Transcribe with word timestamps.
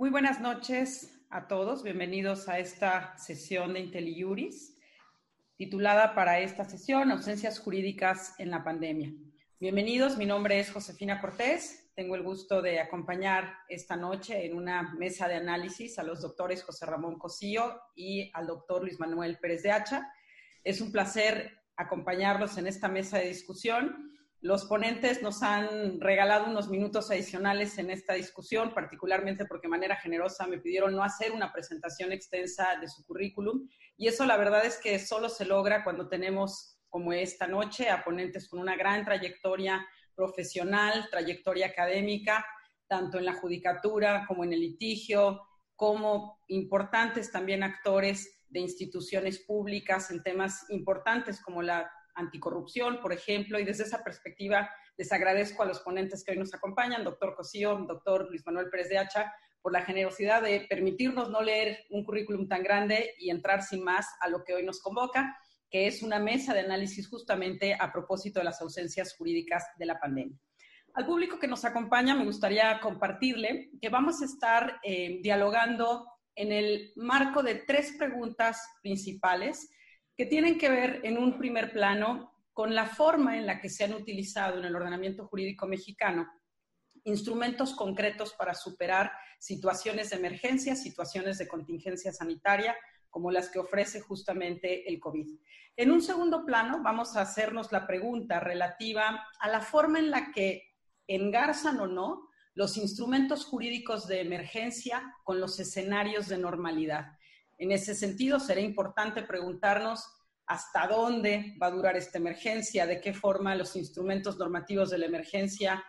Muy 0.00 0.08
buenas 0.08 0.40
noches 0.40 1.12
a 1.28 1.46
todos. 1.46 1.82
Bienvenidos 1.82 2.48
a 2.48 2.58
esta 2.58 3.14
sesión 3.18 3.74
de 3.74 3.80
IntelliJuris, 3.80 4.78
titulada 5.56 6.14
para 6.14 6.40
esta 6.40 6.64
sesión 6.64 7.10
Ausencias 7.10 7.58
jurídicas 7.58 8.34
en 8.38 8.50
la 8.50 8.64
pandemia. 8.64 9.12
Bienvenidos, 9.58 10.16
mi 10.16 10.24
nombre 10.24 10.58
es 10.58 10.72
Josefina 10.72 11.20
Cortés. 11.20 11.92
Tengo 11.94 12.16
el 12.16 12.22
gusto 12.22 12.62
de 12.62 12.80
acompañar 12.80 13.58
esta 13.68 13.94
noche 13.94 14.46
en 14.46 14.56
una 14.56 14.94
mesa 14.94 15.28
de 15.28 15.34
análisis 15.34 15.98
a 15.98 16.02
los 16.02 16.22
doctores 16.22 16.64
José 16.64 16.86
Ramón 16.86 17.18
Cosío 17.18 17.78
y 17.94 18.30
al 18.32 18.46
doctor 18.46 18.80
Luis 18.80 18.98
Manuel 18.98 19.36
Pérez 19.36 19.62
de 19.64 19.72
Hacha. 19.72 20.10
Es 20.64 20.80
un 20.80 20.92
placer 20.92 21.58
acompañarlos 21.76 22.56
en 22.56 22.66
esta 22.68 22.88
mesa 22.88 23.18
de 23.18 23.28
discusión 23.28 24.09
los 24.42 24.64
ponentes 24.64 25.22
nos 25.22 25.42
han 25.42 26.00
regalado 26.00 26.46
unos 26.46 26.68
minutos 26.70 27.10
adicionales 27.10 27.76
en 27.76 27.90
esta 27.90 28.14
discusión, 28.14 28.72
particularmente 28.72 29.44
porque 29.44 29.66
de 29.66 29.72
manera 29.72 29.96
generosa 29.96 30.46
me 30.46 30.58
pidieron 30.58 30.96
no 30.96 31.02
hacer 31.02 31.32
una 31.32 31.52
presentación 31.52 32.10
extensa 32.10 32.76
de 32.80 32.88
su 32.88 33.04
currículum. 33.04 33.68
Y 33.98 34.08
eso 34.08 34.24
la 34.24 34.38
verdad 34.38 34.64
es 34.64 34.78
que 34.78 34.98
solo 34.98 35.28
se 35.28 35.44
logra 35.44 35.84
cuando 35.84 36.08
tenemos, 36.08 36.78
como 36.88 37.12
esta 37.12 37.46
noche, 37.46 37.90
a 37.90 38.02
ponentes 38.02 38.48
con 38.48 38.60
una 38.60 38.76
gran 38.76 39.04
trayectoria 39.04 39.86
profesional, 40.14 41.08
trayectoria 41.10 41.66
académica, 41.66 42.44
tanto 42.88 43.18
en 43.18 43.26
la 43.26 43.34
judicatura 43.34 44.24
como 44.26 44.44
en 44.44 44.54
el 44.54 44.60
litigio, 44.60 45.42
como 45.76 46.40
importantes 46.48 47.30
también 47.30 47.62
actores 47.62 48.42
de 48.48 48.60
instituciones 48.60 49.38
públicas 49.40 50.10
en 50.10 50.22
temas 50.22 50.64
importantes 50.70 51.42
como 51.42 51.62
la 51.62 51.90
anticorrupción, 52.20 53.00
por 53.00 53.12
ejemplo, 53.12 53.58
y 53.58 53.64
desde 53.64 53.84
esa 53.84 54.02
perspectiva 54.04 54.70
les 54.96 55.10
agradezco 55.12 55.62
a 55.62 55.66
los 55.66 55.80
ponentes 55.80 56.22
que 56.22 56.32
hoy 56.32 56.38
nos 56.38 56.54
acompañan, 56.54 57.04
doctor 57.04 57.34
Cosío, 57.34 57.76
doctor 57.88 58.28
Luis 58.28 58.44
Manuel 58.46 58.70
Pérez 58.70 58.88
de 58.88 58.98
Hacha, 58.98 59.32
por 59.62 59.72
la 59.72 59.82
generosidad 59.82 60.42
de 60.42 60.66
permitirnos 60.68 61.30
no 61.30 61.42
leer 61.42 61.84
un 61.90 62.04
currículum 62.04 62.48
tan 62.48 62.62
grande 62.62 63.14
y 63.18 63.30
entrar 63.30 63.62
sin 63.62 63.84
más 63.84 64.06
a 64.20 64.28
lo 64.28 64.44
que 64.44 64.54
hoy 64.54 64.64
nos 64.64 64.80
convoca, 64.80 65.36
que 65.70 65.86
es 65.86 66.02
una 66.02 66.18
mesa 66.18 66.54
de 66.54 66.60
análisis 66.60 67.08
justamente 67.08 67.76
a 67.78 67.92
propósito 67.92 68.40
de 68.40 68.44
las 68.44 68.60
ausencias 68.60 69.14
jurídicas 69.16 69.64
de 69.78 69.86
la 69.86 69.98
pandemia. 69.98 70.38
Al 70.94 71.06
público 71.06 71.38
que 71.38 71.46
nos 71.46 71.64
acompaña, 71.64 72.14
me 72.14 72.24
gustaría 72.24 72.80
compartirle 72.80 73.70
que 73.80 73.88
vamos 73.90 74.22
a 74.22 74.24
estar 74.24 74.80
eh, 74.82 75.20
dialogando 75.22 76.06
en 76.34 76.52
el 76.52 76.92
marco 76.96 77.42
de 77.42 77.54
tres 77.54 77.94
preguntas 77.96 78.60
principales 78.82 79.70
que 80.16 80.26
tienen 80.26 80.58
que 80.58 80.68
ver 80.68 81.00
en 81.04 81.18
un 81.18 81.38
primer 81.38 81.72
plano 81.72 82.32
con 82.52 82.74
la 82.74 82.86
forma 82.86 83.38
en 83.38 83.46
la 83.46 83.60
que 83.60 83.70
se 83.70 83.84
han 83.84 83.94
utilizado 83.94 84.58
en 84.58 84.64
el 84.64 84.76
ordenamiento 84.76 85.26
jurídico 85.26 85.66
mexicano 85.66 86.28
instrumentos 87.04 87.74
concretos 87.74 88.34
para 88.34 88.54
superar 88.54 89.12
situaciones 89.38 90.10
de 90.10 90.16
emergencia, 90.16 90.76
situaciones 90.76 91.38
de 91.38 91.48
contingencia 91.48 92.12
sanitaria, 92.12 92.76
como 93.08 93.30
las 93.30 93.48
que 93.48 93.58
ofrece 93.58 94.00
justamente 94.00 94.88
el 94.88 95.00
COVID. 95.00 95.26
En 95.76 95.90
un 95.90 96.02
segundo 96.02 96.44
plano, 96.44 96.82
vamos 96.82 97.16
a 97.16 97.22
hacernos 97.22 97.72
la 97.72 97.86
pregunta 97.86 98.38
relativa 98.38 99.26
a 99.40 99.48
la 99.48 99.60
forma 99.60 99.98
en 99.98 100.10
la 100.10 100.30
que 100.32 100.74
engarzan 101.06 101.80
o 101.80 101.86
no 101.86 102.28
los 102.54 102.76
instrumentos 102.76 103.44
jurídicos 103.44 104.06
de 104.06 104.20
emergencia 104.20 105.14
con 105.24 105.40
los 105.40 105.58
escenarios 105.58 106.28
de 106.28 106.38
normalidad. 106.38 107.16
En 107.60 107.72
ese 107.72 107.94
sentido, 107.94 108.40
será 108.40 108.62
importante 108.62 109.22
preguntarnos 109.22 110.02
hasta 110.46 110.86
dónde 110.86 111.54
va 111.62 111.66
a 111.66 111.70
durar 111.70 111.94
esta 111.94 112.16
emergencia, 112.16 112.86
de 112.86 113.02
qué 113.02 113.12
forma 113.12 113.54
los 113.54 113.76
instrumentos 113.76 114.38
normativos 114.38 114.88
de 114.88 114.96
la 114.96 115.04
emergencia 115.04 115.84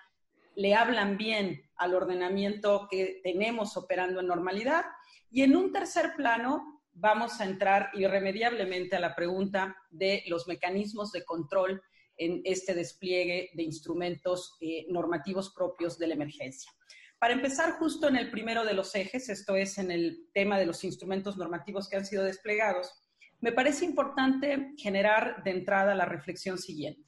le 0.56 0.76
hablan 0.76 1.16
bien 1.16 1.62
al 1.78 1.96
ordenamiento 1.96 2.90
que 2.92 3.22
tenemos 3.24 3.78
operando 3.78 4.20
en 4.20 4.28
normalidad. 4.28 4.84
Y 5.30 5.44
en 5.44 5.56
un 5.56 5.72
tercer 5.72 6.14
plano, 6.18 6.84
vamos 6.92 7.40
a 7.40 7.46
entrar 7.46 7.90
irremediablemente 7.94 8.98
a 8.98 9.00
la 9.00 9.16
pregunta 9.16 9.78
de 9.92 10.26
los 10.28 10.50
mecanismos 10.50 11.14
de 11.14 11.24
control 11.24 11.82
en 12.18 12.42
este 12.44 12.74
despliegue 12.74 13.50
de 13.54 13.64
instrumentos 13.64 14.58
eh, 14.60 14.88
normativos 14.90 15.54
propios 15.54 15.98
de 15.98 16.08
la 16.08 16.16
emergencia. 16.16 16.70
Para 17.22 17.36
empezar 17.36 17.74
justo 17.74 18.08
en 18.08 18.16
el 18.16 18.32
primero 18.32 18.66
de 18.66 18.74
los 18.74 18.96
ejes, 18.96 19.30
esto 19.30 19.56
es 19.56 19.78
en 19.78 19.92
el 19.92 20.28
tema 20.34 20.58
de 20.58 20.66
los 20.66 20.84
instrumentos 20.84 21.38
normativos 21.38 21.88
que 21.88 21.98
han 21.98 22.06
sido 22.08 22.24
desplegados, 22.24 22.92
me 23.42 23.52
parece 23.52 23.86
importante 23.86 24.74
generar 24.76 25.44
de 25.44 25.52
entrada 25.52 25.94
la 25.94 26.06
reflexión 26.06 26.58
siguiente. 26.58 27.08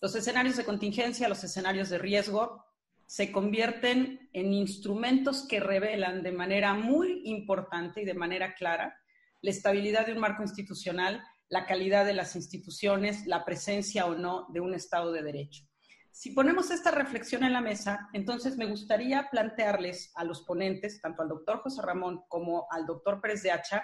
Los 0.00 0.14
escenarios 0.14 0.56
de 0.56 0.64
contingencia, 0.64 1.28
los 1.28 1.42
escenarios 1.42 1.88
de 1.88 1.98
riesgo, 1.98 2.64
se 3.06 3.32
convierten 3.32 4.30
en 4.32 4.52
instrumentos 4.52 5.48
que 5.48 5.58
revelan 5.58 6.22
de 6.22 6.30
manera 6.30 6.72
muy 6.74 7.22
importante 7.24 8.02
y 8.02 8.04
de 8.04 8.14
manera 8.14 8.54
clara 8.54 8.96
la 9.40 9.50
estabilidad 9.50 10.06
de 10.06 10.12
un 10.12 10.20
marco 10.20 10.44
institucional, 10.44 11.24
la 11.48 11.66
calidad 11.66 12.06
de 12.06 12.14
las 12.14 12.36
instituciones, 12.36 13.26
la 13.26 13.44
presencia 13.44 14.06
o 14.06 14.14
no 14.14 14.46
de 14.50 14.60
un 14.60 14.74
Estado 14.74 15.10
de 15.10 15.24
Derecho. 15.24 15.64
Si 16.12 16.32
ponemos 16.32 16.70
esta 16.70 16.90
reflexión 16.90 17.44
en 17.44 17.52
la 17.52 17.60
mesa, 17.60 18.08
entonces 18.12 18.56
me 18.56 18.66
gustaría 18.66 19.28
plantearles 19.30 20.12
a 20.16 20.24
los 20.24 20.42
ponentes, 20.42 21.00
tanto 21.00 21.22
al 21.22 21.28
doctor 21.28 21.60
José 21.60 21.82
Ramón 21.82 22.22
como 22.28 22.66
al 22.70 22.84
doctor 22.84 23.20
Pérez 23.20 23.42
de 23.42 23.52
Hacha, 23.52 23.82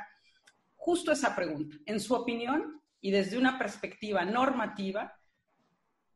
justo 0.74 1.12
esa 1.12 1.34
pregunta. 1.34 1.76
En 1.86 2.00
su 2.00 2.14
opinión 2.14 2.82
y 3.00 3.10
desde 3.10 3.38
una 3.38 3.58
perspectiva 3.58 4.24
normativa, 4.24 5.18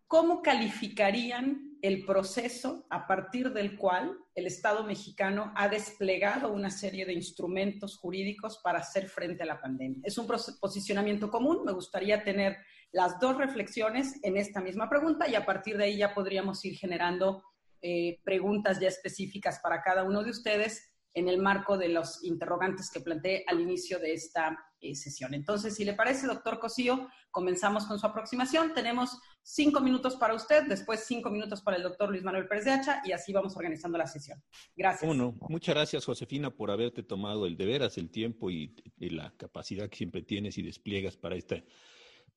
¿cómo 0.06 0.42
calificarían 0.42 1.78
el 1.82 2.04
proceso 2.04 2.86
a 2.90 3.06
partir 3.06 3.52
del 3.52 3.78
cual 3.78 4.18
el 4.34 4.46
Estado 4.46 4.84
mexicano 4.84 5.52
ha 5.56 5.68
desplegado 5.68 6.52
una 6.52 6.70
serie 6.70 7.06
de 7.06 7.14
instrumentos 7.14 7.96
jurídicos 7.96 8.58
para 8.58 8.80
hacer 8.80 9.08
frente 9.08 9.44
a 9.44 9.46
la 9.46 9.60
pandemia? 9.60 10.00
Es 10.04 10.18
un 10.18 10.26
posicionamiento 10.26 11.30
común, 11.30 11.64
me 11.64 11.72
gustaría 11.72 12.22
tener 12.24 12.56
las 12.92 13.18
dos 13.20 13.36
reflexiones 13.36 14.18
en 14.22 14.36
esta 14.36 14.60
misma 14.60 14.88
pregunta 14.88 15.28
y 15.28 15.34
a 15.34 15.46
partir 15.46 15.76
de 15.76 15.84
ahí 15.84 15.98
ya 15.98 16.14
podríamos 16.14 16.64
ir 16.64 16.76
generando 16.76 17.42
eh, 17.82 18.20
preguntas 18.24 18.78
ya 18.80 18.88
específicas 18.88 19.60
para 19.60 19.82
cada 19.82 20.02
uno 20.02 20.22
de 20.22 20.30
ustedes 20.30 20.90
en 21.14 21.28
el 21.28 21.38
marco 21.38 21.76
de 21.76 21.88
los 21.88 22.22
interrogantes 22.24 22.90
que 22.90 23.00
planteé 23.00 23.44
al 23.48 23.60
inicio 23.60 23.98
de 23.98 24.12
esta 24.12 24.56
eh, 24.80 24.94
sesión. 24.94 25.34
Entonces, 25.34 25.74
si 25.74 25.84
le 25.84 25.94
parece, 25.94 26.26
doctor 26.26 26.60
Cosío, 26.60 27.08
comenzamos 27.30 27.86
con 27.86 27.98
su 27.98 28.06
aproximación. 28.06 28.74
Tenemos 28.74 29.18
cinco 29.42 29.80
minutos 29.80 30.16
para 30.16 30.34
usted, 30.34 30.66
después 30.68 31.04
cinco 31.06 31.30
minutos 31.30 31.62
para 31.62 31.78
el 31.78 31.82
doctor 31.82 32.10
Luis 32.10 32.22
Manuel 32.22 32.46
Pérez 32.46 32.64
de 32.64 32.70
Hacha 32.70 33.02
y 33.04 33.12
así 33.12 33.32
vamos 33.32 33.56
organizando 33.56 33.98
la 33.98 34.06
sesión. 34.06 34.40
Gracias. 34.76 35.10
Uno, 35.10 35.36
muchas 35.48 35.74
gracias, 35.74 36.04
Josefina, 36.04 36.50
por 36.50 36.70
haberte 36.70 37.02
tomado 37.02 37.46
el 37.46 37.56
deber, 37.56 37.82
el 37.82 38.10
tiempo 38.10 38.50
y, 38.50 38.76
y 38.98 39.10
la 39.10 39.34
capacidad 39.36 39.88
que 39.88 39.96
siempre 39.96 40.22
tienes 40.22 40.58
y 40.58 40.62
despliegas 40.62 41.16
para 41.16 41.34
este 41.34 41.64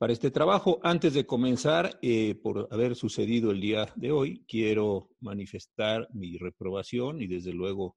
para 0.03 0.11
este 0.11 0.31
trabajo. 0.31 0.81
Antes 0.83 1.13
de 1.13 1.25
comenzar, 1.25 1.97
eh, 2.01 2.35
por 2.35 2.67
haber 2.71 2.93
sucedido 2.93 3.51
el 3.51 3.61
día 3.61 3.87
de 3.95 4.11
hoy, 4.11 4.43
quiero 4.49 5.07
manifestar 5.21 6.09
mi 6.11 6.37
reprobación 6.37 7.21
y 7.21 7.27
desde 7.27 7.53
luego 7.53 7.95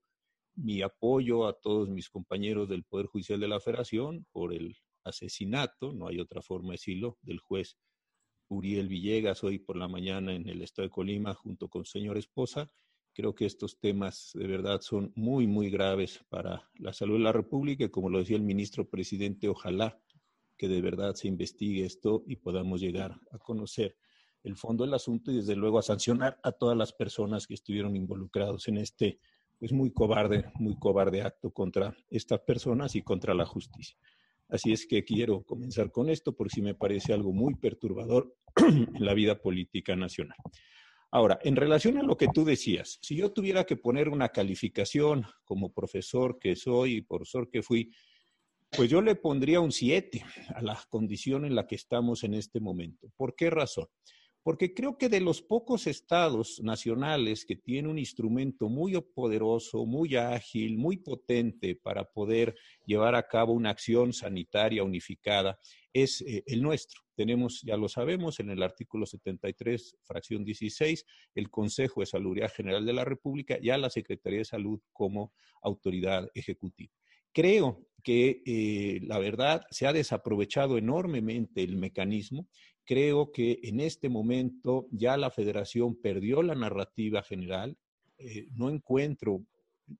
mi 0.54 0.82
apoyo 0.82 1.48
a 1.48 1.54
todos 1.54 1.88
mis 1.88 2.08
compañeros 2.08 2.68
del 2.68 2.84
Poder 2.84 3.06
Judicial 3.06 3.40
de 3.40 3.48
la 3.48 3.58
Federación 3.58 4.24
por 4.30 4.54
el 4.54 4.76
asesinato, 5.02 5.92
no 5.94 6.06
hay 6.06 6.20
otra 6.20 6.42
forma 6.42 6.68
de 6.68 6.74
decirlo, 6.74 7.18
del 7.22 7.40
juez 7.40 7.76
Uriel 8.50 8.86
Villegas 8.86 9.42
hoy 9.42 9.58
por 9.58 9.76
la 9.76 9.88
mañana 9.88 10.32
en 10.32 10.48
el 10.48 10.62
estado 10.62 10.86
de 10.86 10.92
Colima 10.92 11.34
junto 11.34 11.68
con 11.68 11.84
su 11.84 11.98
señora 11.98 12.20
esposa. 12.20 12.70
Creo 13.14 13.34
que 13.34 13.46
estos 13.46 13.80
temas 13.80 14.30
de 14.34 14.46
verdad 14.46 14.80
son 14.80 15.10
muy, 15.16 15.48
muy 15.48 15.70
graves 15.70 16.24
para 16.28 16.70
la 16.74 16.92
salud 16.92 17.14
de 17.14 17.24
la 17.24 17.32
República 17.32 17.82
y 17.82 17.90
como 17.90 18.10
lo 18.10 18.20
decía 18.20 18.36
el 18.36 18.44
ministro 18.44 18.88
presidente, 18.88 19.48
ojalá 19.48 20.00
que 20.56 20.68
de 20.68 20.80
verdad 20.80 21.14
se 21.14 21.28
investigue 21.28 21.84
esto 21.84 22.24
y 22.26 22.36
podamos 22.36 22.80
llegar 22.80 23.18
a 23.30 23.38
conocer 23.38 23.96
el 24.42 24.56
fondo 24.56 24.84
del 24.84 24.94
asunto 24.94 25.30
y 25.30 25.36
desde 25.36 25.56
luego 25.56 25.78
a 25.78 25.82
sancionar 25.82 26.38
a 26.42 26.52
todas 26.52 26.76
las 26.76 26.92
personas 26.92 27.46
que 27.46 27.54
estuvieron 27.54 27.96
involucrados 27.96 28.68
en 28.68 28.78
este 28.78 29.18
pues 29.58 29.72
muy 29.72 29.90
cobarde, 29.90 30.44
muy 30.54 30.78
cobarde 30.78 31.22
acto 31.22 31.50
contra 31.50 31.96
estas 32.10 32.40
personas 32.40 32.94
y 32.94 33.02
contra 33.02 33.34
la 33.34 33.46
justicia. 33.46 33.96
Así 34.48 34.72
es 34.72 34.86
que 34.86 35.04
quiero 35.04 35.42
comenzar 35.42 35.90
con 35.90 36.08
esto 36.08 36.36
porque 36.36 36.54
sí 36.56 36.62
me 36.62 36.74
parece 36.74 37.12
algo 37.12 37.32
muy 37.32 37.54
perturbador 37.54 38.36
en 38.56 39.04
la 39.04 39.14
vida 39.14 39.40
política 39.40 39.96
nacional. 39.96 40.36
Ahora, 41.10 41.38
en 41.42 41.56
relación 41.56 41.98
a 41.98 42.02
lo 42.02 42.16
que 42.16 42.28
tú 42.32 42.44
decías, 42.44 42.98
si 43.00 43.16
yo 43.16 43.32
tuviera 43.32 43.64
que 43.64 43.76
poner 43.76 44.08
una 44.08 44.28
calificación 44.28 45.24
como 45.44 45.72
profesor 45.72 46.38
que 46.38 46.56
soy 46.56 46.96
y 46.96 47.02
profesor 47.02 47.48
que 47.48 47.62
fui, 47.62 47.90
pues 48.70 48.90
yo 48.90 49.00
le 49.00 49.14
pondría 49.14 49.60
un 49.60 49.72
7 49.72 50.24
a 50.54 50.62
la 50.62 50.78
condición 50.88 51.44
en 51.44 51.54
la 51.54 51.66
que 51.66 51.74
estamos 51.74 52.24
en 52.24 52.34
este 52.34 52.60
momento. 52.60 53.08
¿Por 53.16 53.34
qué 53.34 53.50
razón? 53.50 53.86
Porque 54.42 54.74
creo 54.74 54.96
que 54.96 55.08
de 55.08 55.20
los 55.20 55.42
pocos 55.42 55.88
estados 55.88 56.60
nacionales 56.62 57.44
que 57.44 57.56
tienen 57.56 57.90
un 57.90 57.98
instrumento 57.98 58.68
muy 58.68 58.92
poderoso, 59.12 59.84
muy 59.86 60.14
ágil, 60.14 60.78
muy 60.78 60.98
potente 60.98 61.74
para 61.74 62.04
poder 62.04 62.54
llevar 62.84 63.16
a 63.16 63.26
cabo 63.26 63.54
una 63.54 63.70
acción 63.70 64.12
sanitaria 64.12 64.84
unificada, 64.84 65.58
es 65.92 66.20
eh, 66.20 66.44
el 66.46 66.62
nuestro. 66.62 67.00
Tenemos, 67.16 67.62
ya 67.62 67.76
lo 67.76 67.88
sabemos, 67.88 68.38
en 68.38 68.50
el 68.50 68.62
artículo 68.62 69.06
73, 69.06 69.96
fracción 70.04 70.44
16, 70.44 71.04
el 71.34 71.50
Consejo 71.50 72.00
de 72.00 72.06
Salud 72.06 72.38
General 72.54 72.86
de 72.86 72.92
la 72.92 73.04
República 73.04 73.58
y 73.60 73.70
a 73.70 73.78
la 73.78 73.90
Secretaría 73.90 74.40
de 74.40 74.44
Salud 74.44 74.78
como 74.92 75.32
autoridad 75.60 76.28
ejecutiva. 76.34 76.92
Creo 77.36 77.86
que 78.02 78.42
eh, 78.46 79.00
la 79.02 79.18
verdad 79.18 79.66
se 79.70 79.86
ha 79.86 79.92
desaprovechado 79.92 80.78
enormemente 80.78 81.62
el 81.62 81.76
mecanismo. 81.76 82.48
Creo 82.86 83.30
que 83.30 83.60
en 83.62 83.80
este 83.80 84.08
momento 84.08 84.86
ya 84.90 85.18
la 85.18 85.30
federación 85.30 86.00
perdió 86.00 86.42
la 86.42 86.54
narrativa 86.54 87.22
general. 87.22 87.76
Eh, 88.16 88.46
no 88.54 88.70
encuentro 88.70 89.44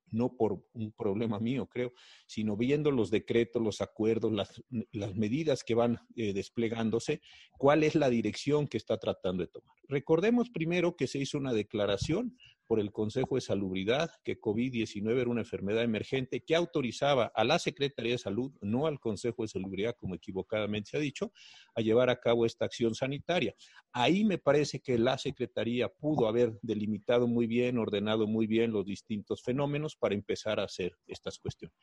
no 0.09 0.35
por 0.35 0.65
un 0.73 0.91
problema 0.93 1.39
mío, 1.39 1.67
creo, 1.67 1.93
sino 2.25 2.57
viendo 2.57 2.89
los 2.89 3.11
decretos, 3.11 3.61
los 3.61 3.81
acuerdos, 3.81 4.33
las, 4.33 5.15
medidas 5.15 5.63
que 5.63 5.75
van 5.75 5.99
eh, 6.15 6.33
desplegándose, 6.33 7.21
cuál 7.51 7.83
es 7.83 7.93
la 7.93 8.09
dirección 8.09 8.67
que 8.67 8.77
está 8.77 8.97
tratando 8.97 9.43
de 9.43 9.51
tomar. 9.51 9.77
Recordemos 9.87 10.49
primero 10.49 10.95
que 10.95 11.05
se 11.05 11.19
hizo 11.19 11.37
una 11.37 11.53
declaración 11.53 12.35
por 12.67 12.79
el 12.79 12.91
Consejo 12.91 13.35
de 13.35 13.41
Salubridad 13.41 14.11
que 14.23 14.39
COVID-19 14.39 15.19
era 15.19 15.29
una 15.29 15.41
enfermedad 15.41 15.83
emergente 15.83 16.41
que 16.41 16.55
autorizaba 16.55 17.31
a 17.33 17.43
la 17.43 17.57
Secretaría 17.59 18.11
de 18.11 18.17
Salud, 18.17 18.51
no 18.61 18.85
al 18.85 18.99
Consejo 18.99 19.43
de 19.43 19.47
Salubridad, 19.47 19.95
como 19.97 20.15
equivocadamente 20.15 20.91
se 20.91 20.97
ha 20.97 20.99
dicho, 20.99 21.31
a 21.75 21.81
llevar 21.81 22.09
a 22.09 22.19
cabo 22.19 22.45
esta 22.45 22.65
acción 22.65 22.93
sanitaria. 22.93 23.55
Ahí 23.93 24.25
me 24.25 24.37
parece 24.37 24.81
que 24.81 24.97
la 24.97 25.17
Secretaría 25.17 25.89
pudo 25.89 26.27
haber 26.27 26.59
delimitado 26.61 27.27
muy 27.27 27.47
bien, 27.47 27.77
ordenado 27.77 28.27
muy 28.27 28.47
bien 28.47 28.71
los 28.71 28.85
distintos 28.85 29.41
fenómenos 29.41 29.95
para 29.95 30.13
empezar 30.15 30.59
a 30.59 30.65
hacer 30.65 30.97
estas 31.07 31.39
cuestiones. 31.39 31.77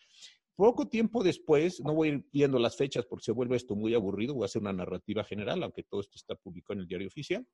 Poco 0.57 0.87
tiempo 0.89 1.25
después, 1.25 1.81
no 1.81 1.95
voy 1.95 2.09
a 2.09 2.13
ir 2.13 2.25
viendo 2.33 2.59
las 2.59 2.77
fechas 2.77 3.07
porque 3.07 3.25
se 3.25 3.33
vuelve 3.33 3.57
esto 3.57 3.75
muy 3.75 3.95
aburrido, 3.95 4.35
voy 4.35 4.45
a 4.45 4.47
hacer 4.47 4.63
una 4.63 4.73
narrativa 4.73 5.25
general, 5.25 5.63
aunque 5.63 5.83
todo 5.83 6.01
esto 6.01 6.17
está 6.17 6.37
publicado 6.37 6.75
en 6.75 6.81
el 6.81 6.87
diario 6.87 7.09
oficial. 7.09 7.45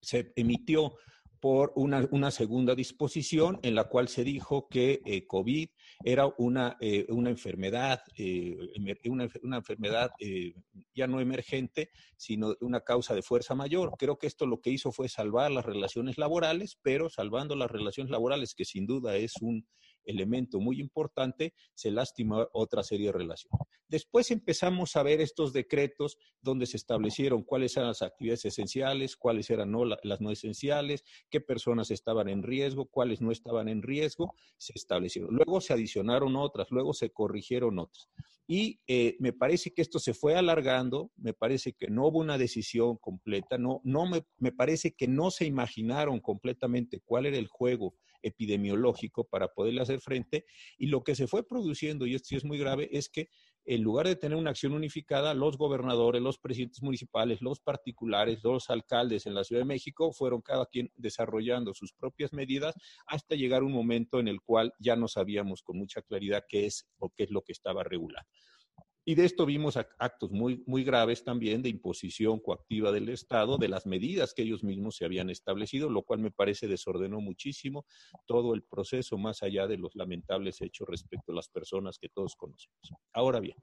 Se 0.00 0.32
emitió 0.34 0.94
por 1.40 1.72
una, 1.76 2.30
segunda 2.30 2.74
disposición 2.74 3.58
en 3.62 3.74
la 3.74 3.84
cual 3.84 4.08
se 4.08 4.24
dijo 4.24 4.68
que 4.68 5.00
eh, 5.04 5.26
COVID 5.26 5.68
era 6.04 6.32
una, 6.38 6.76
eh, 6.80 7.06
una 7.08 7.30
enfermedad, 7.30 8.00
eh, 8.16 8.56
una, 9.04 9.28
una, 9.42 9.56
enfermedad 9.56 10.10
ya 10.94 11.06
no 11.06 11.20
emergente, 11.20 11.90
sino 12.16 12.54
una 12.60 12.80
causa 12.80 13.14
de 13.14 13.22
fuerza 13.22 13.54
mayor. 13.54 13.94
Creo 13.98 14.18
que 14.18 14.26
esto 14.26 14.46
lo 14.46 14.60
que 14.60 14.70
hizo 14.70 14.92
fue 14.92 15.08
salvar 15.08 15.50
las 15.50 15.66
relaciones 15.66 16.18
laborales, 16.18 16.78
pero 16.82 17.10
salvando 17.10 17.56
las 17.56 17.70
relaciones 17.70 18.10
laborales, 18.10 18.54
que 18.54 18.64
sin 18.64 18.86
duda 18.86 19.16
es 19.16 19.34
un 19.40 19.66
elemento 20.06 20.60
muy 20.60 20.80
importante, 20.80 21.54
se 21.74 21.90
lastima 21.90 22.46
otra 22.52 22.82
serie 22.82 23.06
de 23.06 23.12
relaciones. 23.12 23.60
Después 23.88 24.30
empezamos 24.30 24.96
a 24.96 25.02
ver 25.02 25.20
estos 25.20 25.52
decretos 25.52 26.18
donde 26.40 26.66
se 26.66 26.76
establecieron 26.76 27.42
cuáles 27.42 27.76
eran 27.76 27.88
las 27.88 28.02
actividades 28.02 28.44
esenciales, 28.44 29.16
cuáles 29.16 29.48
eran 29.50 29.72
las 30.02 30.20
no 30.20 30.30
esenciales, 30.30 31.04
qué 31.30 31.40
personas 31.40 31.90
estaban 31.90 32.28
en 32.28 32.42
riesgo, 32.42 32.86
cuáles 32.86 33.20
no 33.20 33.30
estaban 33.30 33.68
en 33.68 33.82
riesgo, 33.82 34.34
se 34.56 34.72
establecieron. 34.74 35.34
Luego 35.34 35.60
se 35.60 35.72
adicionaron 35.72 36.34
otras, 36.36 36.68
luego 36.70 36.94
se 36.94 37.10
corrigieron 37.10 37.78
otras. 37.78 38.08
Y 38.48 38.80
eh, 38.86 39.16
me 39.18 39.32
parece 39.32 39.72
que 39.72 39.82
esto 39.82 39.98
se 39.98 40.14
fue 40.14 40.36
alargando, 40.36 41.10
me 41.16 41.32
parece 41.32 41.72
que 41.72 41.88
no 41.88 42.06
hubo 42.06 42.20
una 42.20 42.38
decisión 42.38 42.96
completa, 42.96 43.58
no, 43.58 43.80
no 43.82 44.06
me, 44.06 44.24
me 44.38 44.52
parece 44.52 44.94
que 44.94 45.08
no 45.08 45.30
se 45.30 45.46
imaginaron 45.46 46.20
completamente 46.20 47.00
cuál 47.04 47.26
era 47.26 47.38
el 47.38 47.48
juego 47.48 47.94
epidemiológico 48.26 49.24
para 49.24 49.48
poderle 49.48 49.82
hacer 49.82 50.00
frente. 50.00 50.44
Y 50.78 50.86
lo 50.86 51.02
que 51.02 51.14
se 51.14 51.26
fue 51.26 51.46
produciendo, 51.46 52.06
y 52.06 52.14
esto 52.14 52.28
sí 52.28 52.36
es 52.36 52.44
muy 52.44 52.58
grave, 52.58 52.88
es 52.92 53.08
que 53.08 53.28
en 53.68 53.82
lugar 53.82 54.06
de 54.06 54.14
tener 54.14 54.38
una 54.38 54.50
acción 54.50 54.72
unificada, 54.72 55.34
los 55.34 55.58
gobernadores, 55.58 56.22
los 56.22 56.38
presidentes 56.38 56.82
municipales, 56.82 57.42
los 57.42 57.58
particulares, 57.58 58.38
los 58.44 58.70
alcaldes 58.70 59.26
en 59.26 59.34
la 59.34 59.42
Ciudad 59.42 59.62
de 59.62 59.66
México 59.66 60.12
fueron 60.12 60.40
cada 60.40 60.66
quien 60.66 60.92
desarrollando 60.94 61.74
sus 61.74 61.92
propias 61.92 62.32
medidas 62.32 62.74
hasta 63.06 63.34
llegar 63.34 63.64
un 63.64 63.72
momento 63.72 64.20
en 64.20 64.28
el 64.28 64.40
cual 64.40 64.72
ya 64.78 64.94
no 64.94 65.08
sabíamos 65.08 65.62
con 65.62 65.78
mucha 65.78 66.00
claridad 66.02 66.44
qué 66.48 66.66
es 66.66 66.88
o 66.98 67.10
qué 67.10 67.24
es 67.24 67.30
lo 67.30 67.42
que 67.42 67.52
estaba 67.52 67.82
regulado. 67.82 68.26
Y 69.08 69.14
de 69.14 69.24
esto 69.24 69.46
vimos 69.46 69.76
actos 69.76 70.32
muy, 70.32 70.64
muy 70.66 70.82
graves 70.82 71.22
también 71.22 71.62
de 71.62 71.68
imposición 71.68 72.40
coactiva 72.40 72.90
del 72.90 73.08
Estado, 73.08 73.56
de 73.56 73.68
las 73.68 73.86
medidas 73.86 74.34
que 74.34 74.42
ellos 74.42 74.64
mismos 74.64 74.96
se 74.96 75.04
habían 75.04 75.30
establecido, 75.30 75.88
lo 75.88 76.02
cual 76.02 76.18
me 76.18 76.32
parece 76.32 76.66
desordenó 76.66 77.20
muchísimo 77.20 77.86
todo 78.26 78.52
el 78.52 78.64
proceso, 78.64 79.16
más 79.16 79.44
allá 79.44 79.68
de 79.68 79.78
los 79.78 79.94
lamentables 79.94 80.60
hechos 80.60 80.88
respecto 80.88 81.30
a 81.30 81.36
las 81.36 81.48
personas 81.48 82.00
que 82.00 82.08
todos 82.08 82.34
conocemos. 82.34 82.92
Ahora 83.12 83.38
bien, 83.38 83.56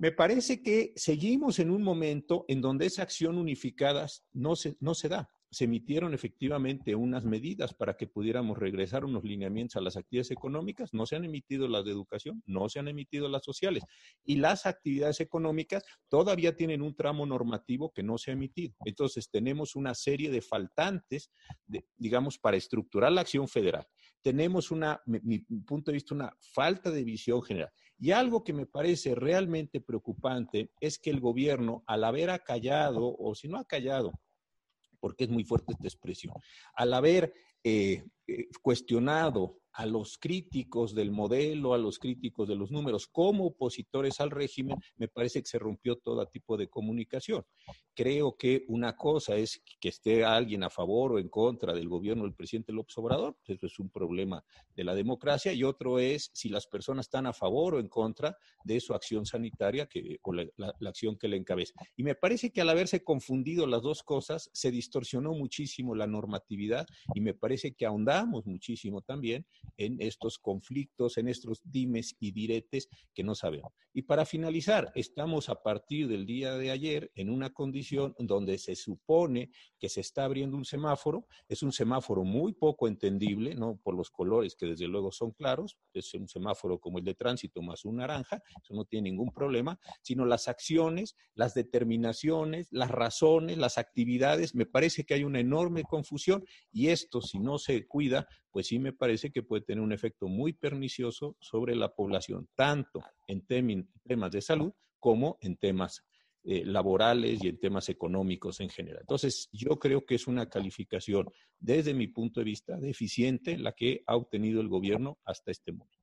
me 0.00 0.10
parece 0.10 0.60
que 0.60 0.92
seguimos 0.96 1.60
en 1.60 1.70
un 1.70 1.84
momento 1.84 2.44
en 2.48 2.60
donde 2.60 2.86
esa 2.86 3.02
acción 3.02 3.38
unificada 3.38 4.08
no 4.32 4.56
se, 4.56 4.76
no 4.80 4.96
se 4.96 5.08
da 5.08 5.30
se 5.54 5.64
emitieron 5.64 6.14
efectivamente 6.14 6.94
unas 6.94 7.24
medidas 7.24 7.72
para 7.72 7.96
que 7.96 8.08
pudiéramos 8.08 8.58
regresar 8.58 9.04
unos 9.04 9.22
lineamientos 9.24 9.76
a 9.76 9.80
las 9.80 9.96
actividades 9.96 10.32
económicas. 10.32 10.92
No 10.92 11.06
se 11.06 11.16
han 11.16 11.24
emitido 11.24 11.68
las 11.68 11.84
de 11.84 11.92
educación, 11.92 12.42
no 12.44 12.68
se 12.68 12.80
han 12.80 12.88
emitido 12.88 13.28
las 13.28 13.44
sociales. 13.44 13.84
Y 14.24 14.36
las 14.36 14.66
actividades 14.66 15.20
económicas 15.20 15.84
todavía 16.08 16.56
tienen 16.56 16.82
un 16.82 16.96
tramo 16.96 17.24
normativo 17.24 17.92
que 17.92 18.02
no 18.02 18.18
se 18.18 18.32
ha 18.32 18.34
emitido. 18.34 18.74
Entonces, 18.84 19.30
tenemos 19.30 19.76
una 19.76 19.94
serie 19.94 20.30
de 20.30 20.42
faltantes, 20.42 21.30
digamos, 21.96 22.38
para 22.38 22.56
estructurar 22.56 23.12
la 23.12 23.20
acción 23.20 23.46
federal. 23.46 23.86
Tenemos 24.22 24.70
una, 24.72 25.00
mi 25.06 25.38
punto 25.38 25.90
de 25.90 25.94
vista, 25.94 26.14
una 26.14 26.36
falta 26.40 26.90
de 26.90 27.04
visión 27.04 27.42
general. 27.42 27.70
Y 27.98 28.10
algo 28.10 28.42
que 28.42 28.52
me 28.52 28.66
parece 28.66 29.14
realmente 29.14 29.80
preocupante 29.80 30.72
es 30.80 30.98
que 30.98 31.10
el 31.10 31.20
gobierno, 31.20 31.84
al 31.86 32.02
haber 32.04 32.30
acallado, 32.30 33.14
o 33.16 33.34
si 33.34 33.48
no 33.48 33.58
ha 33.58 33.64
callado, 33.64 34.12
porque 35.04 35.24
es 35.24 35.30
muy 35.30 35.44
fuerte 35.44 35.74
esta 35.74 35.86
expresión. 35.86 36.32
Al 36.74 36.94
haber 36.94 37.34
eh, 37.62 38.02
eh, 38.26 38.48
cuestionado 38.62 39.58
a 39.74 39.86
los 39.86 40.18
críticos 40.18 40.94
del 40.94 41.10
modelo, 41.10 41.74
a 41.74 41.78
los 41.78 41.98
críticos 41.98 42.48
de 42.48 42.54
los 42.54 42.70
números, 42.70 43.08
como 43.08 43.46
opositores 43.46 44.20
al 44.20 44.30
régimen, 44.30 44.76
me 44.96 45.08
parece 45.08 45.40
que 45.40 45.48
se 45.48 45.58
rompió 45.58 45.96
todo 45.96 46.24
tipo 46.26 46.56
de 46.56 46.68
comunicación. 46.68 47.44
Creo 47.94 48.36
que 48.36 48.64
una 48.68 48.96
cosa 48.96 49.36
es 49.36 49.62
que 49.80 49.88
esté 49.88 50.24
alguien 50.24 50.62
a 50.62 50.70
favor 50.70 51.12
o 51.12 51.18
en 51.18 51.28
contra 51.28 51.72
del 51.72 51.88
gobierno 51.88 52.24
del 52.24 52.34
presidente 52.34 52.72
López 52.72 52.96
Obrador, 52.98 53.36
pues 53.36 53.58
eso 53.58 53.66
es 53.66 53.78
un 53.78 53.90
problema 53.90 54.44
de 54.74 54.84
la 54.84 54.94
democracia, 54.94 55.52
y 55.52 55.64
otro 55.64 55.98
es 55.98 56.30
si 56.34 56.48
las 56.48 56.66
personas 56.66 57.06
están 57.06 57.26
a 57.26 57.32
favor 57.32 57.74
o 57.74 57.80
en 57.80 57.88
contra 57.88 58.36
de 58.64 58.80
su 58.80 58.94
acción 58.94 59.26
sanitaria 59.26 59.86
que, 59.86 60.18
o 60.22 60.32
la, 60.32 60.46
la 60.56 60.88
acción 60.88 61.16
que 61.16 61.28
le 61.28 61.36
encabeza. 61.36 61.74
Y 61.96 62.04
me 62.04 62.14
parece 62.14 62.52
que 62.52 62.60
al 62.60 62.70
haberse 62.70 63.02
confundido 63.02 63.66
las 63.66 63.82
dos 63.82 64.02
cosas, 64.02 64.50
se 64.52 64.70
distorsionó 64.70 65.32
muchísimo 65.32 65.94
la 65.94 66.06
normatividad 66.06 66.86
y 67.14 67.20
me 67.20 67.34
parece 67.34 67.74
que 67.74 67.86
ahondamos 67.86 68.46
muchísimo 68.46 69.02
también 69.02 69.46
en 69.76 70.00
estos 70.00 70.38
conflictos, 70.38 71.18
en 71.18 71.28
estos 71.28 71.60
dimes 71.64 72.16
y 72.20 72.32
diretes 72.32 72.88
que 73.14 73.24
no 73.24 73.34
sabemos. 73.34 73.72
Y 73.92 74.02
para 74.02 74.24
finalizar, 74.24 74.90
estamos 74.94 75.48
a 75.48 75.62
partir 75.62 76.08
del 76.08 76.26
día 76.26 76.54
de 76.54 76.70
ayer 76.70 77.12
en 77.14 77.30
una 77.30 77.50
condición 77.50 78.14
donde 78.18 78.58
se 78.58 78.74
supone 78.74 79.50
que 79.78 79.88
se 79.88 80.00
está 80.00 80.24
abriendo 80.24 80.56
un 80.56 80.64
semáforo. 80.64 81.26
Es 81.48 81.62
un 81.62 81.72
semáforo 81.72 82.24
muy 82.24 82.54
poco 82.54 82.88
entendible, 82.88 83.54
¿no? 83.54 83.76
Por 83.82 83.94
los 83.94 84.10
colores 84.10 84.56
que 84.56 84.66
desde 84.66 84.88
luego 84.88 85.12
son 85.12 85.30
claros. 85.30 85.76
Es 85.92 86.12
un 86.14 86.28
semáforo 86.28 86.78
como 86.78 86.98
el 86.98 87.04
de 87.04 87.14
tránsito 87.14 87.62
más 87.62 87.84
un 87.84 87.96
naranja. 87.96 88.42
Eso 88.62 88.74
no 88.74 88.84
tiene 88.84 89.10
ningún 89.10 89.32
problema, 89.32 89.78
sino 90.02 90.24
las 90.24 90.48
acciones, 90.48 91.14
las 91.34 91.54
determinaciones, 91.54 92.66
las 92.70 92.90
razones, 92.90 93.58
las 93.58 93.78
actividades. 93.78 94.54
Me 94.54 94.66
parece 94.66 95.04
que 95.04 95.14
hay 95.14 95.24
una 95.24 95.40
enorme 95.40 95.84
confusión 95.84 96.44
y 96.72 96.88
esto, 96.88 97.20
si 97.20 97.38
no 97.38 97.58
se 97.58 97.86
cuida, 97.86 98.26
pues 98.54 98.68
sí 98.68 98.78
me 98.78 98.92
parece 98.92 99.32
que 99.32 99.42
puede 99.42 99.62
tener 99.62 99.82
un 99.82 99.92
efecto 99.92 100.28
muy 100.28 100.52
pernicioso 100.52 101.36
sobre 101.40 101.74
la 101.74 101.92
población, 101.92 102.48
tanto 102.54 103.02
en 103.26 103.44
temas 103.44 104.30
de 104.30 104.40
salud 104.40 104.72
como 105.00 105.38
en 105.40 105.56
temas 105.56 106.04
eh, 106.44 106.64
laborales 106.64 107.42
y 107.42 107.48
en 107.48 107.58
temas 107.58 107.88
económicos 107.88 108.60
en 108.60 108.68
general. 108.68 109.00
Entonces, 109.00 109.48
yo 109.50 109.80
creo 109.80 110.06
que 110.06 110.14
es 110.14 110.28
una 110.28 110.48
calificación, 110.48 111.28
desde 111.58 111.94
mi 111.94 112.06
punto 112.06 112.38
de 112.38 112.44
vista, 112.44 112.76
deficiente 112.76 113.58
la 113.58 113.72
que 113.72 114.04
ha 114.06 114.14
obtenido 114.14 114.60
el 114.60 114.68
gobierno 114.68 115.18
hasta 115.24 115.50
este 115.50 115.72
momento. 115.72 115.98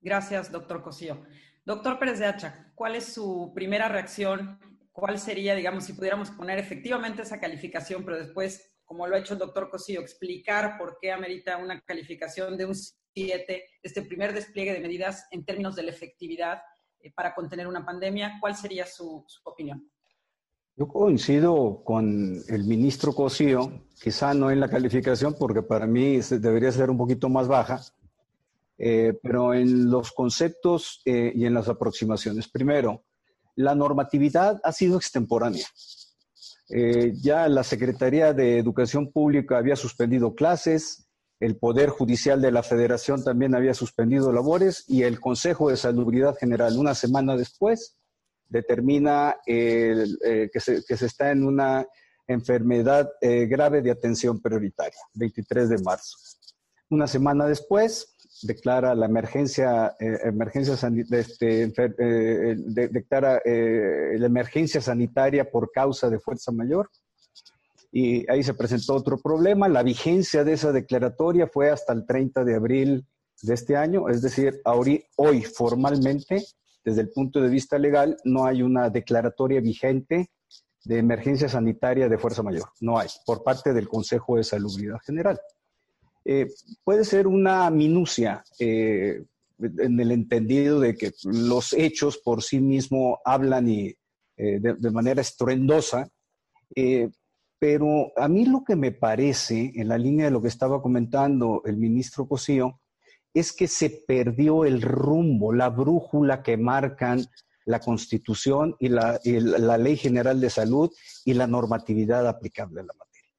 Gracias, 0.00 0.50
doctor 0.50 0.82
Cosío. 0.82 1.22
Doctor 1.64 1.96
Pérez 2.00 2.18
de 2.18 2.26
Hacha, 2.26 2.72
¿cuál 2.74 2.96
es 2.96 3.04
su 3.04 3.52
primera 3.54 3.88
reacción? 3.88 4.58
¿Cuál 4.90 5.20
sería, 5.20 5.54
digamos, 5.54 5.84
si 5.84 5.92
pudiéramos 5.92 6.32
poner 6.32 6.58
efectivamente 6.58 7.22
esa 7.22 7.38
calificación, 7.38 8.04
pero 8.04 8.18
después 8.18 8.69
como 8.90 9.06
lo 9.06 9.14
ha 9.14 9.20
hecho 9.20 9.34
el 9.34 9.38
doctor 9.38 9.70
Cosillo, 9.70 10.00
explicar 10.00 10.76
por 10.76 10.98
qué 11.00 11.12
amerita 11.12 11.58
una 11.58 11.80
calificación 11.80 12.56
de 12.56 12.64
un 12.64 12.74
7, 12.74 13.62
este 13.84 14.02
primer 14.02 14.34
despliegue 14.34 14.72
de 14.72 14.80
medidas 14.80 15.28
en 15.30 15.44
términos 15.44 15.76
de 15.76 15.84
la 15.84 15.92
efectividad 15.92 16.60
eh, 16.98 17.12
para 17.14 17.32
contener 17.32 17.68
una 17.68 17.86
pandemia. 17.86 18.38
¿Cuál 18.40 18.56
sería 18.56 18.86
su, 18.86 19.24
opinión? 19.44 19.88
Yo 20.74 20.88
coincido 20.88 21.84
con 21.84 22.42
el 22.48 22.64
ministro 22.64 23.12
Cosío, 23.12 23.84
quizá 24.02 24.34
no 24.34 24.50
en 24.50 24.58
la 24.58 24.68
calificación, 24.68 25.36
porque 25.38 25.62
para 25.62 25.86
mí 25.86 26.18
debería 26.18 26.72
ser 26.72 26.90
un 26.90 26.98
poquito 26.98 27.28
más 27.28 27.46
baja, 27.46 27.80
eh, 28.76 29.16
pero 29.22 29.54
en 29.54 29.88
los 29.88 30.10
conceptos 30.10 31.00
eh, 31.04 31.30
y 31.32 31.46
en 31.46 31.54
las 31.54 31.68
aproximaciones. 31.68 32.48
Primero, 32.48 33.04
la 33.54 33.76
normatividad 33.76 34.60
ha 34.64 34.72
sido 34.72 34.96
extemporánea. 34.96 35.66
Eh, 36.72 37.12
ya 37.20 37.48
la 37.48 37.64
Secretaría 37.64 38.32
de 38.32 38.58
Educación 38.58 39.10
Pública 39.10 39.58
había 39.58 39.76
suspendido 39.76 40.34
clases, 40.34 41.08
el 41.40 41.56
Poder 41.56 41.88
Judicial 41.88 42.40
de 42.40 42.52
la 42.52 42.62
Federación 42.62 43.24
también 43.24 43.54
había 43.54 43.74
suspendido 43.74 44.30
labores 44.30 44.84
y 44.86 45.02
el 45.02 45.20
Consejo 45.20 45.70
de 45.70 45.76
Salubridad 45.76 46.36
General, 46.36 46.78
una 46.78 46.94
semana 46.94 47.36
después, 47.36 47.96
determina 48.46 49.36
eh, 49.46 50.04
que, 50.52 50.60
se, 50.60 50.82
está 50.88 51.30
en 51.30 51.44
una 51.44 51.86
enfermedad 52.28 53.10
eh, 53.20 53.46
grave 53.46 53.82
de 53.82 53.90
atención 53.90 54.40
prioritaria, 54.40 55.00
23 55.14 55.70
de 55.70 55.78
marzo. 55.78 56.16
Una 56.90 57.06
semana 57.06 57.46
después, 57.46 58.09
declara 58.42 58.94
la 58.94 59.06
emergencia, 59.06 59.94
eh, 59.98 60.18
emergencia 60.24 60.74
este, 61.10 61.72
declara 62.66 63.40
la 63.44 64.26
emergencia 64.26 64.80
sanitaria 64.80 65.50
por 65.50 65.70
causa 65.72 66.08
de 66.08 66.18
fuerza 66.18 66.52
mayor 66.52 66.90
y 67.92 68.30
ahí 68.30 68.42
se 68.42 68.54
presentó 68.54 68.94
otro 68.94 69.18
problema. 69.18 69.68
La 69.68 69.82
vigencia 69.82 70.44
de 70.44 70.52
esa 70.52 70.72
declaratoria 70.72 71.46
fue 71.46 71.70
hasta 71.70 71.92
el 71.92 72.06
30 72.06 72.44
de 72.44 72.54
abril 72.54 73.06
de 73.42 73.54
este 73.54 73.76
año, 73.76 74.08
es 74.08 74.22
decir, 74.22 74.60
hoy 75.16 75.42
formalmente, 75.42 76.44
desde 76.84 77.00
el 77.00 77.10
punto 77.10 77.40
de 77.40 77.48
vista 77.48 77.78
legal, 77.78 78.16
no 78.24 78.44
hay 78.44 78.62
una 78.62 78.90
declaratoria 78.90 79.60
vigente 79.60 80.30
de 80.84 80.98
emergencia 80.98 81.48
sanitaria 81.48 82.08
de 82.08 82.18
fuerza 82.18 82.42
mayor. 82.42 82.68
No 82.80 82.98
hay, 82.98 83.08
por 83.24 83.42
parte 83.42 83.72
del 83.72 83.88
Consejo 83.88 84.36
de 84.36 84.44
Salubridad 84.44 84.98
General. 85.04 85.38
Eh, 86.24 86.48
puede 86.84 87.04
ser 87.04 87.26
una 87.26 87.70
minucia 87.70 88.44
eh, 88.58 89.24
en 89.58 90.00
el 90.00 90.12
entendido 90.12 90.80
de 90.80 90.94
que 90.94 91.12
los 91.24 91.72
hechos 91.72 92.18
por 92.18 92.42
sí 92.42 92.60
mismos 92.60 93.18
hablan 93.24 93.68
y, 93.68 93.94
eh, 94.36 94.60
de, 94.60 94.90
manera 94.90 95.20
estruendosa, 95.20 96.08
pero 97.58 98.10
a 98.16 98.26
mí 98.26 98.46
lo 98.46 98.64
que 98.64 98.74
me 98.74 98.90
parece, 98.90 99.72
en 99.74 99.88
la 99.88 99.98
línea 99.98 100.26
de 100.26 100.30
lo 100.30 100.40
que 100.40 100.48
estaba 100.48 100.80
comentando 100.80 101.62
el 101.66 101.76
ministro 101.76 102.26
Cosío, 102.26 102.80
es 103.34 103.52
que 103.52 103.68
se 103.68 103.90
perdió 104.06 104.64
el 104.64 104.80
rumbo, 104.82 105.52
la 105.52 105.68
brújula 105.68 106.42
que 106.42 106.56
marcan 106.56 107.26
la 107.66 107.80
Constitución 107.80 108.76
y 108.78 108.88
la, 108.88 109.20
Ley 109.78 109.96
General 109.96 110.40
de 110.40 110.50
Salud 110.50 110.90
y 111.24 111.34
la 111.34 111.46
normatividad 111.46 112.26
aplicable 112.26 112.80
a 112.80 112.84
la 112.84 112.94
materia. 112.94 113.30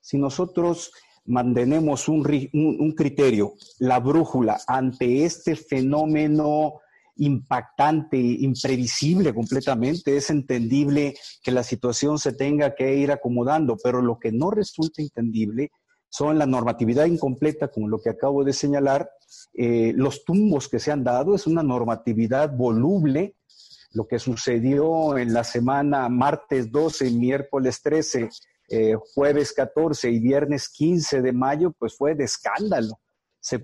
Si 0.00 0.18
nosotros 0.18 0.92
mantenemos 1.26 2.08
un 2.08 2.94
criterio, 2.96 3.54
la 3.78 4.00
brújula 4.00 4.60
ante 4.66 5.24
este 5.24 5.56
fenómeno 5.56 6.80
impactante, 7.20 8.16
imprevisible 8.16 9.34
completamente. 9.34 10.16
Es 10.16 10.30
entendible 10.30 11.14
que 11.42 11.52
la 11.52 11.62
situación 11.62 12.18
se 12.18 12.32
tenga 12.32 12.74
que 12.74 12.96
ir 12.96 13.12
acomodando, 13.12 13.76
pero 13.82 14.02
lo 14.02 14.18
que 14.18 14.32
no 14.32 14.50
resulta 14.50 15.02
entendible 15.02 15.70
son 16.08 16.38
la 16.38 16.46
normatividad 16.46 17.04
incompleta, 17.04 17.68
como 17.68 17.88
lo 17.88 18.00
que 18.00 18.10
acabo 18.10 18.42
de 18.42 18.52
señalar, 18.52 19.10
eh, 19.54 19.92
los 19.94 20.24
tumbos 20.24 20.68
que 20.68 20.80
se 20.80 20.90
han 20.90 21.04
dado, 21.04 21.34
es 21.34 21.46
una 21.46 21.62
normatividad 21.62 22.52
voluble. 22.56 23.36
Lo 23.92 24.06
que 24.06 24.18
sucedió 24.18 25.18
en 25.18 25.32
la 25.32 25.44
semana 25.44 26.08
martes 26.08 26.70
12, 26.70 27.10
miércoles 27.10 27.82
13, 27.82 28.28
eh, 28.70 28.94
jueves 29.14 29.52
14 29.52 30.10
y 30.10 30.20
viernes 30.20 30.68
15 30.68 31.20
de 31.20 31.32
mayo, 31.32 31.72
pues 31.78 31.96
fue 31.96 32.14
de 32.14 32.24
escándalo 32.24 32.98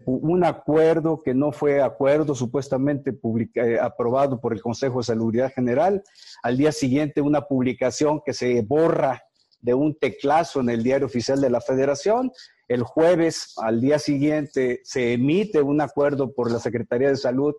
un 0.07 0.45
acuerdo 0.45 1.21
que 1.23 1.35
no 1.35 1.53
fue 1.53 1.83
acuerdo 1.83 2.35
supuestamente 2.35 3.15
eh, 3.55 3.79
aprobado 3.81 4.41
por 4.41 4.53
el 4.53 4.63
Consejo 4.63 4.99
de 4.99 5.05
Salubridad 5.05 5.53
General. 5.53 6.03
Al 6.43 6.57
día 6.57 6.73
siguiente 6.73 7.21
una 7.21 7.43
publicación 7.43 8.23
que 8.25 8.33
se 8.33 8.63
borra 8.63 9.23
de 9.61 9.75
un 9.75 9.95
teclazo 9.99 10.61
en 10.61 10.71
el 10.71 10.83
diario 10.83 11.07
oficial 11.07 11.41
de 11.41 11.51
la 11.51 11.61
Federación. 11.61 12.33
El 12.69 12.83
jueves, 12.83 13.53
al 13.59 13.81
día 13.81 13.99
siguiente, 13.99 14.81
se 14.85 15.13
emite 15.13 15.61
un 15.61 15.81
acuerdo 15.81 16.33
por 16.33 16.51
la 16.51 16.59
Secretaría 16.59 17.09
de 17.09 17.17
Salud 17.17 17.55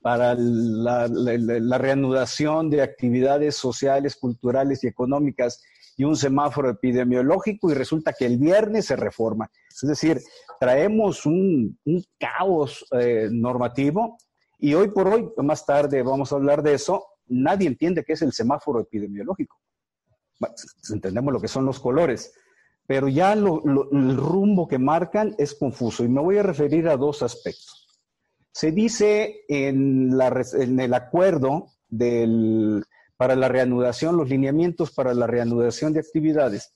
para 0.00 0.34
la 0.36 1.78
reanudación 1.78 2.70
de 2.70 2.80
actividades 2.80 3.56
sociales, 3.56 4.14
culturales 4.16 4.84
y 4.84 4.86
económicas 4.86 5.62
y 5.96 6.04
un 6.04 6.16
semáforo 6.16 6.70
epidemiológico 6.70 7.70
y 7.70 7.74
resulta 7.74 8.12
que 8.12 8.26
el 8.26 8.38
viernes 8.38 8.86
se 8.86 8.96
reforma. 8.96 9.50
Es 9.70 9.88
decir, 9.88 10.20
traemos 10.60 11.24
un, 11.26 11.78
caos 12.18 12.86
eh, 12.92 13.28
normativo 13.30 14.18
y 14.58 14.74
hoy 14.74 14.88
por 14.88 15.08
hoy, 15.08 15.28
más 15.38 15.64
tarde 15.64 16.02
vamos 16.02 16.32
a 16.32 16.36
hablar 16.36 16.62
de 16.62 16.74
eso, 16.74 17.04
nadie 17.26 17.68
entiende 17.68 18.04
qué 18.04 18.12
es 18.12 18.22
el 18.22 18.32
semáforo 18.32 18.80
epidemiológico. 18.80 19.56
entendemos 20.92 21.32
lo 21.32 21.40
que 21.40 21.48
son 21.48 21.64
los 21.64 21.80
colores, 21.80 22.32
pero 22.86 23.08
ya 23.08 23.32
el 23.32 24.16
rumbo 24.16 24.68
que 24.68 24.78
marcan 24.78 25.34
es 25.38 25.54
confuso 25.54 26.04
y 26.04 26.08
me 26.08 26.20
voy 26.20 26.38
a 26.38 26.42
referir 26.42 26.88
a 26.88 26.96
dos 26.96 27.22
aspectos. 27.22 27.86
Se 28.52 28.70
dice 28.70 29.44
en, 29.48 30.16
la, 30.16 30.42
en 30.54 30.80
el 30.80 30.94
acuerdo 30.94 31.72
del 31.88 32.84
para 33.16 33.36
la 33.36 33.48
reanudación, 33.48 34.16
los 34.16 34.28
lineamientos 34.28 34.90
para 34.92 35.14
la 35.14 35.26
reanudación 35.26 35.92
de 35.92 36.00
actividades 36.00 36.72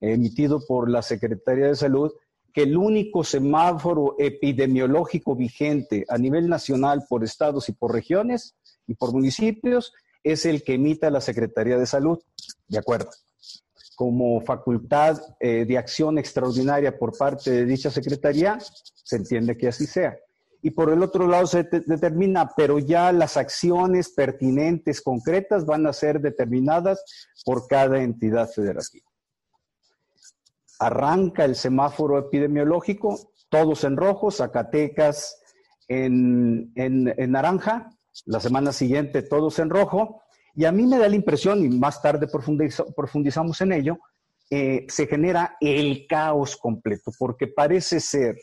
emitido 0.00 0.60
por 0.66 0.90
la 0.90 1.02
Secretaría 1.02 1.66
de 1.66 1.76
Salud, 1.76 2.12
que 2.52 2.62
el 2.62 2.76
único 2.76 3.24
semáforo 3.24 4.16
epidemiológico 4.18 5.36
vigente 5.36 6.04
a 6.08 6.18
nivel 6.18 6.48
nacional 6.48 7.04
por 7.08 7.24
estados 7.24 7.68
y 7.68 7.72
por 7.72 7.92
regiones 7.92 8.56
y 8.86 8.94
por 8.94 9.12
municipios 9.12 9.92
es 10.22 10.46
el 10.46 10.62
que 10.62 10.74
emita 10.74 11.10
la 11.10 11.20
Secretaría 11.20 11.78
de 11.78 11.86
Salud. 11.86 12.18
De 12.66 12.78
acuerdo. 12.78 13.10
Como 13.96 14.40
facultad 14.42 15.20
eh, 15.40 15.64
de 15.66 15.76
acción 15.76 16.18
extraordinaria 16.18 16.96
por 16.96 17.16
parte 17.16 17.50
de 17.50 17.64
dicha 17.64 17.90
Secretaría, 17.90 18.58
se 18.60 19.16
entiende 19.16 19.56
que 19.56 19.68
así 19.68 19.86
sea 19.86 20.16
y 20.60 20.70
por 20.70 20.90
el 20.90 21.02
otro 21.02 21.28
lado 21.28 21.46
se 21.46 21.64
determina, 21.64 22.50
pero 22.56 22.78
ya 22.78 23.12
las 23.12 23.36
acciones 23.36 24.10
pertinentes, 24.10 25.00
concretas, 25.00 25.64
van 25.64 25.86
a 25.86 25.92
ser 25.92 26.20
determinadas 26.20 27.02
por 27.44 27.68
cada 27.68 28.02
entidad 28.02 28.48
federativa. 28.48 29.06
Arranca 30.80 31.44
el 31.44 31.54
semáforo 31.54 32.18
epidemiológico, 32.18 33.32
todos 33.48 33.84
en 33.84 33.96
rojo, 33.96 34.30
Zacatecas 34.30 35.40
en, 35.86 36.72
naranja, 37.30 37.90
la 38.26 38.40
semana 38.40 38.72
siguiente 38.72 39.22
todos 39.22 39.58
en 39.58 39.70
rojo, 39.70 40.22
y 40.54 40.64
a 40.64 40.72
mí 40.72 40.86
me 40.86 40.98
da 40.98 41.08
la 41.08 41.14
impresión, 41.14 41.64
y 41.64 41.68
más 41.68 42.02
tarde 42.02 42.26
profundizamos 42.96 43.60
en 43.60 43.72
ello, 43.72 43.98
eh, 44.50 44.86
se 44.88 45.06
genera 45.06 45.56
el 45.60 46.06
caos 46.08 46.56
completo, 46.56 47.12
porque 47.18 47.46
parece 47.46 48.00
ser 48.00 48.36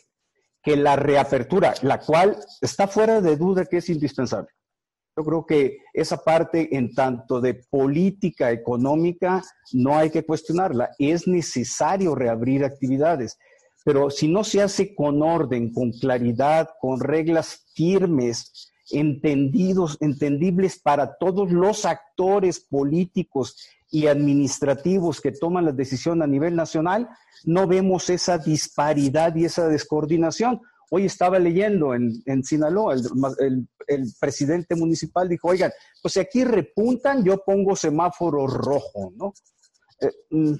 que 0.66 0.76
la 0.76 0.96
reapertura, 0.96 1.74
la 1.82 2.00
cual 2.00 2.36
está 2.60 2.88
fuera 2.88 3.20
de 3.20 3.36
duda 3.36 3.66
que 3.66 3.76
es 3.76 3.88
indispensable. 3.88 4.48
Yo 5.16 5.24
creo 5.24 5.46
que 5.46 5.78
esa 5.94 6.16
parte 6.16 6.76
en 6.76 6.92
tanto 6.92 7.40
de 7.40 7.54
política 7.70 8.50
económica 8.50 9.44
no 9.72 9.96
hay 9.96 10.10
que 10.10 10.26
cuestionarla. 10.26 10.90
Es 10.98 11.28
necesario 11.28 12.16
reabrir 12.16 12.64
actividades, 12.64 13.38
pero 13.84 14.10
si 14.10 14.26
no 14.26 14.42
se 14.42 14.60
hace 14.60 14.92
con 14.92 15.22
orden, 15.22 15.72
con 15.72 15.92
claridad, 15.92 16.68
con 16.80 16.98
reglas 16.98 17.64
firmes, 17.76 18.72
entendidos, 18.90 19.96
entendibles 20.00 20.80
para 20.80 21.16
todos 21.16 21.52
los 21.52 21.84
actores 21.84 22.58
políticos 22.58 23.56
y 23.90 24.06
administrativos 24.06 25.20
que 25.20 25.32
toman 25.32 25.64
la 25.64 25.72
decisión 25.72 26.22
a 26.22 26.26
nivel 26.26 26.56
nacional, 26.56 27.08
no 27.44 27.66
vemos 27.66 28.10
esa 28.10 28.38
disparidad 28.38 29.34
y 29.36 29.44
esa 29.44 29.68
descoordinación. 29.68 30.60
Hoy 30.90 31.06
estaba 31.06 31.38
leyendo 31.38 31.94
en, 31.94 32.44
Sinaloa, 32.44 32.94
el, 32.94 33.68
presidente 34.20 34.74
municipal 34.74 35.28
dijo, 35.28 35.48
oigan, 35.48 35.72
pues 36.02 36.14
si 36.14 36.20
aquí 36.20 36.44
repuntan, 36.44 37.24
yo 37.24 37.38
pongo 37.44 37.74
semáforo 37.74 38.46
rojo, 38.46 39.12
¿no? 39.16 39.34
Eh, 40.00 40.10
mm, 40.30 40.54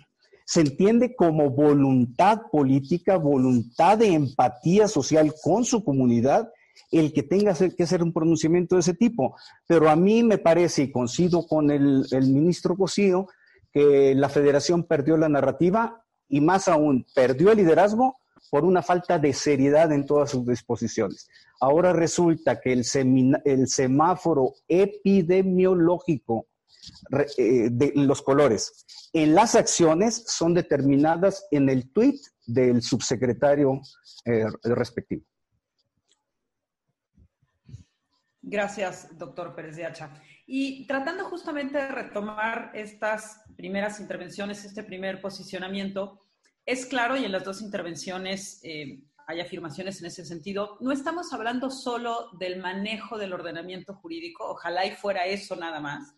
se 0.45 0.61
entiende 0.61 1.15
como 1.17 1.51
voluntad 1.51 2.43
política, 2.53 3.17
voluntad 3.17 3.99
de 3.99 4.13
empatía 4.13 4.87
social 4.87 5.35
con 5.43 5.65
su 5.65 5.85
comunidad, 5.85 6.49
el 6.91 7.13
que 7.13 7.23
tenga 7.23 7.55
que 7.55 7.83
hacer 7.83 8.03
un 8.03 8.13
pronunciamiento 8.13 8.77
de 8.77 8.81
ese 8.81 8.95
tipo. 8.95 9.37
Pero 9.67 9.89
a 9.89 9.97
mí 9.97 10.23
me 10.23 10.39
parece, 10.39 10.83
y 10.83 10.93
coincido 10.93 11.47
con 11.47 11.71
el, 11.71 12.07
ministro 12.23 12.77
Cosío, 12.77 13.29
que 13.73 14.15
la 14.15 14.29
federación 14.29 14.85
perdió 14.85 15.17
la 15.17 15.29
narrativa 15.29 16.03
y 16.29 16.41
más 16.41 16.69
aún 16.69 17.07
perdió 17.15 17.53
el 17.53 17.59
liderazgo 17.59 18.17
por 18.51 18.65
una 18.65 18.83
falta 18.83 19.19
de 19.19 19.33
seriedad 19.33 19.93
en 19.93 20.07
todas 20.07 20.31
sus 20.31 20.47
disposiciones. 20.47 21.29
Ahora 21.61 21.93
resulta 21.93 22.61
que 22.61 22.73
el, 22.73 22.85
el 23.45 23.69
semáforo 23.69 24.55
epidemiológico 24.69 26.47
eh, 27.39 27.69
de 27.71 27.93
los 27.97 28.23
colores 28.23 28.87
en 29.13 29.35
las 29.35 29.55
acciones 29.55 30.25
son 30.27 30.55
determinadas 30.55 31.47
en 31.51 31.69
el 31.69 31.91
tuit 31.91 32.21
del 32.47 32.83
subsecretario 32.83 33.81
eh, 34.25 34.45
respectivo. 34.63 35.25
Gracias, 38.49 39.09
doctor 39.19 39.57
Pérez 39.57 39.75
de 39.75 39.85
Hacha. 39.85 40.23
Y 40.47 40.87
tratando 40.87 41.25
justamente 41.25 41.79
de 41.79 41.89
retomar 41.89 42.71
estas 42.75 43.43
primeras 43.57 43.99
intervenciones, 43.99 44.65
este 44.65 44.85
primer 44.85 45.21
posicionamiento, 45.21 46.21
es 46.65 46.87
claro, 46.87 47.17
y 47.17 47.25
en 47.25 47.33
las 47.33 47.43
dos 47.43 47.61
intervenciones 47.61 48.61
eh, 48.63 49.03
hay 49.27 49.41
afirmaciones 49.41 49.99
en 50.01 50.07
ese 50.07 50.25
sentido, 50.25 50.79
no 50.81 50.93
estamos 50.93 51.33
hablando 51.33 51.73
solo 51.73 52.31
del 52.39 52.61
manejo 52.61 53.19
del 53.19 53.33
ordenamiento 53.33 53.95
jurídico, 53.95 54.49
ojalá 54.49 54.87
y 54.87 54.93
fuera 54.93 55.27
eso 55.27 55.57
nada 55.57 55.81
más, 55.81 56.15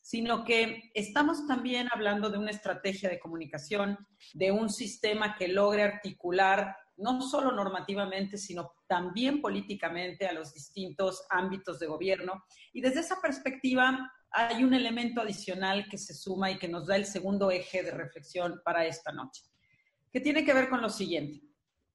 sino 0.00 0.44
que 0.44 0.92
estamos 0.94 1.44
también 1.48 1.88
hablando 1.92 2.30
de 2.30 2.38
una 2.38 2.52
estrategia 2.52 3.08
de 3.08 3.18
comunicación, 3.18 3.98
de 4.32 4.52
un 4.52 4.70
sistema 4.70 5.34
que 5.34 5.48
logre 5.48 5.82
articular 5.82 6.76
no 6.96 7.20
solo 7.22 7.52
normativamente, 7.52 8.38
sino 8.38 8.72
también 8.86 9.40
políticamente 9.40 10.26
a 10.26 10.32
los 10.32 10.52
distintos 10.52 11.24
ámbitos 11.30 11.78
de 11.78 11.86
gobierno. 11.86 12.44
Y 12.72 12.80
desde 12.80 13.00
esa 13.00 13.20
perspectiva 13.20 14.10
hay 14.30 14.64
un 14.64 14.74
elemento 14.74 15.20
adicional 15.20 15.86
que 15.88 15.98
se 15.98 16.14
suma 16.14 16.50
y 16.50 16.58
que 16.58 16.68
nos 16.68 16.86
da 16.86 16.96
el 16.96 17.06
segundo 17.06 17.50
eje 17.50 17.82
de 17.82 17.92
reflexión 17.92 18.60
para 18.64 18.84
esta 18.84 19.12
noche, 19.12 19.42
que 20.10 20.20
tiene 20.20 20.44
que 20.44 20.54
ver 20.54 20.68
con 20.68 20.82
lo 20.82 20.88
siguiente. 20.88 21.40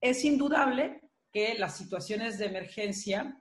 Es 0.00 0.24
indudable 0.24 1.02
que 1.32 1.54
las 1.58 1.76
situaciones 1.76 2.38
de 2.38 2.46
emergencia 2.46 3.38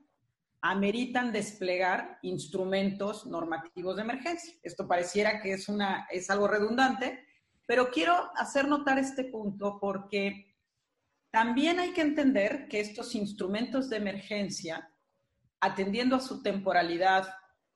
ameritan 0.62 1.32
desplegar 1.32 2.20
instrumentos 2.22 3.26
normativos 3.26 3.96
de 3.96 4.02
emergencia. 4.02 4.54
Esto 4.62 4.88
pareciera 4.88 5.42
que 5.42 5.54
es, 5.54 5.70
una, 5.70 6.06
es 6.12 6.30
algo 6.30 6.48
redundante, 6.48 7.26
pero 7.66 7.90
quiero 7.90 8.32
hacer 8.36 8.68
notar 8.68 9.00
este 9.00 9.26
punto 9.26 9.78
porque 9.80 10.49
también 11.32 11.80
hay 11.80 11.94
que 11.94 12.02
entender 12.02 12.68
que 12.68 12.80
estos 12.80 13.14
instrumentos 13.16 13.90
de 13.90 13.98
emergencia, 13.98 14.92
atendiendo 15.60 16.16
a 16.16 16.22
su 16.22 16.42
temporalidad, 16.42 17.28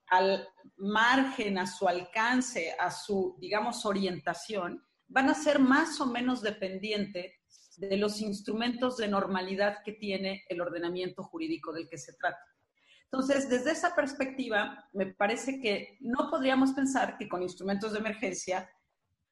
al 0.07 0.48
margen, 0.77 1.57
a 1.57 1.67
su 1.67 1.88
alcance, 1.88 2.75
a 2.79 2.89
su, 2.91 3.36
digamos, 3.39 3.86
orientación, 3.86 4.83
van 5.07 5.29
a 5.29 5.36
ser 5.36 5.60
más 5.60 6.01
o 6.01 6.07
menos 6.07 6.41
dependientes 6.41 7.33
de 7.77 7.98
los 7.98 8.22
instrumentos 8.22 8.98
de 8.98 9.07
normalidad 9.07 9.83
que 9.83 9.93
tiene 9.93 10.43
el 10.50 10.62
ordenamiento 10.62 11.24
jurídico 11.24 11.74
del 11.74 11.89
que 11.89 11.98
se 11.98 12.13
trata. 12.13 12.43
Entonces, 13.05 13.48
desde 13.50 13.72
esa 13.72 13.95
perspectiva, 13.95 14.89
me 14.93 15.07
parece 15.07 15.60
que 15.60 15.98
no 16.00 16.29
podríamos 16.31 16.72
pensar 16.72 17.17
que 17.17 17.29
con 17.29 17.43
instrumentos 17.43 17.93
de 17.93 18.00
emergencia 18.00 18.69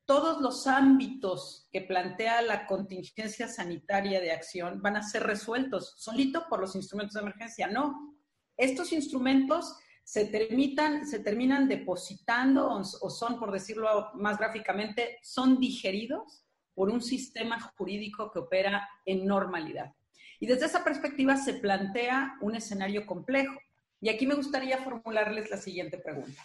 todos 0.05 0.41
los 0.41 0.67
ámbitos 0.67 1.67
que 1.71 1.81
plantea 1.81 2.41
la 2.41 2.65
contingencia 2.65 3.47
sanitaria 3.47 4.19
de 4.19 4.31
acción 4.31 4.81
van 4.81 4.97
a 4.97 5.03
ser 5.03 5.23
resueltos 5.23 5.93
solito 5.97 6.45
por 6.49 6.59
los 6.59 6.75
instrumentos 6.75 7.13
de 7.13 7.21
emergencia. 7.21 7.67
No, 7.67 8.17
estos 8.57 8.91
instrumentos 8.91 9.75
se, 10.03 10.25
terminan, 10.25 11.67
depositando 11.67 12.69
o, 12.69 13.09
son, 13.09 13.39
por 13.39 13.51
decirlo 13.51 14.11
más 14.15 14.37
gráficamente, 14.37 15.19
son 15.21 15.59
digeridos 15.59 16.43
por 16.73 16.89
un 16.89 17.01
sistema 17.01 17.59
jurídico 17.77 18.31
que 18.31 18.39
opera 18.39 18.89
en 19.05 19.25
normalidad. 19.25 19.93
Y 20.39 20.47
desde 20.47 20.65
esa 20.65 20.83
perspectiva 20.83 21.37
se 21.37 21.53
plantea 21.55 22.37
un 22.41 22.55
escenario 22.55 23.05
complejo. 23.05 23.57
Y 24.01 24.09
aquí 24.09 24.25
me 24.25 24.35
gustaría 24.35 24.79
formularles 24.79 25.49
la 25.51 25.57
siguiente 25.57 25.97
pregunta. 25.97 26.43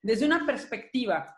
Desde 0.00 0.24
una 0.24 0.46
perspectiva 0.46 1.36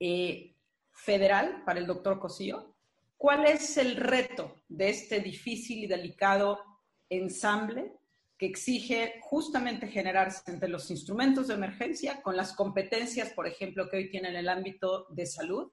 eh, 0.00 0.56
federal 0.98 1.62
para 1.64 1.78
el 1.78 1.86
doctor 1.86 2.18
Cosío. 2.18 2.74
¿Cuál 3.16 3.46
es 3.46 3.76
el 3.76 3.96
reto 3.96 4.62
de 4.68 4.90
este 4.90 5.20
difícil 5.20 5.84
y 5.84 5.86
delicado 5.86 6.60
ensamble 7.08 7.94
que 8.36 8.46
exige 8.46 9.20
justamente 9.22 9.88
generarse 9.88 10.50
entre 10.50 10.68
los 10.68 10.90
instrumentos 10.90 11.48
de 11.48 11.54
emergencia 11.54 12.22
con 12.22 12.36
las 12.36 12.52
competencias, 12.52 13.30
por 13.30 13.46
ejemplo, 13.46 13.88
que 13.88 13.96
hoy 13.96 14.10
tienen 14.10 14.32
en 14.32 14.40
el 14.40 14.48
ámbito 14.48 15.06
de 15.10 15.26
salud 15.26 15.72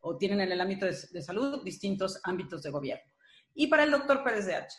o 0.00 0.16
tienen 0.16 0.40
en 0.40 0.52
el 0.52 0.60
ámbito 0.60 0.86
de, 0.86 1.22
salud 1.22 1.62
distintos 1.62 2.20
ámbitos 2.24 2.62
de 2.62 2.70
gobierno? 2.70 3.12
Y 3.54 3.66
para 3.66 3.84
el 3.84 3.90
doctor 3.90 4.22
Pérez 4.24 4.46
de 4.46 4.54
Hacha, 4.54 4.78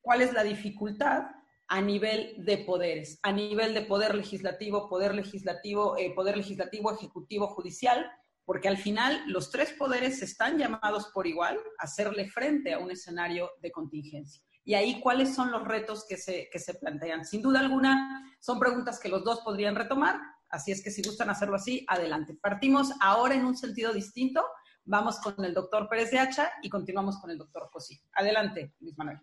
¿cuál 0.00 0.20
es 0.20 0.32
la 0.32 0.42
dificultad 0.42 1.22
a 1.68 1.80
nivel 1.80 2.44
de 2.44 2.58
poderes, 2.58 3.18
a 3.22 3.32
nivel 3.32 3.72
de 3.72 3.82
poder 3.82 4.14
legislativo, 4.14 4.88
poder 4.88 5.14
legislativo, 5.14 5.96
eh, 5.96 6.12
poder 6.14 6.36
legislativo, 6.36 6.92
ejecutivo, 6.92 7.46
judicial, 7.48 8.10
porque 8.44 8.68
al 8.68 8.76
final 8.76 9.22
los 9.26 9.50
tres 9.50 9.72
poderes 9.72 10.22
están 10.22 10.58
llamados 10.58 11.10
por 11.12 11.26
igual 11.26 11.58
a 11.78 11.84
hacerle 11.84 12.28
frente 12.28 12.74
a 12.74 12.78
un 12.78 12.90
escenario 12.90 13.50
de 13.60 13.70
contingencia. 13.70 14.42
Y 14.64 14.74
ahí, 14.74 15.00
¿cuáles 15.00 15.34
son 15.34 15.50
los 15.50 15.66
retos 15.66 16.06
que 16.08 16.16
se, 16.16 16.48
que 16.50 16.58
se 16.58 16.74
plantean? 16.74 17.24
Sin 17.24 17.42
duda 17.42 17.60
alguna, 17.60 18.34
son 18.40 18.58
preguntas 18.58 18.98
que 18.98 19.08
los 19.08 19.22
dos 19.22 19.40
podrían 19.40 19.74
retomar, 19.74 20.18
así 20.48 20.72
es 20.72 20.82
que 20.82 20.90
si 20.90 21.02
gustan 21.02 21.30
hacerlo 21.30 21.56
así, 21.56 21.84
adelante. 21.88 22.36
Partimos 22.40 22.92
ahora 23.00 23.34
en 23.34 23.44
un 23.44 23.56
sentido 23.56 23.92
distinto, 23.92 24.42
vamos 24.84 25.18
con 25.18 25.44
el 25.44 25.52
doctor 25.52 25.88
Pérez 25.88 26.10
de 26.10 26.18
Hacha 26.18 26.50
y 26.62 26.70
continuamos 26.70 27.18
con 27.18 27.30
el 27.30 27.38
doctor 27.38 27.68
José. 27.70 28.00
Adelante, 28.12 28.74
Luis 28.80 28.96
Manuel. 28.96 29.20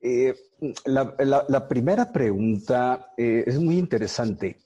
Eh, 0.00 0.34
la, 0.84 1.66
primera 1.68 2.12
pregunta 2.12 3.12
eh, 3.16 3.44
es 3.46 3.58
muy 3.58 3.78
interesante. 3.78 4.60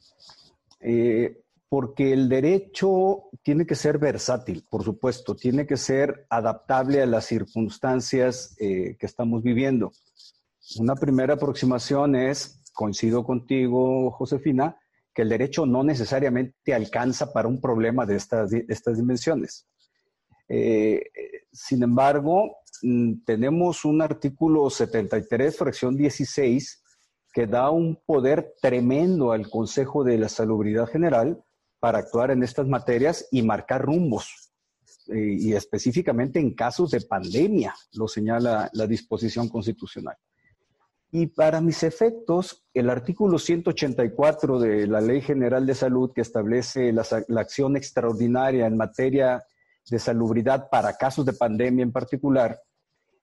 Eh, 0.80 1.44
porque 1.70 2.12
el 2.12 2.28
derecho 2.28 3.30
tiene 3.44 3.64
que 3.64 3.76
ser 3.76 3.98
versátil, 3.98 4.66
por 4.68 4.82
supuesto, 4.82 5.36
tiene 5.36 5.68
que 5.68 5.76
ser 5.76 6.26
adaptable 6.28 7.00
a 7.00 7.06
las 7.06 7.26
circunstancias 7.26 8.56
eh, 8.58 8.96
que 8.98 9.06
estamos 9.06 9.40
viviendo. 9.44 9.92
Una 10.80 10.96
primera 10.96 11.34
aproximación 11.34 12.16
es, 12.16 12.60
coincido 12.74 13.22
contigo, 13.22 14.10
Josefina, 14.10 14.76
que 15.14 15.22
el 15.22 15.28
derecho 15.28 15.64
no 15.64 15.84
necesariamente 15.84 16.74
alcanza 16.74 17.32
para 17.32 17.46
un 17.46 17.60
problema 17.60 18.04
de 18.04 18.16
estas, 18.16 18.50
dimensiones. 18.50 19.68
Eh, 20.48 21.02
sin 21.52 21.84
embargo, 21.84 22.56
mm, 22.82 23.22
tenemos 23.24 23.84
un 23.84 24.02
artículo 24.02 24.70
73, 24.70 25.56
fracción 25.56 25.96
16, 25.96 26.82
que 27.32 27.46
da 27.46 27.70
un 27.70 27.94
poder 28.04 28.54
tremendo 28.60 29.30
al 29.30 29.48
Consejo 29.48 30.02
de 30.02 30.18
la 30.18 30.28
Salubridad 30.28 30.88
General 30.88 31.40
para 31.80 31.98
actuar 31.98 32.30
en 32.30 32.42
estas 32.42 32.66
materias 32.68 33.26
y 33.30 33.42
marcar 33.42 33.82
rumbos. 33.82 34.52
Eh, 35.08 35.36
y 35.40 35.52
específicamente 35.54 36.38
en 36.38 36.54
casos 36.54 36.90
de 36.90 37.00
pandemia, 37.00 37.74
lo 37.94 38.06
señala 38.06 38.70
la 38.72 38.86
disposición 38.86 39.48
constitucional. 39.48 40.16
Y 41.10 41.26
para 41.26 41.60
mis 41.60 41.82
efectos, 41.82 42.64
el 42.72 42.88
artículo 42.88 43.38
184 43.38 44.60
de 44.60 44.86
la 44.86 45.00
Ley 45.00 45.20
General 45.20 45.66
de 45.66 45.74
Salud 45.74 46.12
que 46.14 46.20
establece 46.20 46.92
la, 46.92 47.04
la, 47.26 47.40
acción 47.40 47.76
extraordinaria 47.76 48.66
en 48.66 48.76
materia 48.76 49.42
de 49.90 49.98
salubridad 49.98 50.68
para 50.70 50.96
casos 50.96 51.26
de 51.26 51.32
pandemia 51.32 51.82
en 51.82 51.90
particular, 51.90 52.60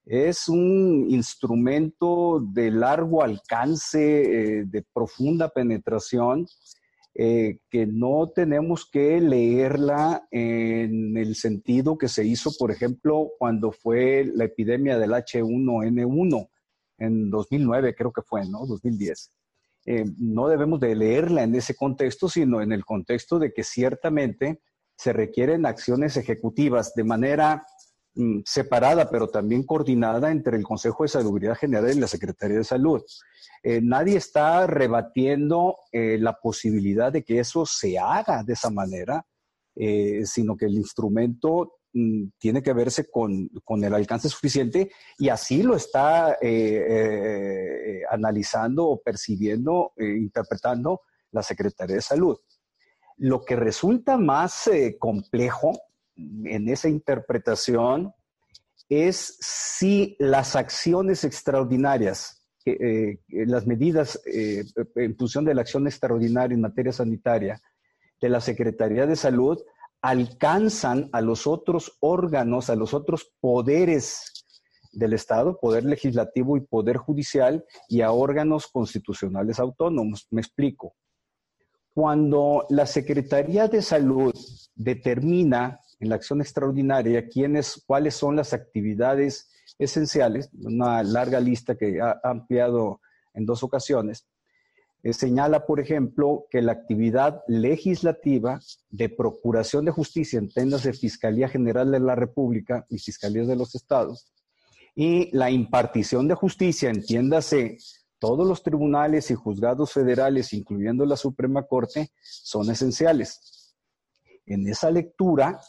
es 0.07 0.47
un 0.47 1.05
instrumento 1.09 2.39
de 2.41 2.71
largo 2.71 3.23
alcance, 3.23 4.59
eh, 4.59 4.63
de 4.65 4.85
profunda 4.93 5.49
penetración, 5.49 6.47
eh, 7.19 7.61
que 7.71 7.87
no 7.87 8.29
tenemos 8.29 8.87
que 8.87 9.19
leerla 9.19 10.27
en 10.29 11.17
el 11.17 11.33
sentido 11.33 11.97
que 11.97 12.09
se 12.09 12.23
hizo, 12.23 12.51
por 12.59 12.69
ejemplo, 12.69 13.31
cuando 13.39 13.71
fue 13.71 14.29
la 14.35 14.43
epidemia 14.43 14.99
del 14.99 15.13
H1N1 15.13 16.49
en 16.99 17.31
2009, 17.31 17.95
creo 17.95 18.13
que 18.13 18.21
fue, 18.21 18.47
¿no? 18.47 18.67
2010. 18.67 19.31
Eh, 19.87 20.05
no 20.19 20.47
debemos 20.47 20.79
de 20.79 20.95
leerla 20.95 21.41
en 21.41 21.55
ese 21.55 21.75
contexto, 21.75 22.29
sino 22.29 22.61
en 22.61 22.71
el 22.71 22.85
contexto 22.85 23.39
de 23.39 23.51
que 23.51 23.63
ciertamente 23.63 24.61
se 24.95 25.11
requieren 25.11 25.65
acciones 25.65 26.17
ejecutivas 26.17 26.93
de 26.93 27.03
manera 27.03 27.65
separada, 28.45 29.09
pero 29.09 29.27
también 29.27 29.63
coordinada 29.63 30.31
entre 30.31 30.57
el 30.57 30.63
Consejo 30.63 31.03
de 31.03 31.09
Salubridad 31.09 31.55
General 31.55 31.91
y 31.95 31.99
la 31.99 32.07
Secretaría 32.07 32.57
de 32.57 32.63
Salud. 32.63 33.01
Eh, 33.63 33.79
nadie 33.81 34.17
está 34.17 34.65
rebatiendo 34.67 35.77
eh, 35.91 36.17
la 36.19 36.33
posibilidad 36.33 37.11
de 37.11 37.23
que 37.23 37.39
eso 37.39 37.65
se 37.65 37.97
haga 37.99 38.43
de 38.43 38.53
esa 38.53 38.69
manera, 38.69 39.25
eh, 39.75 40.21
sino 40.25 40.55
que 40.55 40.65
el 40.65 40.75
instrumento 40.75 41.79
mm, 41.93 42.29
tiene 42.37 42.63
que 42.63 42.73
verse 42.73 43.09
con, 43.09 43.49
el 43.83 43.93
alcance 43.93 44.29
suficiente 44.29 44.91
y 45.19 45.29
así 45.29 45.63
lo 45.63 45.75
está 45.75 46.37
analizando 48.09 48.87
o 48.87 49.01
percibiendo, 49.01 49.93
interpretando 49.97 51.01
la 51.31 51.43
Secretaría 51.43 51.97
de 51.97 52.01
Salud. 52.01 52.37
Lo 53.17 53.43
que 53.43 53.55
resulta 53.55 54.17
más 54.17 54.69
complejo 54.99 55.73
en 56.17 56.67
esa 56.69 56.89
interpretación 56.89 58.13
es 58.89 59.37
si 59.39 60.15
las 60.19 60.55
acciones 60.55 61.23
extraordinarias 61.23 62.37
eh, 62.69 63.19
las 63.29 63.65
medidas 63.65 64.19
eh, 64.25 64.65
en 64.95 65.15
función 65.15 65.45
de 65.45 65.53
la 65.53 65.61
acción 65.61 65.87
extraordinaria 65.87 66.53
en 66.53 66.59
materia 66.59 66.91
sanitaria 66.91 67.61
de 68.19 68.27
la 68.27 68.41
Secretaría 68.41 69.05
de 69.05 69.15
Salud 69.15 69.57
alcanzan 70.01 71.09
a 71.13 71.21
los 71.21 71.47
otros 71.47 71.97
órganos, 72.01 72.69
a 72.69 72.75
los 72.75 72.93
otros 72.93 73.31
poderes 73.39 74.45
del 74.91 75.13
Estado, 75.13 75.57
poder 75.61 75.85
legislativo 75.85 76.57
y 76.57 76.61
poder 76.61 76.97
judicial, 76.97 77.63
y 77.87 78.01
a 78.01 78.11
órganos 78.11 78.67
constitucionales 78.67 79.59
autónomos. 79.59 80.27
Me 80.31 80.41
explico. 80.41 80.93
cuando 81.93 82.65
la 82.69 82.85
Secretaría 82.85 83.67
de 83.67 83.81
Salud 83.81 84.33
determina 84.75 85.79
en 85.99 86.09
la 86.09 86.15
acción 86.15 86.41
extraordinaria 86.41 87.27
quiénes, 87.27 87.83
cuáles 87.85 88.15
son 88.15 88.35
las 88.35 88.53
actividades 88.53 89.49
esenciales, 89.79 90.49
una 90.59 91.03
larga 91.03 91.39
lista 91.39 91.75
que 91.75 91.99
ha 92.01 92.19
ampliado 92.23 93.01
en 93.33 93.45
dos 93.45 93.63
ocasiones, 93.63 94.27
eh, 95.03 95.13
señala, 95.13 95.65
por 95.65 95.79
ejemplo, 95.79 96.47
que 96.49 96.61
la 96.61 96.71
actividad 96.71 97.43
legislativa 97.47 98.59
de 98.89 99.09
procuración 99.09 99.85
de 99.85 99.91
justicia, 99.91 100.41
de 100.41 100.93
Fiscalía 100.93 101.47
General 101.47 101.91
de 101.91 101.99
la 101.99 102.15
República 102.15 102.85
y 102.89 102.97
Fiscalías 102.97 103.47
de 103.47 103.55
los 103.55 103.75
Estados, 103.75 104.31
y 104.95 105.29
la 105.35 105.51
impartición 105.51 106.27
de 106.27 106.33
justicia, 106.33 106.89
entiéndase, 106.89 107.77
todos 108.19 108.47
los 108.47 108.63
tribunales 108.63 109.29
y 109.29 109.35
juzgados 109.35 109.93
federales, 109.93 110.51
incluyendo 110.53 111.05
la 111.05 111.15
Suprema 111.15 111.63
Corte, 111.63 112.09
son 112.19 112.71
esenciales. 112.71 113.75
En 114.47 114.67
esa 114.67 114.89
lectura, 114.89 115.61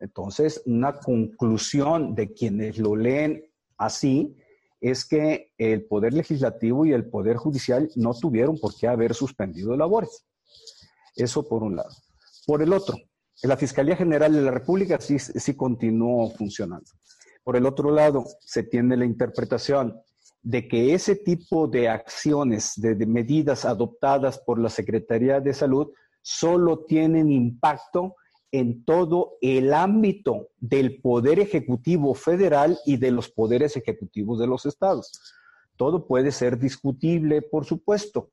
entonces, 0.00 0.62
una 0.66 0.98
conclusión 0.98 2.14
de 2.14 2.32
quienes 2.32 2.78
lo 2.78 2.96
leen 2.96 3.44
así 3.76 4.36
es 4.80 5.04
que 5.04 5.52
el 5.58 5.84
Poder 5.84 6.14
Legislativo 6.14 6.86
y 6.86 6.92
el 6.92 7.08
Poder 7.08 7.36
Judicial 7.36 7.90
no 7.96 8.14
tuvieron 8.14 8.58
por 8.58 8.74
qué 8.74 8.88
haber 8.88 9.14
suspendido 9.14 9.76
labores. 9.76 10.24
Eso 11.14 11.46
por 11.46 11.62
un 11.62 11.76
lado. 11.76 11.94
Por 12.46 12.62
el 12.62 12.72
otro, 12.72 12.96
la 13.42 13.58
Fiscalía 13.58 13.94
General 13.94 14.32
de 14.32 14.40
la 14.40 14.50
República 14.50 14.98
sí, 15.00 15.18
sí 15.18 15.54
continuó 15.54 16.30
funcionando. 16.30 16.90
Por 17.44 17.56
el 17.56 17.66
otro 17.66 17.90
lado, 17.90 18.24
se 18.40 18.62
tiene 18.62 18.96
la 18.96 19.04
interpretación 19.04 20.00
de 20.42 20.66
que 20.66 20.94
ese 20.94 21.16
tipo 21.16 21.66
de 21.68 21.88
acciones, 21.88 22.72
de, 22.76 22.94
medidas 23.06 23.66
adoptadas 23.66 24.38
por 24.38 24.58
la 24.58 24.70
Secretaría 24.70 25.40
de 25.40 25.52
Salud, 25.52 25.88
solo 26.22 26.84
tienen 26.84 27.30
impacto 27.30 28.16
en 28.52 28.84
todo 28.84 29.38
el 29.40 29.72
ámbito 29.72 30.48
del 30.58 31.00
poder 31.00 31.38
ejecutivo 31.38 32.14
federal 32.14 32.78
y 32.84 32.96
de 32.96 33.10
los 33.10 33.30
poderes 33.30 33.76
ejecutivos 33.76 34.38
de 34.38 34.46
los 34.46 34.66
estados. 34.66 35.12
Todo 35.76 36.06
puede 36.06 36.32
ser 36.32 36.58
discutible, 36.58 37.42
por 37.42 37.64
supuesto, 37.64 38.30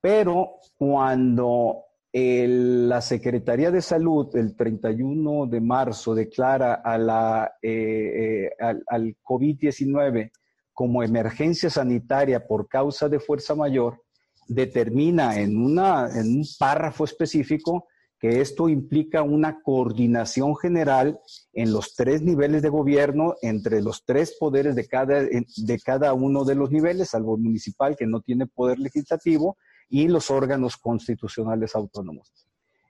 pero 0.00 0.56
cuando 0.76 1.84
la 2.12 3.00
Secretaría 3.00 3.70
de 3.70 3.82
Salud 3.82 4.34
el 4.34 4.56
31 4.56 5.46
de 5.46 5.60
marzo 5.60 6.14
declara 6.14 6.74
a 6.74 6.98
la, 6.98 7.52
eh, 7.62 8.48
eh, 8.48 8.50
al, 8.58 8.82
al 8.88 9.16
COVID-19 9.22 10.32
como 10.72 11.02
emergencia 11.02 11.70
sanitaria 11.70 12.46
por 12.46 12.66
causa 12.66 13.08
de 13.08 13.20
fuerza 13.20 13.54
mayor, 13.54 14.02
determina 14.48 15.38
en, 15.38 15.56
una, 15.56 16.08
en 16.12 16.38
un 16.38 16.44
párrafo 16.58 17.04
específico 17.04 17.86
que 18.20 18.42
esto 18.42 18.68
implica 18.68 19.22
una 19.22 19.62
coordinación 19.62 20.54
general 20.54 21.18
en 21.54 21.72
los 21.72 21.94
tres 21.94 22.20
niveles 22.20 22.60
de 22.60 22.68
gobierno, 22.68 23.34
entre 23.40 23.80
los 23.80 24.04
tres 24.04 24.36
poderes 24.38 24.76
de 24.76 24.86
cada, 24.86 25.22
de 25.22 25.80
cada 25.82 26.12
uno 26.12 26.44
de 26.44 26.54
los 26.54 26.70
niveles, 26.70 27.10
salvo 27.10 27.36
el 27.36 27.42
municipal, 27.42 27.96
que 27.96 28.06
no 28.06 28.20
tiene 28.20 28.46
poder 28.46 28.78
legislativo, 28.78 29.56
y 29.88 30.06
los 30.06 30.30
órganos 30.30 30.76
constitucionales 30.76 31.74
autónomos. 31.74 32.32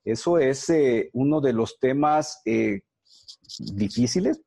Eso 0.05 0.39
es 0.39 0.69
eh, 0.71 1.11
uno 1.13 1.41
de 1.41 1.53
los 1.53 1.79
temas 1.79 2.43
eh, 2.45 2.81
difíciles. 3.59 4.41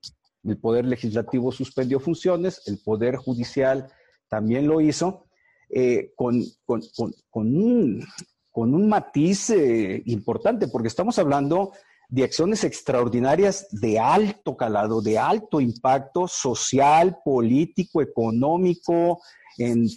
El 0.43 0.57
Poder 0.57 0.85
Legislativo 0.85 1.51
suspendió 1.51 1.99
funciones, 1.99 2.61
el 2.67 2.79
Poder 2.83 3.15
Judicial 3.15 3.87
también 4.27 4.67
lo 4.67 4.81
hizo, 4.81 5.25
eh, 5.69 6.11
con, 6.15 6.43
con, 6.65 7.57
un, 7.57 8.05
con 8.53 8.73
un 8.75 8.87
matiz 8.87 9.49
eh, 9.49 10.03
importante, 10.05 10.67
porque 10.67 10.87
estamos 10.87 11.17
hablando 11.17 11.71
de 12.07 12.23
acciones 12.23 12.63
extraordinarias 12.63 13.67
de 13.71 13.97
alto 13.97 14.55
calado, 14.55 15.01
de 15.01 15.17
alto 15.17 15.59
impacto 15.59 16.27
social, 16.27 17.17
político, 17.25 18.01
económico, 18.01 19.19
en, 19.57 19.87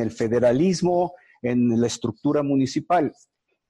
el 0.00 0.10
federalismo, 0.10 1.14
en 1.40 1.80
la 1.80 1.86
estructura 1.86 2.42
municipal. 2.42 3.14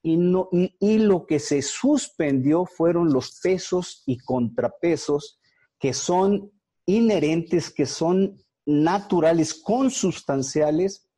Y, 0.03 0.17
lo 0.17 1.25
que 1.25 1.39
se 1.39 1.61
suspendió 1.61 2.65
fueron 2.65 3.13
los 3.13 3.39
pesos 3.41 4.03
y 4.05 4.17
contrapesos 4.17 5.39
que 5.79 5.93
son 5.93 6.51
inherentes, 6.85 7.69
que 7.69 7.85
son 7.85 8.37
naturales, 8.65 9.53
consustanciales 9.53 11.08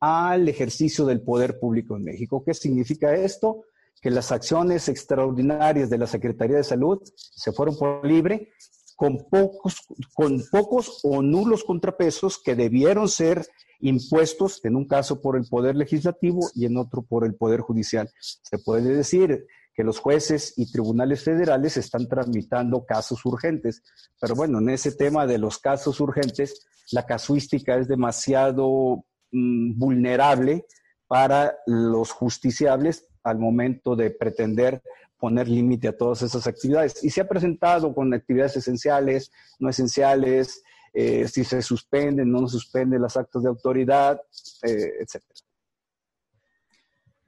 al 0.00 0.48
ejercicio 0.48 1.04
del 1.04 1.22
poder 1.22 1.58
público 1.58 1.96
en 1.96 2.04
México. 2.04 2.42
¿Qué 2.44 2.54
significa 2.54 3.14
esto? 3.14 3.64
Que 4.00 4.10
las 4.10 4.30
acciones 4.30 4.88
extraordinarias 4.88 5.90
de 5.90 5.98
la 5.98 6.06
Secretaría 6.06 6.56
de 6.56 6.64
Salud 6.64 7.00
se 7.14 7.52
fueron 7.52 7.76
por 7.76 8.06
libre 8.06 8.50
con 8.96 9.18
pocos, 9.30 9.76
con 10.12 10.42
pocos 10.50 11.00
o 11.04 11.22
nulos 11.22 11.62
contrapesos 11.62 12.40
que 12.42 12.56
debieron 12.56 13.08
ser 13.08 13.46
impuestos, 13.80 14.60
en 14.64 14.74
un 14.74 14.88
caso 14.88 15.20
por 15.20 15.36
el 15.36 15.46
Poder 15.48 15.76
Legislativo 15.76 16.40
y 16.54 16.66
en 16.66 16.76
otro 16.76 17.02
por 17.02 17.24
el 17.24 17.36
Poder 17.36 17.60
Judicial. 17.60 18.10
Se 18.18 18.58
puede 18.58 18.94
decir 18.94 19.46
que 19.72 19.84
los 19.84 20.00
jueces 20.00 20.54
y 20.56 20.72
tribunales 20.72 21.22
federales 21.22 21.76
están 21.76 22.08
tramitando 22.08 22.84
casos 22.84 23.24
urgentes, 23.24 23.84
pero 24.20 24.34
bueno, 24.34 24.58
en 24.58 24.70
ese 24.70 24.90
tema 24.90 25.28
de 25.28 25.38
los 25.38 25.58
casos 25.58 26.00
urgentes, 26.00 26.66
la 26.90 27.06
casuística 27.06 27.76
es 27.76 27.86
demasiado 27.86 29.04
Mm, 29.30 29.78
vulnerable 29.78 30.64
para 31.06 31.58
los 31.66 32.12
justiciables 32.12 33.06
al 33.22 33.38
momento 33.38 33.94
de 33.94 34.10
pretender 34.10 34.82
poner 35.18 35.48
límite 35.48 35.88
a 35.88 35.96
todas 35.96 36.22
esas 36.22 36.46
actividades. 36.46 37.04
Y 37.04 37.10
se 37.10 37.20
ha 37.20 37.28
presentado 37.28 37.94
con 37.94 38.14
actividades 38.14 38.56
esenciales, 38.56 39.30
no 39.58 39.68
esenciales, 39.68 40.62
eh, 40.94 41.28
si 41.28 41.44
se 41.44 41.60
suspenden, 41.60 42.30
no 42.30 42.46
se 42.46 42.52
suspenden 42.52 43.02
las 43.02 43.18
actos 43.18 43.42
de 43.42 43.50
autoridad, 43.50 44.18
eh, 44.62 44.92
etc. 45.00 45.22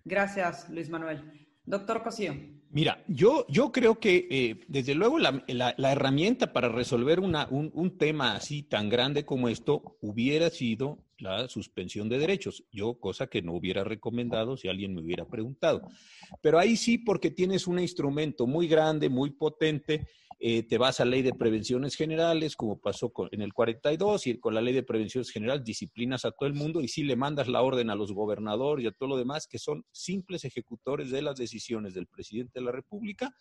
Gracias, 0.05 0.71
Luis 0.71 0.89
Manuel. 0.89 1.49
Doctor 1.65 2.03
Cosío. 2.03 2.35
Mira, 2.71 3.03
yo, 3.09 3.45
yo 3.49 3.73
creo 3.73 3.99
que 3.99 4.27
eh, 4.31 4.65
desde 4.69 4.95
luego 4.95 5.19
la, 5.19 5.43
herramienta 5.79 6.53
para 6.53 6.69
resolver 6.69 7.21
un, 7.21 7.37
un, 7.51 7.99
tema 7.99 8.37
así 8.37 8.63
tan 8.63 8.89
grande 8.89 9.25
como 9.25 9.49
esto 9.49 9.99
hubiera 10.01 10.51
sido 10.51 10.99
la 11.21 11.49
suspensión 11.49 12.09
de 12.09 12.19
derechos. 12.19 12.65
Yo, 12.73 12.99
cosa 12.99 13.27
que 13.27 13.43
no 13.43 13.55
hubiera 13.55 13.85
recomendado 13.85 14.57
si 14.57 14.69
alguien 14.69 14.95
me 14.95 15.03
hubiera 15.03 15.27
preguntado. 15.27 15.89
Pero 16.41 16.59
ahí 16.59 16.77
sí, 16.77 16.99
porque 16.99 17.31
tienes 17.31 17.67
un 17.67 17.79
instrumento 17.79 18.47
muy 18.47 18.69
grande, 18.69 19.09
muy 19.09 19.31
potente, 19.31 20.07
eh, 20.43 20.63
te 20.63 20.79
vas 20.79 21.01
a 21.01 21.05
ley 21.05 21.21
de 21.21 21.35
prevenciones 21.35 21.95
generales, 21.97 22.57
como 22.57 22.81
pasó 22.81 23.13
con, 23.13 23.29
en 23.31 23.43
el 23.43 23.53
42, 23.53 24.27
y 24.27 24.41
con 24.41 24.55
la 24.55 24.63
ley 24.63 24.73
de 24.73 24.83
prevenciones 24.83 25.31
generales 25.31 25.65
disciplinas 25.65 26.25
a 26.25 26.31
todo 26.31 26.49
el 26.49 26.55
mundo 26.55 26.81
y 26.81 26.89
sí 26.89 27.03
le 27.03 27.15
mandas 27.15 27.47
la 27.47 27.61
orden 27.61 27.91
a 27.91 27.95
los 27.95 28.13
gobernadores 28.13 28.85
y 28.85 28.89
a 28.89 28.93
todo 28.93 29.11
lo 29.11 29.17
demás, 29.19 29.47
que 29.47 29.59
son 29.59 29.85
simples 29.93 30.47
ejecutores 30.47 31.11
de 31.11 31.21
las 31.21 31.37
decisiones 31.37 31.93
del 31.93 32.07
presidente 32.07 32.59
de 32.59 32.65
la 32.65 32.73
República, 32.73 33.35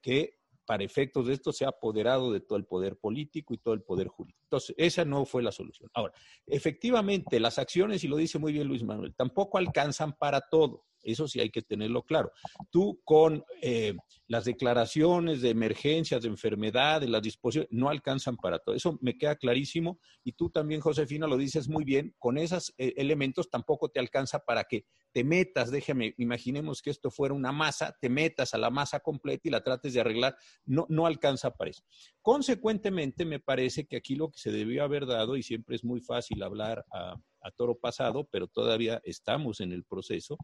que 0.00 0.38
para 0.66 0.84
efectos 0.84 1.26
de 1.26 1.34
esto 1.34 1.52
se 1.52 1.64
ha 1.64 1.68
apoderado 1.68 2.32
de 2.32 2.40
todo 2.40 2.58
el 2.58 2.66
poder 2.66 2.98
político 2.98 3.54
y 3.54 3.58
todo 3.58 3.74
el 3.74 3.82
poder 3.82 4.08
jurídico. 4.08 4.40
Entonces, 4.44 4.74
esa 4.78 5.04
no 5.04 5.24
fue 5.24 5.42
la 5.42 5.52
solución. 5.52 5.90
Ahora, 5.94 6.12
efectivamente, 6.46 7.40
las 7.40 7.58
acciones, 7.58 8.04
y 8.04 8.08
lo 8.08 8.16
dice 8.16 8.38
muy 8.38 8.52
bien 8.52 8.66
Luis 8.66 8.82
Manuel, 8.82 9.14
tampoco 9.14 9.58
alcanzan 9.58 10.12
para 10.12 10.40
todo. 10.40 10.84
Eso 11.02 11.28
sí 11.28 11.40
hay 11.40 11.50
que 11.50 11.62
tenerlo 11.62 12.02
claro. 12.02 12.32
Tú 12.70 13.00
con 13.04 13.44
eh, 13.62 13.94
las 14.26 14.44
declaraciones 14.44 15.40
de 15.40 15.50
emergencias, 15.50 16.22
de 16.22 16.28
enfermedades, 16.28 17.08
las 17.08 17.22
disposiciones, 17.22 17.68
no 17.70 17.88
alcanzan 17.88 18.36
para 18.36 18.58
todo. 18.58 18.74
Eso 18.74 18.98
me 19.00 19.16
queda 19.16 19.36
clarísimo. 19.36 19.98
Y 20.24 20.32
tú 20.32 20.50
también, 20.50 20.80
Josefina, 20.80 21.26
lo 21.26 21.36
dices 21.36 21.68
muy 21.68 21.84
bien. 21.84 22.14
Con 22.18 22.38
esos 22.38 22.74
eh, 22.78 22.94
elementos 22.96 23.50
tampoco 23.50 23.88
te 23.88 24.00
alcanza 24.00 24.40
para 24.40 24.64
que 24.64 24.84
te 25.12 25.24
metas, 25.24 25.70
déjame, 25.70 26.14
imaginemos 26.18 26.82
que 26.82 26.90
esto 26.90 27.10
fuera 27.10 27.34
una 27.34 27.50
masa, 27.50 27.96
te 27.98 28.10
metas 28.10 28.52
a 28.52 28.58
la 28.58 28.68
masa 28.68 29.00
completa 29.00 29.48
y 29.48 29.50
la 29.50 29.62
trates 29.62 29.94
de 29.94 30.00
arreglar. 30.00 30.36
No, 30.66 30.86
no 30.90 31.06
alcanza 31.06 31.52
para 31.52 31.70
eso. 31.70 31.82
Consecuentemente, 32.20 33.24
me 33.24 33.40
parece 33.40 33.86
que 33.86 33.96
aquí 33.96 34.14
lo 34.14 34.30
que 34.30 34.38
se 34.38 34.52
debió 34.52 34.84
haber 34.84 35.06
dado, 35.06 35.36
y 35.36 35.42
siempre 35.42 35.76
es 35.76 35.84
muy 35.84 36.00
fácil 36.00 36.42
hablar 36.42 36.84
a, 36.92 37.16
a 37.42 37.50
toro 37.50 37.78
pasado, 37.78 38.28
pero 38.30 38.46
todavía 38.46 39.00
estamos 39.04 39.60
en 39.60 39.72
el 39.72 39.84
proceso, 39.84 40.36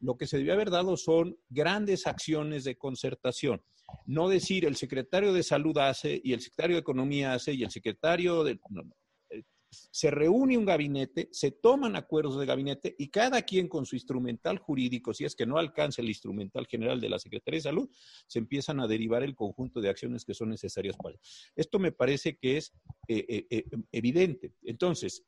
lo 0.00 0.16
que 0.16 0.26
se 0.26 0.38
debió 0.38 0.54
haber 0.54 0.70
dado 0.70 0.96
son 0.96 1.38
grandes 1.48 2.06
acciones 2.06 2.64
de 2.64 2.76
concertación. 2.76 3.62
No 4.06 4.28
decir 4.28 4.64
el 4.64 4.76
secretario 4.76 5.32
de 5.32 5.42
salud 5.42 5.76
hace 5.78 6.20
y 6.24 6.32
el 6.32 6.40
secretario 6.40 6.76
de 6.76 6.80
economía 6.80 7.34
hace 7.34 7.52
y 7.52 7.62
el 7.62 7.70
secretario 7.70 8.42
de... 8.44 8.58
No, 8.70 8.82
no. 8.82 8.96
Eh, 9.28 9.42
se 9.68 10.10
reúne 10.10 10.56
un 10.56 10.64
gabinete, 10.64 11.28
se 11.32 11.50
toman 11.50 11.96
acuerdos 11.96 12.38
de 12.38 12.46
gabinete 12.46 12.94
y 12.98 13.08
cada 13.08 13.42
quien 13.42 13.68
con 13.68 13.84
su 13.84 13.94
instrumental 13.94 14.58
jurídico, 14.58 15.12
si 15.12 15.24
es 15.24 15.36
que 15.36 15.46
no 15.46 15.58
alcanza 15.58 16.02
el 16.02 16.08
instrumental 16.08 16.66
general 16.66 17.00
de 17.00 17.08
la 17.08 17.18
Secretaría 17.18 17.58
de 17.58 17.62
Salud, 17.62 17.90
se 18.26 18.38
empiezan 18.38 18.80
a 18.80 18.88
derivar 18.88 19.22
el 19.22 19.34
conjunto 19.34 19.80
de 19.80 19.90
acciones 19.90 20.24
que 20.24 20.34
son 20.34 20.48
necesarias 20.48 20.96
para 20.96 21.18
Esto 21.54 21.78
me 21.78 21.92
parece 21.92 22.36
que 22.36 22.56
es 22.56 22.72
eh, 23.06 23.46
eh, 23.50 23.64
evidente. 23.92 24.54
Entonces, 24.62 25.24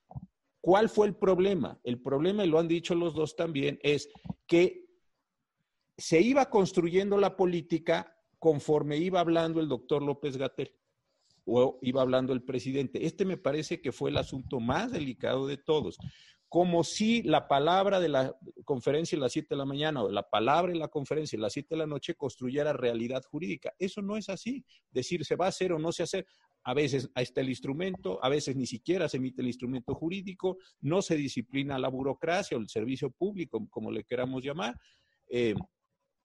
¿Cuál 0.62 0.88
fue 0.88 1.08
el 1.08 1.16
problema? 1.16 1.80
El 1.82 2.00
problema, 2.00 2.44
y 2.44 2.48
lo 2.48 2.60
han 2.60 2.68
dicho 2.68 2.94
los 2.94 3.14
dos 3.14 3.34
también, 3.34 3.80
es 3.82 4.08
que 4.46 4.86
se 5.98 6.20
iba 6.20 6.48
construyendo 6.48 7.18
la 7.18 7.36
política 7.36 8.16
conforme 8.38 8.96
iba 8.96 9.18
hablando 9.18 9.60
el 9.60 9.68
doctor 9.68 10.02
López 10.02 10.36
Gatel 10.36 10.72
o 11.44 11.80
iba 11.82 12.00
hablando 12.00 12.32
el 12.32 12.44
presidente. 12.44 13.04
Este 13.04 13.24
me 13.24 13.36
parece 13.36 13.80
que 13.80 13.90
fue 13.90 14.10
el 14.10 14.16
asunto 14.16 14.60
más 14.60 14.92
delicado 14.92 15.48
de 15.48 15.56
todos. 15.56 15.98
Como 16.48 16.84
si 16.84 17.22
la 17.22 17.48
palabra 17.48 17.98
de 17.98 18.08
la 18.08 18.36
conferencia 18.64 19.18
a 19.18 19.22
las 19.22 19.32
7 19.32 19.48
de 19.50 19.56
la 19.56 19.64
mañana 19.64 20.02
o 20.02 20.10
la 20.10 20.28
palabra 20.28 20.70
en 20.70 20.78
la 20.78 20.88
conferencia 20.88 21.36
a 21.38 21.42
las 21.42 21.54
7 21.54 21.68
de 21.70 21.78
la 21.78 21.86
noche 21.86 22.14
construyera 22.14 22.72
realidad 22.72 23.24
jurídica. 23.24 23.72
Eso 23.78 24.00
no 24.00 24.16
es 24.16 24.28
así. 24.28 24.64
Decir 24.90 25.24
se 25.24 25.34
va 25.34 25.46
a 25.46 25.48
hacer 25.48 25.72
o 25.72 25.78
no 25.80 25.90
se 25.90 26.04
hace. 26.04 26.26
A 26.64 26.74
veces 26.74 27.10
está 27.16 27.40
el 27.40 27.48
instrumento, 27.48 28.22
a 28.24 28.28
veces 28.28 28.56
ni 28.56 28.66
siquiera 28.66 29.08
se 29.08 29.16
emite 29.16 29.42
el 29.42 29.48
instrumento 29.48 29.94
jurídico, 29.94 30.58
no 30.80 31.02
se 31.02 31.16
disciplina 31.16 31.78
la 31.78 31.88
burocracia 31.88 32.56
o 32.56 32.60
el 32.60 32.68
servicio 32.68 33.10
público, 33.10 33.66
como 33.68 33.90
le 33.90 34.04
queramos 34.04 34.42
llamar. 34.42 34.78
Eh, 35.28 35.54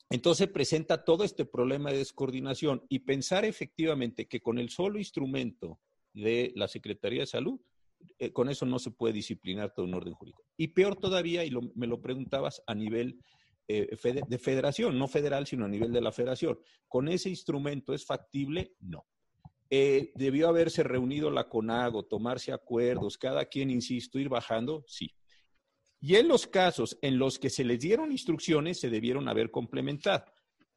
entonces 0.10 0.48
presenta 0.48 1.04
todo 1.04 1.24
este 1.24 1.46
problema 1.46 1.92
de 1.92 1.98
descoordinación 1.98 2.86
y 2.88 3.00
pensar 3.00 3.46
efectivamente 3.46 4.28
que 4.28 4.40
con 4.40 4.58
el 4.58 4.70
solo 4.70 5.00
instrumento 5.00 5.80
de 6.14 6.54
la 6.56 6.68
Secretaría 6.68 7.22
de 7.22 7.28
Salud, 7.28 7.60
eh, 8.20 8.32
con 8.32 8.50
eso 8.50 8.66
no 8.66 8.80
se 8.80 8.92
puede 8.92 9.14
disciplinar 9.14 9.74
todo 9.74 9.86
un 9.86 9.94
orden 9.94 10.14
jurídico. 10.14 10.44
Y 10.56 10.70
peor 10.70 10.96
todavía, 10.96 11.44
y 11.44 11.52
me 11.76 11.88
lo 11.88 12.02
preguntabas 12.02 12.62
a 12.68 12.74
nivel 12.74 13.20
eh, 13.68 13.98
de 14.28 14.38
federación, 14.38 14.98
no 14.98 15.08
federal, 15.08 15.46
sino 15.46 15.66
a 15.66 15.70
nivel 15.70 15.92
de 15.92 16.02
la 16.02 16.14
federación. 16.14 16.58
¿Con 16.88 17.10
ese 17.10 17.30
instrumento 17.30 17.94
es 17.94 18.06
factible? 18.06 18.74
No. 18.80 19.06
Eh, 19.70 20.12
¿Debió 20.16 20.48
haberse 20.48 20.84
reunido 20.84 21.30
la 21.30 21.50
CONAGO, 21.50 22.06
tomarse 22.06 22.54
acuerdos, 22.54 23.18
cada 23.18 23.46
quien, 23.46 23.70
insisto, 23.70 24.20
ir 24.20 24.30
bajando? 24.30 24.84
Sí. 24.88 25.14
Y 26.00 26.16
en 26.16 26.28
los 26.28 26.48
casos 26.48 26.98
en 27.02 27.18
los 27.18 27.40
que 27.40 27.50
se 27.50 27.64
les 27.64 27.80
dieron 27.80 28.12
instrucciones, 28.12 28.80
se 28.80 28.90
debieron 28.90 29.28
haber 29.28 29.52
complementado. 29.52 30.26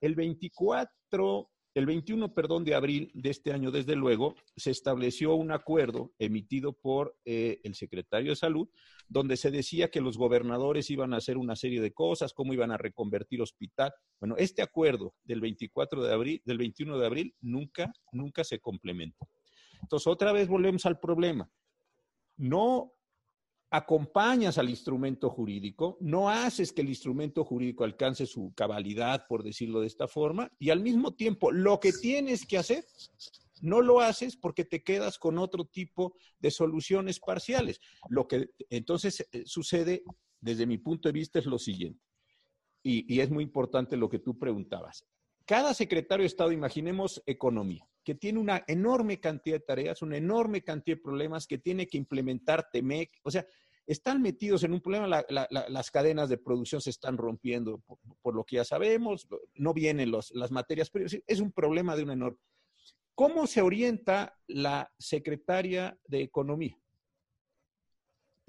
El 0.01 0.15
24, 0.15 1.51
el 1.75 1.87
21, 1.87 2.35
perdón, 2.35 2.65
de 2.65 2.75
abril 2.75 3.11
de 3.15 3.31
este 3.31 3.53
año, 3.53 3.71
desde 3.71 3.95
luego, 3.95 4.35
se 4.57 4.71
estableció 4.71 5.35
un 5.35 5.53
acuerdo 5.53 6.13
emitido 6.19 6.73
por 6.73 7.17
eh, 7.25 7.61
el 7.63 7.75
secretario 7.75 8.31
de 8.31 8.37
Salud, 8.37 8.69
donde 9.09 9.37
se 9.37 9.51
decía 9.51 9.91
que 9.91 10.01
los 10.01 10.19
gobernadores 10.19 10.91
iban 10.91 11.15
a 11.15 11.19
hacer 11.19 11.37
una 11.37 11.55
serie 11.55 11.81
de 11.81 11.93
cosas, 11.93 12.33
cómo 12.35 12.53
iban 12.53 12.73
a 12.73 12.77
reconvertir 12.77 13.41
hospital. 13.41 13.93
Bueno, 14.19 14.37
este 14.37 14.63
acuerdo 14.63 15.15
del 15.23 15.41
24 15.41 16.03
de 16.03 16.13
abril, 16.13 16.43
del 16.45 16.59
21 16.59 16.99
de 16.99 17.07
abril, 17.07 17.35
nunca, 17.41 17.93
nunca 18.13 18.43
se 18.43 18.59
complementó. 18.59 19.29
Entonces, 19.81 20.07
otra 20.09 20.33
vez 20.33 20.49
volvemos 20.49 20.87
al 20.87 20.99
problema. 20.99 21.49
No 22.37 22.95
acompañas 23.71 24.59
al 24.59 24.69
instrumento 24.69 25.31
jurídico, 25.31 25.97
no 26.01 26.29
haces 26.29 26.73
que 26.73 26.81
el 26.81 26.89
instrumento 26.89 27.45
jurídico 27.45 27.85
alcance 27.85 28.27
su 28.27 28.53
cabalidad, 28.55 29.27
por 29.29 29.45
decirlo 29.45 29.81
de 29.81 29.87
esta 29.87 30.09
forma, 30.09 30.53
y 30.59 30.71
al 30.71 30.81
mismo 30.81 31.15
tiempo 31.15 31.53
lo 31.53 31.79
que 31.79 31.93
tienes 31.93 32.45
que 32.45 32.59
hacer, 32.59 32.85
no 33.63 33.81
lo 33.81 34.01
haces 34.01 34.37
porque 34.37 34.65
te 34.65 34.83
quedas 34.83 35.19
con 35.19 35.39
otro 35.39 35.65
tipo 35.67 36.17
de 36.41 36.51
soluciones 36.51 37.21
parciales. 37.21 37.81
Lo 38.09 38.27
que 38.27 38.51
entonces 38.71 39.27
eh, 39.33 39.43
sucede, 39.45 40.03
desde 40.41 40.67
mi 40.67 40.79
punto 40.79 41.09
de 41.09 41.13
vista, 41.13 41.39
es 41.39 41.47
lo 41.47 41.59
siguiente, 41.59 42.05
y, 42.83 43.15
y 43.15 43.21
es 43.21 43.31
muy 43.31 43.45
importante 43.45 43.97
lo 43.97 44.09
que 44.09 44.19
tú 44.19 44.37
preguntabas. 44.37 45.07
Cada 45.45 45.75
secretario 45.75 46.23
de 46.23 46.29
Estado, 46.29 46.51
imaginemos 46.51 47.23
economía, 47.27 47.87
que 48.11 48.17
tiene 48.17 48.41
una 48.41 48.65
enorme 48.67 49.21
cantidad 49.21 49.55
de 49.55 49.65
tareas, 49.65 50.03
una 50.03 50.17
enorme 50.17 50.65
cantidad 50.65 50.97
de 50.97 51.03
problemas 51.03 51.47
que 51.47 51.59
tiene 51.59 51.87
que 51.87 51.97
implementar 51.97 52.69
TEMEC. 52.69 53.21
O 53.23 53.31
sea, 53.31 53.47
están 53.87 54.21
metidos 54.21 54.65
en 54.65 54.73
un 54.73 54.81
problema, 54.81 55.23
las 55.29 55.91
cadenas 55.93 56.29
de 56.29 56.37
producción 56.37 56.81
se 56.81 56.91
están 56.91 57.17
rompiendo 57.17 57.81
por, 58.21 58.35
lo 58.35 58.43
que 58.43 58.57
ya 58.57 58.65
sabemos, 58.65 59.29
no 59.55 59.73
vienen 59.73 60.11
las 60.11 60.51
materias 60.51 60.91
primas, 60.91 61.17
es 61.25 61.39
un 61.39 61.53
problema 61.53 61.95
de 61.95 62.03
una 62.03 62.15
enorme. 62.15 62.39
¿Cómo 63.15 63.47
se 63.47 63.63
orienta 63.63 64.37
la 64.49 64.93
secretaria 64.99 65.97
de 66.09 66.23
Economía? 66.23 66.77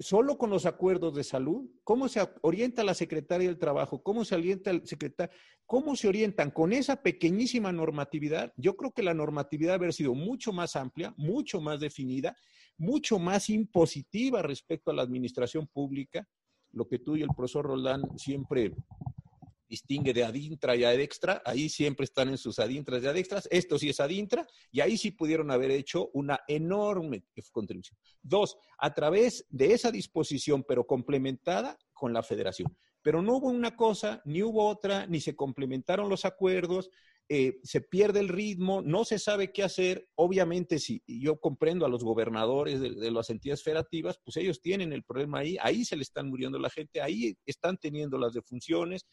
solo 0.02 0.36
con 0.36 0.50
los 0.50 0.66
acuerdos 0.66 1.14
de 1.14 1.24
salud, 1.24 1.70
cómo 1.84 2.08
se 2.08 2.20
orienta 2.42 2.82
la 2.82 2.94
secretaria 2.94 3.46
del 3.46 3.58
trabajo, 3.58 4.02
cómo 4.02 4.24
se 4.24 4.34
orienta 4.34 4.70
el 4.70 4.86
secretario, 4.86 5.32
cómo 5.72 5.96
se 5.96 6.06
orientan 6.06 6.50
con 6.50 6.74
esa 6.74 7.02
pequeñísima 7.02 7.72
normatividad. 7.72 8.52
Yo 8.58 8.76
creo 8.76 8.92
que 8.92 9.02
la 9.02 9.14
normatividad 9.14 9.76
haber 9.76 9.94
sido 9.94 10.14
mucho 10.14 10.52
más 10.52 10.76
amplia, 10.76 11.14
mucho 11.16 11.62
más 11.62 11.80
definida, 11.80 12.36
mucho 12.76 13.18
más 13.18 13.48
impositiva 13.48 14.42
respecto 14.42 14.90
a 14.90 14.94
la 14.94 15.00
administración 15.00 15.66
pública, 15.66 16.28
lo 16.72 16.86
que 16.86 16.98
tú 16.98 17.16
y 17.16 17.22
el 17.22 17.30
profesor 17.34 17.64
Roldán 17.64 18.02
siempre 18.18 18.74
distingue 19.66 20.12
de 20.12 20.24
adintra 20.24 20.76
y 20.76 20.84
adextra, 20.84 21.40
ahí 21.46 21.70
siempre 21.70 22.04
están 22.04 22.28
en 22.28 22.36
sus 22.36 22.58
adintras 22.58 23.02
y 23.02 23.06
adextras, 23.06 23.48
esto 23.50 23.78
sí 23.78 23.88
es 23.88 24.00
adintra, 24.00 24.46
y 24.70 24.80
ahí 24.80 24.98
sí 24.98 25.12
pudieron 25.12 25.50
haber 25.50 25.70
hecho 25.70 26.10
una 26.12 26.40
enorme 26.48 27.24
contribución. 27.50 27.98
Dos, 28.20 28.58
a 28.76 28.92
través 28.92 29.46
de 29.48 29.72
esa 29.72 29.90
disposición, 29.90 30.64
pero 30.68 30.86
complementada 30.86 31.78
con 31.94 32.12
la 32.12 32.22
federación. 32.22 32.76
Pero 33.02 33.22
no 33.22 33.36
hubo 33.36 33.48
una 33.48 33.76
cosa, 33.76 34.22
ni 34.24 34.42
hubo 34.42 34.66
otra, 34.66 35.06
ni 35.06 35.20
se 35.20 35.34
complementaron 35.36 36.08
los 36.08 36.24
acuerdos, 36.24 36.90
eh, 37.28 37.60
se 37.62 37.80
pierde 37.80 38.20
el 38.20 38.28
ritmo, 38.28 38.82
no 38.82 39.04
se 39.04 39.18
sabe 39.18 39.52
qué 39.52 39.62
hacer. 39.62 40.08
Obviamente, 40.16 40.78
si 40.78 41.02
yo 41.06 41.40
comprendo 41.40 41.86
a 41.86 41.88
los 41.88 42.04
gobernadores 42.04 42.80
de, 42.80 42.90
de, 42.90 43.10
las 43.10 43.30
entidades 43.30 43.62
federativas, 43.62 44.20
pues 44.24 44.36
ellos 44.36 44.60
tienen 44.60 44.92
el 44.92 45.02
problema 45.02 45.38
ahí, 45.38 45.56
ahí 45.60 45.84
se 45.84 45.96
le 45.96 46.02
están 46.02 46.28
muriendo 46.28 46.58
la 46.58 46.70
gente, 46.70 47.00
ahí 47.00 47.36
están 47.46 47.78
teniendo 47.78 48.18
las 48.18 48.34
defunciones, 48.34 49.06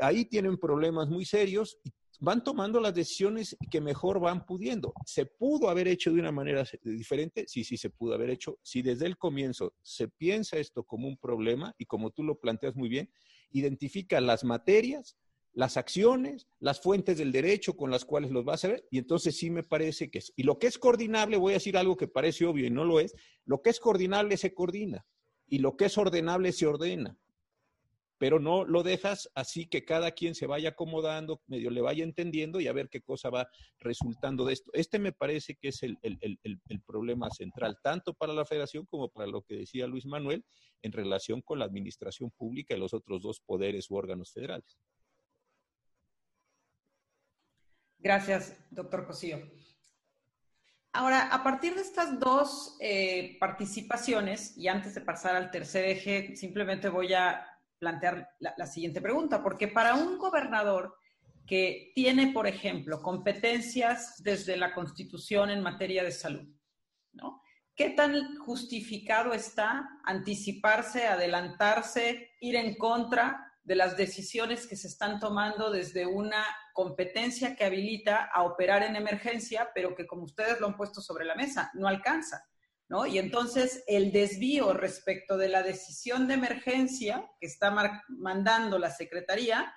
ahí 0.00 0.24
tienen 0.24 0.58
problemas 0.58 1.08
muy 1.08 1.24
serios 1.24 1.78
y 1.84 1.90
van 2.20 2.44
tomando 2.44 2.80
las 2.80 2.94
decisiones 2.94 3.56
que 3.70 3.80
mejor 3.80 4.20
van 4.20 4.46
pudiendo. 4.46 4.94
¿Se 5.04 5.26
pudo 5.26 5.68
haber 5.68 5.88
hecho 5.88 6.12
de 6.12 6.20
una 6.20 6.32
manera 6.32 6.64
diferente? 6.82 7.44
Sí, 7.48 7.64
sí, 7.64 7.76
se 7.76 7.90
pudo 7.90 8.14
haber 8.14 8.30
hecho. 8.30 8.58
Si 8.62 8.82
desde 8.82 9.06
el 9.06 9.16
comienzo 9.16 9.74
se 9.82 10.08
piensa 10.08 10.58
esto 10.58 10.84
como 10.84 11.08
un 11.08 11.16
problema 11.16 11.74
y 11.78 11.86
como 11.86 12.10
tú 12.10 12.22
lo 12.22 12.38
planteas 12.38 12.76
muy 12.76 12.88
bien, 12.88 13.10
identifica 13.50 14.20
las 14.20 14.44
materias, 14.44 15.16
las 15.52 15.76
acciones, 15.76 16.48
las 16.58 16.80
fuentes 16.80 17.18
del 17.18 17.32
derecho 17.32 17.76
con 17.76 17.90
las 17.90 18.04
cuales 18.04 18.30
los 18.30 18.44
vas 18.44 18.64
a 18.64 18.68
ver, 18.68 18.88
y 18.90 18.98
entonces 18.98 19.36
sí 19.36 19.50
me 19.50 19.62
parece 19.62 20.10
que 20.10 20.18
es. 20.18 20.32
Y 20.36 20.42
lo 20.42 20.58
que 20.58 20.66
es 20.66 20.78
coordinable, 20.78 21.36
voy 21.36 21.52
a 21.52 21.56
decir 21.56 21.76
algo 21.76 21.96
que 21.96 22.08
parece 22.08 22.44
obvio 22.44 22.66
y 22.66 22.70
no 22.70 22.84
lo 22.84 23.00
es, 23.00 23.14
lo 23.44 23.62
que 23.62 23.70
es 23.70 23.78
coordinable 23.78 24.36
se 24.36 24.52
coordina, 24.52 25.06
y 25.46 25.58
lo 25.58 25.76
que 25.76 25.86
es 25.86 25.96
ordenable 25.96 26.52
se 26.52 26.66
ordena 26.66 27.16
pero 28.24 28.40
no 28.40 28.64
lo 28.64 28.82
dejas 28.82 29.30
así 29.34 29.66
que 29.66 29.84
cada 29.84 30.12
quien 30.12 30.34
se 30.34 30.46
vaya 30.46 30.70
acomodando, 30.70 31.42
medio 31.46 31.68
le 31.70 31.82
vaya 31.82 32.04
entendiendo 32.04 32.58
y 32.58 32.68
a 32.68 32.72
ver 32.72 32.88
qué 32.88 33.02
cosa 33.02 33.28
va 33.28 33.50
resultando 33.78 34.46
de 34.46 34.54
esto. 34.54 34.70
Este 34.72 34.98
me 34.98 35.12
parece 35.12 35.56
que 35.56 35.68
es 35.68 35.82
el, 35.82 35.98
problema 36.86 37.28
central, 37.28 37.76
tanto 37.82 38.14
para 38.14 38.32
la 38.32 38.46
federación 38.46 38.86
como 38.86 39.10
para 39.10 39.26
lo 39.26 39.42
que 39.42 39.56
decía 39.56 39.86
Luis 39.86 40.06
Manuel 40.06 40.42
en 40.80 40.92
relación 40.92 41.42
con 41.42 41.58
la 41.58 41.66
administración 41.66 42.30
pública 42.30 42.74
y 42.74 42.78
los 42.78 42.94
otros 42.94 43.20
dos 43.20 43.40
poderes 43.40 43.90
u 43.90 43.96
órganos 43.96 44.32
federales. 44.32 44.78
Gracias, 47.98 48.56
doctor 48.70 49.06
Cosío. 49.06 49.38
Ahora, 50.94 51.28
a 51.30 51.44
partir 51.44 51.74
de 51.74 51.82
estas 51.82 52.18
dos 52.18 52.78
eh, 52.80 53.36
participaciones, 53.38 54.56
y 54.56 54.68
antes 54.68 54.94
de 54.94 55.02
pasar 55.02 55.36
al 55.36 55.50
tercer 55.50 55.84
eje, 55.84 56.34
simplemente 56.36 56.88
voy 56.88 57.12
a 57.12 57.50
plantear 57.78 58.30
la, 58.38 58.66
siguiente 58.66 59.00
pregunta, 59.00 59.42
porque 59.42 59.68
para 59.68 59.94
un 59.94 60.18
gobernador 60.18 60.96
que 61.46 61.92
tiene, 61.94 62.32
por 62.32 62.46
ejemplo, 62.46 63.02
competencias 63.02 64.22
desde 64.22 64.56
la 64.56 64.72
Constitución 64.72 65.50
en 65.50 65.62
materia 65.62 66.02
de 66.02 66.12
salud, 66.12 66.48
¿no? 67.12 67.42
¿Qué 67.76 67.90
tan 67.90 68.38
justificado 68.38 69.32
está 69.32 69.88
anticiparse, 70.04 71.06
adelantarse, 71.06 72.30
ir 72.40 72.56
en 72.56 72.76
contra 72.76 73.52
de 73.64 73.74
las 73.74 73.96
decisiones 73.96 74.66
que 74.66 74.76
se 74.76 74.88
están 74.88 75.18
tomando 75.18 75.70
desde 75.70 76.06
una 76.06 76.44
competencia 76.72 77.56
que 77.56 77.64
habilita 77.64 78.30
a 78.32 78.42
operar 78.42 78.82
en 78.82 78.94
emergencia, 78.94 79.70
pero 79.74 79.94
que 79.94 80.06
como 80.06 80.24
ustedes 80.24 80.60
lo 80.60 80.68
han 80.68 80.76
puesto 80.76 81.00
sobre 81.00 81.24
la 81.24 81.34
mesa, 81.34 81.70
no 81.74 81.88
alcanza? 81.88 82.46
Y 83.06 83.18
entonces 83.18 83.82
el 83.88 84.12
desvío 84.12 84.72
respecto 84.72 85.36
de 85.36 85.48
la 85.48 85.62
decisión 85.62 86.28
de 86.28 86.34
emergencia 86.34 87.28
que 87.40 87.46
está 87.46 87.74
mandando 88.08 88.78
la 88.78 88.90
Secretaría, 88.90 89.74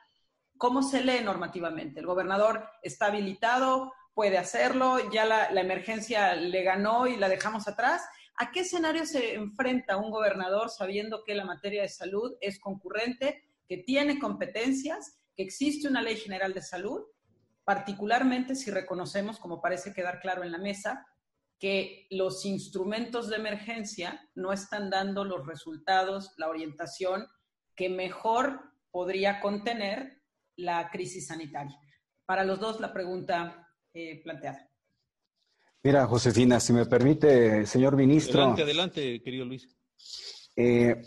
¿cómo 0.58 0.84
se 0.84 1.04
lee 1.04 1.24
normativamente? 1.24 2.00
El 2.00 2.06
gobernador 2.06 2.70
está 2.84 3.08
habilitado, 3.08 3.91
puede 4.13 4.38
hacerlo, 4.38 5.10
ya 5.10 5.26
la, 5.26 5.52
la 5.52 5.62
emergencia 5.62 6.36
le 6.36 6.63
ganó 6.63 7.08
y 7.08 7.15
la 7.15 7.28
dejamos 7.28 7.67
atrás. 7.67 8.04
¿A 8.38 8.52
qué 8.52 8.60
escenario 8.60 9.06
se 9.06 9.34
enfrenta 9.34 9.98
un 9.98 10.12
gobernador 10.12 10.70
sabiendo 10.70 11.24
que 11.24 11.34
la 11.34 11.46
materia 11.46 11.82
de 11.82 11.89
salud 11.89 12.36
es 12.39 12.60
concurrente, 12.60 13.43
que 13.67 13.78
tiene 13.78 14.20
competencias, 14.20 15.17
que 15.36 15.43
existe 15.43 15.88
una 15.88 16.04
ley 16.04 16.17
general 16.17 16.54
de 16.54 16.62
salud, 16.62 17.02
particularmente 17.63 18.54
si 18.56 18.70
reconocemos, 18.70 19.39
como 19.39 19.60
parece 19.60 19.93
quedar 19.93 20.20
claro 20.20 20.43
en 20.43 20.52
la 20.52 20.60
mesa, 20.60 21.08
que 21.60 22.08
los 22.12 22.46
instrumentos 22.46 23.30
de 23.30 23.38
emergencia 23.38 24.30
no 24.36 24.54
están 24.54 24.89
dando 24.89 25.24
los 25.24 25.46
resultados, 25.46 26.32
la 26.38 26.50
orientación 26.50 27.28
que 27.76 27.89
mejor 27.89 28.62
podría 28.91 29.39
contener 29.39 30.22
la 30.56 30.89
crisis 30.91 31.28
sanitaria. 31.28 31.78
Para 32.26 32.43
los 32.43 32.60
dos, 32.60 32.80
la 32.80 32.93
pregunta 32.93 33.67
eh, 33.93 34.22
planteada. 34.24 34.70
Mira, 35.84 36.06
Josefina, 36.06 36.60
si 36.60 36.74
me 36.74 36.86
permite, 36.86 37.65
señor 37.65 37.96
ministro. 37.96 38.41
Adelante, 38.41 38.63
adelante, 38.63 39.22
querido 39.22 39.46
Luis. 39.46 39.67
Eh, 40.56 41.02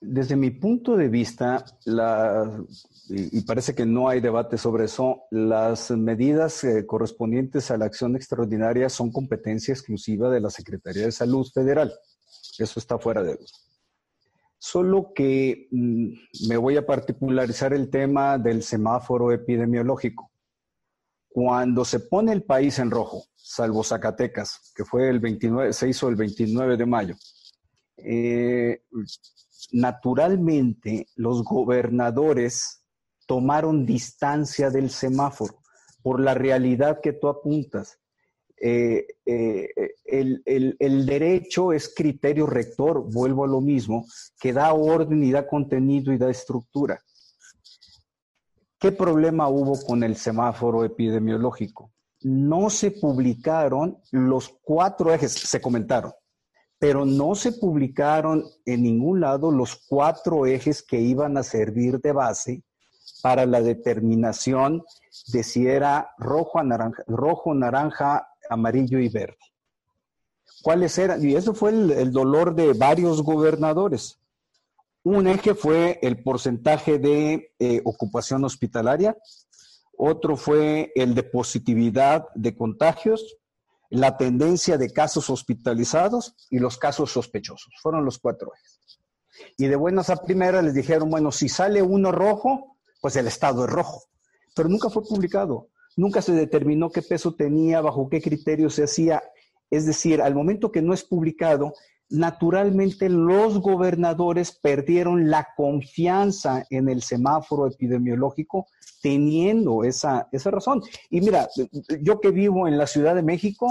desde 0.00 0.36
mi 0.36 0.50
punto 0.50 0.96
de 0.96 1.08
vista, 1.08 1.64
y, 3.08 3.42
parece 3.42 3.74
que 3.74 3.84
no 3.84 4.08
hay 4.08 4.20
debate 4.20 4.56
sobre 4.56 4.86
eso, 4.86 5.24
las 5.30 5.90
medidas 5.90 6.64
eh, 6.64 6.86
correspondientes 6.86 7.70
a 7.70 7.76
la 7.76 7.84
acción 7.84 8.16
extraordinaria 8.16 8.88
son 8.88 9.12
competencia 9.12 9.72
exclusiva 9.72 10.30
de 10.30 10.40
la 10.40 10.48
Secretaría 10.48 11.04
de 11.04 11.12
Salud 11.12 11.46
Federal. 11.52 11.92
Eso 12.58 12.80
está 12.80 12.98
fuera 12.98 13.22
de 13.22 13.34
duda. 13.34 13.50
Solo 14.58 15.12
que 15.14 15.68
mm, 15.70 16.48
me 16.48 16.56
voy 16.56 16.78
a 16.78 16.86
particularizar 16.86 17.74
el 17.74 17.90
tema 17.90 18.38
del 18.38 18.62
semáforo 18.62 19.32
epidemiológico. 19.32 20.30
Cuando 21.28 21.84
se 21.84 22.00
pone 22.00 22.32
el 22.32 22.44
país 22.44 22.78
en 22.78 22.90
rojo, 22.90 23.24
salvo 23.36 23.84
Zacatecas, 23.84 24.72
que 24.74 24.84
fue 24.84 25.10
el 25.10 25.20
29, 25.20 25.74
se 25.74 25.90
hizo 25.90 26.08
el 26.08 26.16
29 26.16 26.78
de 26.78 26.86
mayo, 26.86 27.16
eh, 27.98 28.82
naturalmente 29.72 31.08
los 31.16 31.44
gobernadores 31.44 32.83
tomaron 33.26 33.86
distancia 33.86 34.70
del 34.70 34.90
semáforo 34.90 35.58
por 36.02 36.20
la 36.20 36.34
realidad 36.34 37.00
que 37.02 37.14
tú 37.14 37.28
apuntas. 37.28 37.98
Eh, 38.56 39.06
eh, 39.26 39.68
el, 40.04 41.06
derecho 41.06 41.72
es 41.72 41.92
criterio 41.94 42.46
rector, 42.46 43.10
vuelvo 43.12 43.44
a 43.44 43.48
lo 43.48 43.60
mismo, 43.60 44.06
que 44.38 44.52
da 44.52 44.72
orden 44.72 45.24
y 45.24 45.32
da 45.32 45.46
contenido 45.46 46.12
y 46.12 46.18
da 46.18 46.30
estructura. 46.30 47.00
¿Qué 48.78 48.92
problema 48.92 49.48
hubo 49.48 49.82
con 49.84 50.02
el 50.02 50.16
semáforo 50.16 50.84
epidemiológico? 50.84 51.90
No 52.20 52.70
se 52.70 52.90
publicaron 52.90 53.98
los 54.12 54.48
cuatro 54.62 55.12
ejes, 55.12 55.32
se 55.32 55.60
comentaron, 55.60 56.12
pero 56.78 57.04
no 57.04 57.34
se 57.34 57.52
publicaron 57.52 58.44
en 58.66 58.82
ningún 58.82 59.20
lado 59.20 59.50
los 59.50 59.76
cuatro 59.88 60.46
ejes 60.46 60.82
que 60.82 61.00
iban 61.00 61.36
a 61.38 61.42
servir 61.42 61.98
de 62.00 62.12
base 62.12 62.62
para 63.22 63.46
la 63.46 63.60
determinación 63.60 64.82
de 65.28 65.42
si 65.42 65.66
era 65.66 66.10
rojo, 66.18 66.62
naranja, 66.62 67.02
rojo, 67.06 67.54
naranja, 67.54 68.28
amarillo 68.50 68.98
y 68.98 69.08
verde. 69.08 69.38
¿Cuáles 70.62 70.96
eran? 70.98 71.24
Y 71.24 71.34
eso 71.34 71.54
fue 71.54 71.70
el, 71.70 72.12
dolor 72.12 72.54
de 72.54 72.72
varios 72.72 73.22
gobernadores. 73.22 74.18
Un 75.02 75.26
eje 75.26 75.54
fue 75.54 75.98
el 76.02 76.22
porcentaje 76.22 76.98
de 76.98 77.52
eh, 77.58 77.82
ocupación 77.84 78.44
hospitalaria, 78.44 79.16
otro 79.96 80.36
fue 80.36 80.92
el 80.94 81.14
de 81.14 81.22
positividad 81.22 82.26
de 82.34 82.56
contagios, 82.56 83.36
la 83.90 84.16
tendencia 84.16 84.78
de 84.78 84.90
casos 84.90 85.30
hospitalizados 85.30 86.34
y 86.50 86.58
los 86.58 86.78
casos 86.78 87.12
sospechosos. 87.12 87.74
Fueron 87.82 88.04
los 88.04 88.18
cuatro 88.18 88.52
ejes. 88.54 89.00
Y 89.56 89.66
de 89.66 89.76
buenas 89.76 90.10
a 90.10 90.16
primeras 90.16 90.64
les 90.64 90.74
dijeron, 90.74 91.10
bueno, 91.10 91.30
si 91.30 91.48
sale 91.48 91.82
uno 91.82 92.10
rojo, 92.10 92.73
pues 93.04 93.16
el 93.16 93.26
estado 93.26 93.66
es 93.66 93.70
rojo. 93.70 94.04
Pero 94.56 94.70
nunca 94.70 94.88
fue 94.88 95.02
publicado. 95.02 95.68
Nunca 95.94 96.22
se 96.22 96.32
determinó 96.32 96.88
qué 96.88 97.02
peso 97.02 97.34
tenía, 97.34 97.82
bajo 97.82 98.08
qué 98.08 98.22
criterio 98.22 98.70
se 98.70 98.84
hacía. 98.84 99.22
Es 99.68 99.84
decir, 99.84 100.22
al 100.22 100.34
momento 100.34 100.72
que 100.72 100.80
no 100.80 100.94
es 100.94 101.04
publicado, 101.04 101.74
naturalmente 102.08 103.10
los 103.10 103.60
gobernadores 103.60 104.52
perdieron 104.52 105.28
la 105.28 105.48
confianza 105.54 106.64
en 106.70 106.88
el 106.88 107.02
semáforo 107.02 107.66
epidemiológico 107.66 108.68
teniendo 109.02 109.84
esa, 109.84 110.26
esa 110.32 110.50
razón. 110.50 110.80
Y 111.10 111.20
mira, 111.20 111.46
yo 112.00 112.20
que 112.20 112.30
vivo 112.30 112.66
en 112.66 112.78
la 112.78 112.86
Ciudad 112.86 113.14
de 113.14 113.22
México 113.22 113.68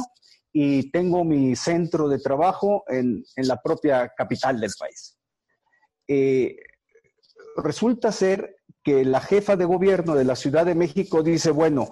y 0.51 0.91
tengo 0.91 1.23
mi 1.23 1.55
centro 1.55 2.07
de 2.07 2.19
trabajo 2.19 2.83
en, 2.87 3.25
la 3.37 3.59
propia 3.59 4.13
capital 4.15 4.61
del 4.61 4.73
país. 4.79 5.17
Eh, 6.07 6.55
resulta 7.57 8.11
ser 8.11 8.57
que 8.83 9.05
la 9.05 9.21
jefa 9.21 9.55
de 9.55 9.65
gobierno 9.65 10.15
de 10.15 10.25
la 10.25 10.35
Ciudad 10.35 10.65
de 10.65 10.75
México 10.75 11.23
dice, 11.23 11.51
bueno, 11.51 11.89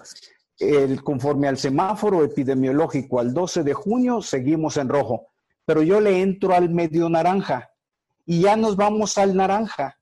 el, 0.59 1.03
conforme 1.03 1.47
al 1.47 1.57
semáforo 1.57 2.23
epidemiológico 2.23 3.19
al 3.19 3.33
12 3.33 3.63
de 3.63 3.73
junio, 3.73 4.21
seguimos 4.21 4.77
en 4.77 4.89
rojo, 4.89 5.27
pero 5.65 5.81
yo 5.81 6.01
le 6.01 6.21
entro 6.21 6.53
al 6.53 6.69
medio 6.69 7.09
naranja 7.09 7.71
y 8.25 8.41
ya 8.41 8.55
nos 8.55 8.75
vamos 8.75 9.17
al 9.17 9.35
naranja. 9.35 9.97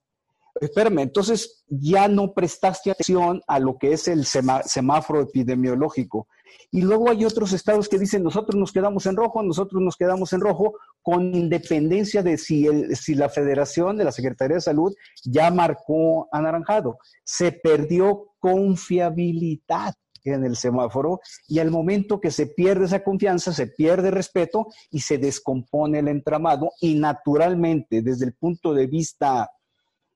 Espérame, 0.62 1.00
entonces 1.00 1.64
ya 1.68 2.08
no 2.08 2.34
prestaste 2.34 2.92
atención 2.92 3.42
a 3.48 3.60
lo 3.60 3.78
que 3.78 3.94
es 3.94 4.08
el 4.08 4.26
semáforo 4.26 5.22
epidemiológico. 5.22 6.28
Y 6.72 6.82
luego 6.82 7.10
hay 7.10 7.26
otros 7.26 7.54
estados 7.54 7.88
que 7.88 7.98
dicen, 7.98 8.24
nosotros 8.24 8.56
nos 8.56 8.72
quedamos 8.72 9.06
en 9.06 9.16
rojo, 9.16 9.42
nosotros 9.42 9.82
nos 9.82 9.96
quedamos 9.96 10.34
en 10.34 10.42
rojo, 10.42 10.76
con 11.02 11.34
independencia 11.34 12.22
de 12.22 12.38
si, 12.38 12.68
el, 12.68 12.96
si 12.96 13.16
la 13.16 13.30
federación 13.30 13.98
de 13.98 14.04
la 14.04 14.12
Secretaría 14.12 14.56
de 14.56 14.62
Salud 14.62 14.94
ya 15.24 15.50
marcó 15.52 16.28
anaranjado. 16.32 16.98
Se 17.24 17.52
perdió 17.52 18.34
confiabilidad 18.40 19.96
en 20.24 20.44
el 20.44 20.56
semáforo 20.56 21.22
y 21.48 21.60
al 21.60 21.72
momento 21.72 22.20
que 22.20 22.32
se 22.32 22.48
pierde 22.48 22.86
esa 22.86 23.04
confianza, 23.04 23.54
se 23.54 23.68
pierde 23.68 24.12
respeto 24.12 24.68
y 24.92 25.00
se 25.00 25.18
descompone 25.18 26.00
el 26.00 26.08
entramado 26.08 26.72
y 26.82 26.96
naturalmente 26.96 28.02
desde 28.02 28.26
el 28.26 28.34
punto 28.34 28.74
de 28.74 28.88
vista 28.88 29.50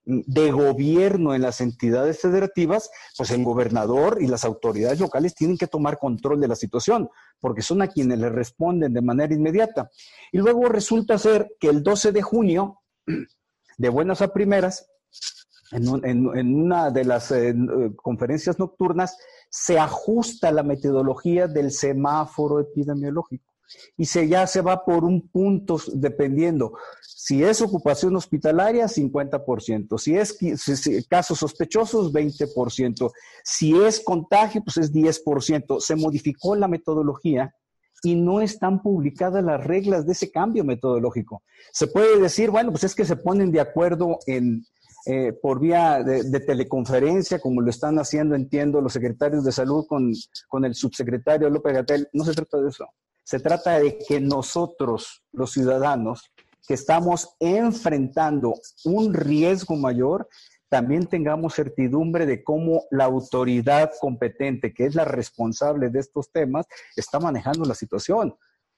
de 0.04 0.50
gobierno 0.50 1.34
en 1.34 1.42
las 1.42 1.60
entidades 1.60 2.20
federativas, 2.20 2.90
pues 3.16 3.30
el 3.30 3.42
gobernador 3.42 4.18
y 4.20 4.26
las 4.26 4.44
autoridades 4.44 5.00
locales 5.00 5.34
tienen 5.34 5.56
que 5.56 5.66
tomar 5.66 5.98
control 5.98 6.40
de 6.40 6.48
la 6.48 6.56
situación, 6.56 7.08
porque 7.40 7.62
son 7.62 7.82
a 7.82 7.88
quienes 7.88 8.18
le 8.18 8.28
responden 8.28 8.92
de 8.92 9.00
manera 9.00 9.34
inmediata. 9.34 9.90
Y 10.32 10.38
luego 10.38 10.68
resulta 10.68 11.18
ser 11.18 11.54
que 11.58 11.68
el 11.68 11.82
12 11.82 12.12
de 12.12 12.22
junio, 12.22 12.82
de 13.78 13.88
buenas 13.88 14.20
a 14.22 14.32
primeras, 14.32 14.86
en, 15.72 16.26
una 16.26 16.90
de 16.90 17.04
las 17.04 17.32
eh, 17.32 17.54
conferencias 17.96 18.58
nocturnas, 18.58 19.16
se 19.48 19.78
ajusta 19.78 20.52
la 20.52 20.62
metodología 20.62 21.48
del 21.48 21.72
semáforo 21.72 22.60
epidemiológico 22.60 23.53
y 23.96 24.06
se, 24.06 24.28
ya 24.28 24.46
se 24.46 24.60
va 24.60 24.84
por 24.84 25.04
un 25.04 25.28
punto 25.28 25.78
dependiendo. 25.92 26.74
Si 27.00 27.42
es 27.42 27.62
ocupación 27.62 28.16
hospitalaria, 28.16 28.86
50%. 28.86 29.98
Si 29.98 30.16
es 30.16 30.36
casos 31.08 31.38
sospechosos, 31.38 32.12
20%. 32.12 33.10
Si 33.42 33.74
es 33.76 34.00
contagio, 34.00 34.62
pues 34.62 34.76
es 34.76 34.92
10%. 34.92 35.80
Se 35.80 35.96
modificó 35.96 36.54
la 36.54 36.68
metodología 36.68 37.54
y 38.02 38.14
no 38.14 38.40
están 38.40 38.82
publicadas 38.82 39.42
las 39.42 39.64
reglas 39.64 40.06
de 40.06 40.12
ese 40.12 40.30
cambio 40.30 40.64
metodológico. 40.64 41.42
Se 41.72 41.86
puede 41.86 42.20
decir, 42.20 42.50
bueno, 42.50 42.70
pues 42.70 42.84
es 42.84 42.94
que 42.94 43.04
se 43.04 43.16
ponen 43.16 43.50
de 43.50 43.60
acuerdo 43.60 44.18
en, 44.26 44.66
eh, 45.06 45.32
por 45.32 45.60
vía 45.60 46.02
de, 46.02 46.40
teleconferencia, 46.40 47.38
como 47.38 47.60
lo 47.60 47.70
están 47.70 47.98
haciendo, 47.98 48.34
entiendo, 48.34 48.80
los 48.80 48.92
secretarios 48.92 49.44
de 49.44 49.52
salud 49.52 49.86
con, 49.86 50.12
con 50.48 50.64
el 50.64 50.74
subsecretario 50.74 51.50
López 51.50 51.74
Gatel. 51.74 52.08
No 52.12 52.24
se 52.24 52.32
trata 52.32 52.58
de 52.58 52.68
eso. 52.68 52.86
Se 53.24 53.40
trata 53.40 53.78
de 53.78 53.98
que 53.98 54.20
nosotros, 54.20 55.24
los 55.32 55.52
ciudadanos, 55.52 56.30
que 56.66 56.74
estamos 56.74 57.36
enfrentando 57.40 58.54
un 58.84 59.12
riesgo 59.12 59.76
mayor, 59.76 60.28
también 60.68 61.06
tengamos 61.06 61.54
certidumbre 61.54 62.26
de 62.26 62.42
cómo 62.42 62.84
la 62.90 63.04
autoridad 63.04 63.92
competente, 64.00 64.74
que 64.74 64.86
es 64.86 64.94
la 64.94 65.04
responsable 65.04 65.88
de 65.90 66.00
estos 66.00 66.30
temas, 66.32 66.66
está 66.96 67.20
manejando 67.20 67.64
la 67.64 67.74
situación. 67.74 68.34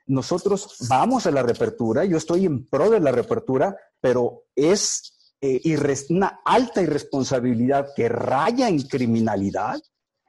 Nosotros 0.06 0.76
vamos 0.88 1.26
a 1.26 1.30
la 1.30 1.42
reapertura, 1.42 2.04
yo 2.04 2.16
estoy 2.16 2.44
en 2.44 2.66
pro 2.66 2.90
de 2.90 3.00
la 3.00 3.12
reapertura, 3.12 3.76
pero 4.00 4.44
es 4.54 5.34
eh, 5.40 5.60
una 6.10 6.40
alta 6.44 6.82
irresponsabilidad 6.82 7.88
que 7.96 8.08
raya 8.08 8.68
en 8.68 8.82
criminalidad 8.82 9.80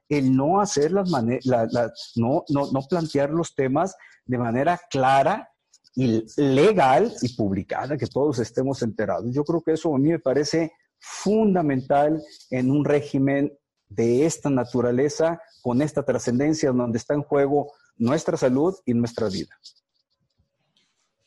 el 0.09 0.35
no 0.35 0.61
hacer 0.61 0.91
las 0.91 1.09
maneras, 1.09 2.13
no, 2.15 2.43
no, 2.49 2.71
no 2.71 2.81
plantear 2.89 3.29
los 3.29 3.55
temas 3.55 3.95
de 4.27 4.37
manera 4.37 4.79
clara 4.89 5.49
y 5.95 6.23
legal 6.37 7.11
y 7.21 7.35
publicada, 7.35 7.97
que 7.97 8.07
todos 8.07 8.39
estemos 8.39 8.81
enterados. 8.83 9.33
Yo 9.33 9.43
creo 9.43 9.61
que 9.61 9.71
eso 9.73 9.95
a 9.95 9.97
mí 9.97 10.09
me 10.09 10.19
parece 10.19 10.73
fundamental 10.99 12.21
en 12.51 12.69
un 12.69 12.85
régimen 12.85 13.51
de 13.89 14.25
esta 14.25 14.49
naturaleza, 14.49 15.41
con 15.61 15.81
esta 15.81 16.03
trascendencia, 16.03 16.71
donde 16.71 16.97
está 16.97 17.13
en 17.13 17.23
juego 17.23 17.71
nuestra 17.97 18.37
salud 18.37 18.75
y 18.85 18.93
nuestra 18.93 19.27
vida. 19.29 19.57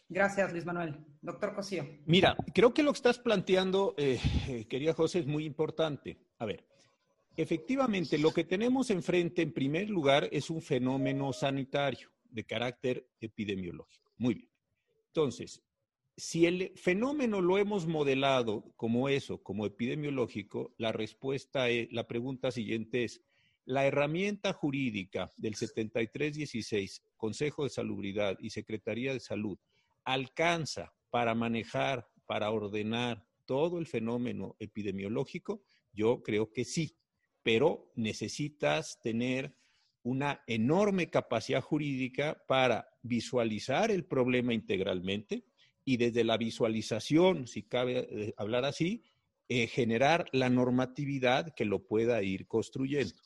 Gracias, 0.09 0.53
Luis 0.53 0.65
Manuel. 0.65 1.05
Doctor 1.23 1.55
Cosío. 1.55 1.85
Mira, 2.07 2.37
creo 2.55 2.73
que 2.73 2.83
lo 2.83 2.93
que 2.93 2.97
estás 2.97 3.19
planteando, 3.19 3.95
eh, 3.97 4.21
eh, 4.49 4.67
querida 4.67 4.95
José, 4.95 5.21
es 5.21 5.27
muy 5.27 5.45
importante. 5.45 6.19
A 6.39 6.47
ver, 6.47 6.65
Efectivamente, 7.37 8.19
lo 8.19 8.33
que 8.33 8.45
tenemos 8.45 8.91
enfrente, 8.91 9.41
en 9.41 9.53
primer 9.53 9.89
lugar, 9.89 10.29
es 10.31 10.51
un 10.51 10.61
fenómeno 10.61 11.33
sanitario 11.33 12.11
de 12.31 12.45
carácter 12.45 13.09
epidemiológico. 13.21 14.13
Muy 14.17 14.35
bien. 14.35 14.51
Entonces, 15.07 15.63
si 16.17 16.47
el 16.47 16.73
fenómeno 16.77 17.41
lo 17.41 17.59
hemos 17.59 17.87
modelado 17.87 18.73
como 18.77 19.09
eso, 19.09 19.43
como 19.43 19.67
epidemiológico, 19.67 20.75
la 20.77 20.93
respuesta, 20.93 21.69
es, 21.71 21.91
la 21.93 22.07
pregunta 22.07 22.51
siguiente 22.51 23.05
es, 23.05 23.23
la 23.65 23.87
herramienta 23.87 24.53
jurídica 24.53 25.31
del 25.37 25.55
7316, 25.55 27.03
Consejo 27.17 27.65
de 27.65 27.71
Salubridad 27.71 28.37
y 28.41 28.51
Secretaría 28.51 29.13
de 29.13 29.21
Salud, 29.21 29.59
alcanza 30.05 30.93
para 31.11 31.35
manejar, 31.35 32.09
para 32.27 32.51
ordenar 32.51 33.27
todo 33.47 33.79
el 33.79 33.87
fenómeno 33.87 34.57
epidemiológico, 34.59 35.63
yo 35.93 36.23
creo 36.23 36.53
que 36.53 36.65
sí, 36.65 36.97
pero 37.43 37.91
necesitas 37.95 39.01
tener 39.01 39.57
una 40.03 40.43
enorme 40.47 41.11
capacidad 41.11 41.61
jurídica 41.61 42.43
para 42.47 42.89
visualizar 43.03 43.91
el 43.91 44.05
problema 44.05 44.55
integralmente 44.55 45.45
y 45.85 45.97
desde 45.97 46.25
la 46.25 46.37
visualización, 46.37 47.47
si 47.47 47.65
cabe 47.65 48.09
eh, 48.11 48.35
hablar 48.37 48.65
así, 48.65 49.03
eh, 49.49 49.67
generar 49.67 50.27
la 50.33 50.49
normatividad 50.49 51.55
que 51.55 51.65
lo 51.65 51.87
pueda 51.87 52.23
ir 52.23 52.47
construyendo. 52.47 53.21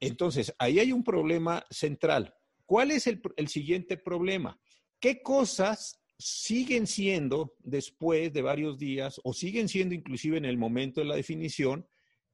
Entonces, 0.00 0.54
ahí 0.58 0.78
hay 0.78 0.92
un 0.92 1.02
problema 1.02 1.64
central. 1.70 2.34
¿Cuál 2.66 2.90
es 2.90 3.06
el, 3.06 3.20
el 3.36 3.48
siguiente 3.48 3.96
problema? 3.96 4.60
¿Qué 5.00 5.22
cosas 5.22 6.00
siguen 6.18 6.86
siendo 6.86 7.54
después 7.60 8.32
de 8.32 8.42
varios 8.42 8.78
días 8.78 9.20
o 9.24 9.32
siguen 9.32 9.68
siendo 9.68 9.94
inclusive 9.94 10.36
en 10.36 10.44
el 10.44 10.58
momento 10.58 11.00
de 11.00 11.06
la 11.06 11.16
definición 11.16 11.86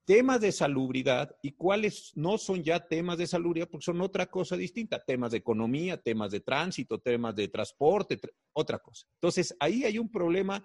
temas 0.05 0.41
de 0.41 0.53
salubridad 0.53 1.35
y 1.43 1.53
cuáles 1.53 2.13
no 2.15 2.37
son 2.39 2.63
ya 2.63 2.87
temas 2.87 3.19
de 3.19 3.27
salubridad 3.27 3.69
porque 3.69 3.85
son 3.85 4.01
otra 4.01 4.27
cosa 4.27 4.57
distinta, 4.57 5.03
temas 5.03 5.33
de 5.33 5.39
economía, 5.39 6.01
temas 6.01 6.31
de 6.31 6.41
tránsito, 6.41 6.99
temas 6.99 7.35
de 7.35 7.49
transporte, 7.49 8.21
otra 8.53 8.79
cosa. 8.79 9.07
Entonces, 9.15 9.57
ahí 9.59 9.85
hay 9.85 9.99
un 9.99 10.11
problema 10.11 10.63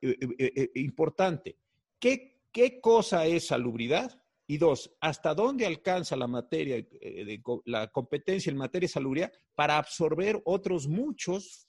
eh, 0.00 0.16
eh, 0.38 0.52
eh, 0.56 0.70
importante. 0.74 1.56
¿Qué, 1.98 2.42
¿Qué 2.52 2.80
cosa 2.80 3.26
es 3.26 3.46
salubridad? 3.46 4.20
Y 4.48 4.58
dos, 4.58 4.92
¿hasta 5.00 5.34
dónde 5.34 5.66
alcanza 5.66 6.16
la 6.16 6.26
materia, 6.26 6.76
de, 6.76 7.42
la 7.64 7.88
competencia 7.88 8.50
en 8.50 8.56
materia 8.56 8.86
de 8.86 8.92
salubridad 8.92 9.32
para 9.54 9.76
absorber 9.78 10.40
otros 10.44 10.86
muchos 10.86 11.68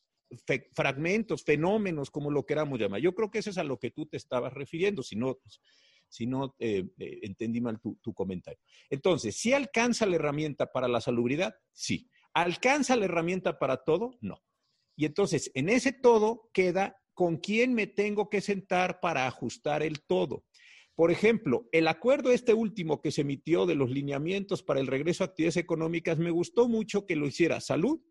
fragmentos, 0.74 1.44
fenómenos, 1.44 2.12
como 2.12 2.30
lo 2.30 2.46
queramos 2.46 2.80
llamar? 2.80 3.02
Yo 3.02 3.16
creo 3.16 3.32
que 3.32 3.40
eso 3.40 3.50
es 3.50 3.58
a 3.58 3.64
lo 3.64 3.80
que 3.80 3.92
tú 3.92 4.06
te 4.06 4.18
estabas 4.18 4.54
refiriendo, 4.54 5.02
si 5.02 5.16
no, 5.16 5.36
pues, 5.36 5.60
si 6.10 6.26
no 6.26 6.56
eh, 6.60 6.86
eh, 6.98 7.20
entendí 7.24 7.62
mal 7.62 7.80
tu, 7.80 8.14
comentario. 8.14 8.60
Entonces, 8.90 9.36
¿si 9.36 9.54
alcanza 9.54 10.06
la 10.06 10.16
herramienta 10.16 10.72
para 10.72 10.88
la 10.88 11.02
salubridad? 11.02 11.56
Sí. 11.72 12.10
¿Alcanza 12.34 12.96
la 12.96 13.06
herramienta 13.06 13.60
para 13.60 13.84
todo? 13.84 14.18
No. 14.22 14.44
Y 14.96 15.06
entonces, 15.06 15.52
en 15.54 15.70
ese 15.70 15.92
todo 15.92 16.50
queda 16.54 16.98
con 17.14 17.38
quién 17.38 17.74
me 17.74 17.88
tengo 17.88 18.30
que 18.30 18.42
sentar 18.42 19.00
para 19.00 19.28
ajustar 19.28 19.84
el 19.84 20.02
todo. 20.06 20.46
Por 20.96 21.12
ejemplo, 21.12 21.68
el 21.72 21.88
acuerdo 21.88 22.32
este 22.32 22.54
último 22.54 23.02
que 23.02 23.12
se 23.12 23.22
emitió 23.22 23.66
de 23.66 23.76
los 23.76 23.90
lineamientos 23.92 24.64
para 24.64 24.80
el 24.80 24.88
regreso 24.88 25.24
a 25.24 25.28
actividades 25.28 25.58
económicas, 25.58 26.18
me 26.18 26.32
gustó 26.32 26.68
mucho 26.68 27.06
que 27.06 27.16
lo 27.16 27.28
hiciera 27.28 27.62
salud, 27.62 28.02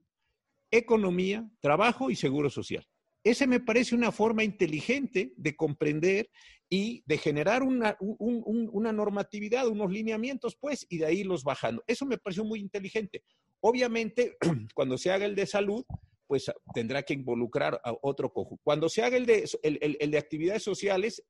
economía, 0.71 1.49
trabajo 1.61 2.11
y 2.11 2.17
seguro 2.17 2.51
social. 2.51 2.87
Ese 3.27 3.49
me 3.49 3.59
parece 3.59 3.97
una 3.97 4.13
forma 4.13 4.45
inteligente 4.45 5.33
de 5.37 5.57
comprender 5.57 6.31
y 6.69 7.03
de 7.07 7.19
generar 7.19 7.65
una, 7.65 7.97
normatividad, 8.01 9.67
unos 9.67 9.91
lineamientos, 9.91 10.55
pues, 10.55 10.87
y 10.89 10.99
de 10.99 11.07
ahí 11.07 11.25
los 11.25 11.43
bajando. 11.43 11.83
Eso 11.89 12.07
me 12.07 12.19
pareció 12.19 12.45
muy 12.45 12.61
inteligente. 12.61 13.25
Obviamente, 13.59 14.37
cuando 14.77 14.97
se 14.97 15.11
haga 15.11 15.27
el 15.27 15.35
de 15.35 15.45
salud, 15.45 15.85
pues 16.29 16.53
tendrá 16.73 17.03
que 17.03 17.15
involucrar 17.15 17.81
a 17.83 17.97
otro 18.01 18.33
conjunto. 18.33 18.63
Cuando 18.63 18.89
se 18.89 19.03
haga 19.03 19.17
el 19.17 19.27
de, 19.27 19.45
el 19.65 20.11
de 20.13 20.19
actividades 20.19 20.63
sociales, 20.63 21.21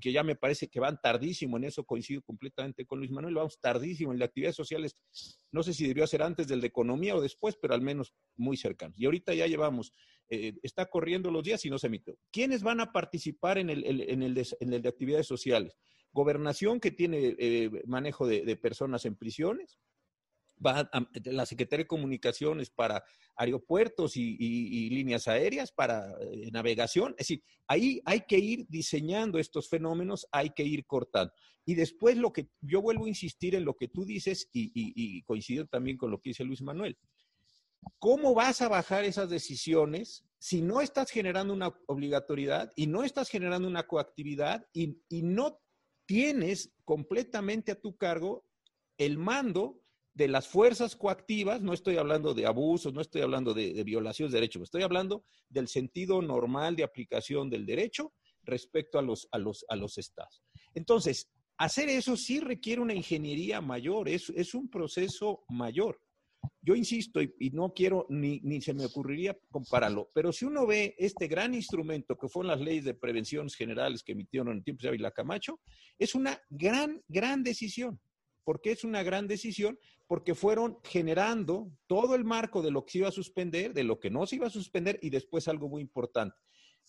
que 0.00 0.12
ya 0.12 0.22
me 0.22 0.36
parece 0.36 0.68
que 0.68 0.80
van 0.80 0.98
tardísimo 1.02 1.56
en 1.56 1.64
eso, 1.64 1.84
coincido 1.84 2.22
completamente 2.22 2.84
con 2.86 2.98
Luis 2.98 3.10
Manuel, 3.10 3.34
vamos 3.34 3.58
tardísimo 3.60 4.12
en 4.12 4.18
las 4.18 4.28
actividades 4.28 4.56
sociales, 4.56 4.96
no 5.52 5.62
sé 5.62 5.74
si 5.74 5.86
debió 5.86 6.06
ser 6.06 6.22
antes 6.22 6.48
del 6.48 6.60
de 6.60 6.68
economía 6.68 7.16
o 7.16 7.20
después, 7.20 7.56
pero 7.60 7.74
al 7.74 7.82
menos 7.82 8.12
muy 8.36 8.56
cercano. 8.56 8.94
Y 8.96 9.06
ahorita 9.06 9.34
ya 9.34 9.46
llevamos, 9.46 9.92
eh, 10.28 10.54
está 10.62 10.86
corriendo 10.86 11.30
los 11.30 11.44
días 11.44 11.64
y 11.64 11.70
no 11.70 11.78
se 11.78 11.86
emitió. 11.86 12.16
¿Quiénes 12.30 12.62
van 12.62 12.80
a 12.80 12.92
participar 12.92 13.58
en 13.58 13.70
el, 13.70 13.84
en 13.84 14.22
el, 14.22 14.34
de, 14.34 14.88
actividades 14.88 15.26
sociales? 15.26 15.76
Gobernación, 16.12 16.80
que 16.80 16.90
tiene 16.90 17.36
eh, 17.38 17.70
manejo 17.86 18.26
de 18.26 18.56
personas 18.56 19.04
en 19.04 19.14
prisiones, 19.16 19.78
va 20.64 20.90
la 21.24 21.46
Secretaría 21.46 21.84
de 21.84 21.88
Comunicaciones 21.88 22.70
para 22.70 23.04
aeropuertos 23.36 24.16
y, 24.16 24.90
líneas 24.90 25.28
aéreas, 25.28 25.72
para 25.72 26.12
eh, 26.20 26.50
navegación. 26.50 27.12
Es 27.12 27.28
decir, 27.28 27.42
ahí 27.66 28.00
hay 28.04 28.22
que 28.22 28.38
ir 28.38 28.66
diseñando 28.68 29.38
estos 29.38 29.68
fenómenos, 29.68 30.26
hay 30.32 30.50
que 30.50 30.64
ir 30.64 30.86
cortando. 30.86 31.32
Y 31.64 31.74
después 31.74 32.16
lo 32.16 32.32
que 32.32 32.48
yo 32.60 32.80
vuelvo 32.80 33.04
a 33.04 33.08
insistir 33.08 33.54
en 33.54 33.64
lo 33.64 33.74
que 33.74 33.88
tú 33.88 34.04
dices 34.04 34.48
y, 34.52 34.70
y 34.74 35.22
coincido 35.22 35.66
también 35.66 35.96
con 35.96 36.10
lo 36.10 36.20
que 36.20 36.30
dice 36.30 36.44
Luis 36.44 36.62
Manuel. 36.62 36.96
¿Cómo 37.98 38.34
vas 38.34 38.60
a 38.60 38.68
bajar 38.68 39.04
esas 39.04 39.30
decisiones 39.30 40.24
si 40.38 40.62
no 40.62 40.80
estás 40.80 41.10
generando 41.10 41.52
una 41.52 41.74
obligatoriedad 41.86 42.72
y 42.76 42.86
no 42.86 43.04
estás 43.04 43.28
generando 43.28 43.68
una 43.68 43.86
coactividad 43.86 44.66
y 44.72 44.96
no 45.22 45.60
tienes 46.06 46.72
completamente 46.84 47.70
a 47.70 47.80
tu 47.80 47.96
cargo 47.96 48.46
el 48.96 49.18
mando 49.18 49.80
de 50.18 50.26
las 50.26 50.48
fuerzas 50.48 50.96
coactivas, 50.96 51.62
no 51.62 51.72
estoy 51.72 51.96
hablando 51.96 52.34
de 52.34 52.44
abusos, 52.44 52.92
no 52.92 53.00
estoy 53.00 53.22
hablando 53.22 53.54
de, 53.54 53.84
violaciones 53.84 54.32
de 54.32 54.40
derechos, 54.40 54.62
estoy 54.64 54.82
hablando 54.82 55.24
del 55.48 55.68
sentido 55.68 56.20
normal 56.20 56.74
de 56.74 56.82
aplicación 56.82 57.48
del 57.48 57.64
derecho 57.64 58.12
respecto 58.42 58.98
a 58.98 59.02
los, 59.02 59.28
a 59.30 59.38
los, 59.38 59.64
a 59.68 59.76
los 59.76 59.96
estados. 59.96 60.42
Entonces, 60.74 61.30
hacer 61.56 61.88
eso 61.88 62.16
sí 62.16 62.40
requiere 62.40 62.82
una 62.82 62.94
ingeniería 62.94 63.60
mayor, 63.60 64.08
es, 64.08 64.28
es 64.30 64.54
un 64.54 64.68
proceso 64.68 65.44
mayor. 65.48 66.00
Yo 66.62 66.74
insisto, 66.74 67.22
y, 67.22 67.50
no 67.50 67.72
quiero 67.72 68.04
ni, 68.08 68.40
ni, 68.40 68.60
se 68.60 68.74
me 68.74 68.86
ocurriría 68.86 69.38
compararlo, 69.52 70.10
pero 70.12 70.32
si 70.32 70.46
uno 70.46 70.66
ve 70.66 70.96
este 70.98 71.28
gran 71.28 71.54
instrumento 71.54 72.18
que 72.18 72.28
fueron 72.28 72.50
las 72.50 72.60
leyes 72.60 72.84
de 72.84 72.94
prevención 72.94 73.48
generales 73.50 74.02
que 74.02 74.12
emitieron 74.12 74.48
en 74.48 74.58
el 74.58 74.64
tiempo 74.64 74.82
de 74.82 74.88
Ávila 74.88 75.12
Camacho, 75.12 75.60
es 75.96 76.16
una 76.16 76.40
gran, 76.50 77.00
gran 77.06 77.44
decisión. 77.44 78.00
¿Por 78.48 78.62
qué 78.62 78.70
es 78.70 78.82
una 78.82 79.02
gran 79.02 79.28
decisión? 79.28 79.78
Porque 80.06 80.34
fueron 80.34 80.78
generando 80.82 81.70
todo 81.86 82.14
el 82.14 82.24
marco 82.24 82.62
de 82.62 82.70
lo 82.70 82.82
que 82.82 82.92
se 82.92 82.98
iba 83.00 83.08
a 83.08 83.12
suspender, 83.12 83.74
de 83.74 83.84
lo 83.84 84.00
que 84.00 84.08
no 84.08 84.26
se 84.26 84.36
iba 84.36 84.46
a 84.46 84.50
suspender 84.50 84.98
y 85.02 85.10
después 85.10 85.48
algo 85.48 85.68
muy 85.68 85.82
importante. 85.82 86.34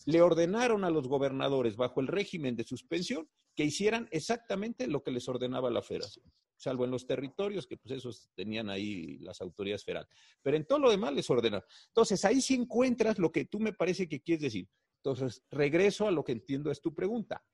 Le 0.06 0.22
ordenaron 0.22 0.84
a 0.84 0.90
los 0.90 1.06
gobernadores 1.06 1.76
bajo 1.76 2.00
el 2.00 2.06
régimen 2.06 2.56
de 2.56 2.64
suspensión 2.64 3.28
que 3.54 3.64
hicieran 3.64 4.08
exactamente 4.10 4.86
lo 4.86 5.02
que 5.02 5.10
les 5.10 5.28
ordenaba 5.28 5.68
la 5.68 5.82
federación, 5.82 6.24
salvo 6.56 6.86
en 6.86 6.92
los 6.92 7.06
territorios 7.06 7.66
que 7.66 7.76
pues 7.76 7.98
esos 7.98 8.30
tenían 8.34 8.70
ahí 8.70 9.18
las 9.18 9.42
autoridades 9.42 9.84
federales. 9.84 10.08
Pero 10.40 10.56
en 10.56 10.64
todo 10.64 10.78
lo 10.78 10.90
demás 10.90 11.12
les 11.12 11.28
ordenaron. 11.28 11.68
Entonces 11.88 12.24
ahí 12.24 12.40
sí 12.40 12.54
encuentras 12.54 13.18
lo 13.18 13.30
que 13.30 13.44
tú 13.44 13.60
me 13.60 13.74
parece 13.74 14.08
que 14.08 14.22
quieres 14.22 14.44
decir. 14.44 14.66
Entonces 15.04 15.42
regreso 15.50 16.08
a 16.08 16.10
lo 16.10 16.24
que 16.24 16.32
entiendo 16.32 16.70
es 16.70 16.80
tu 16.80 16.94
pregunta. 16.94 17.44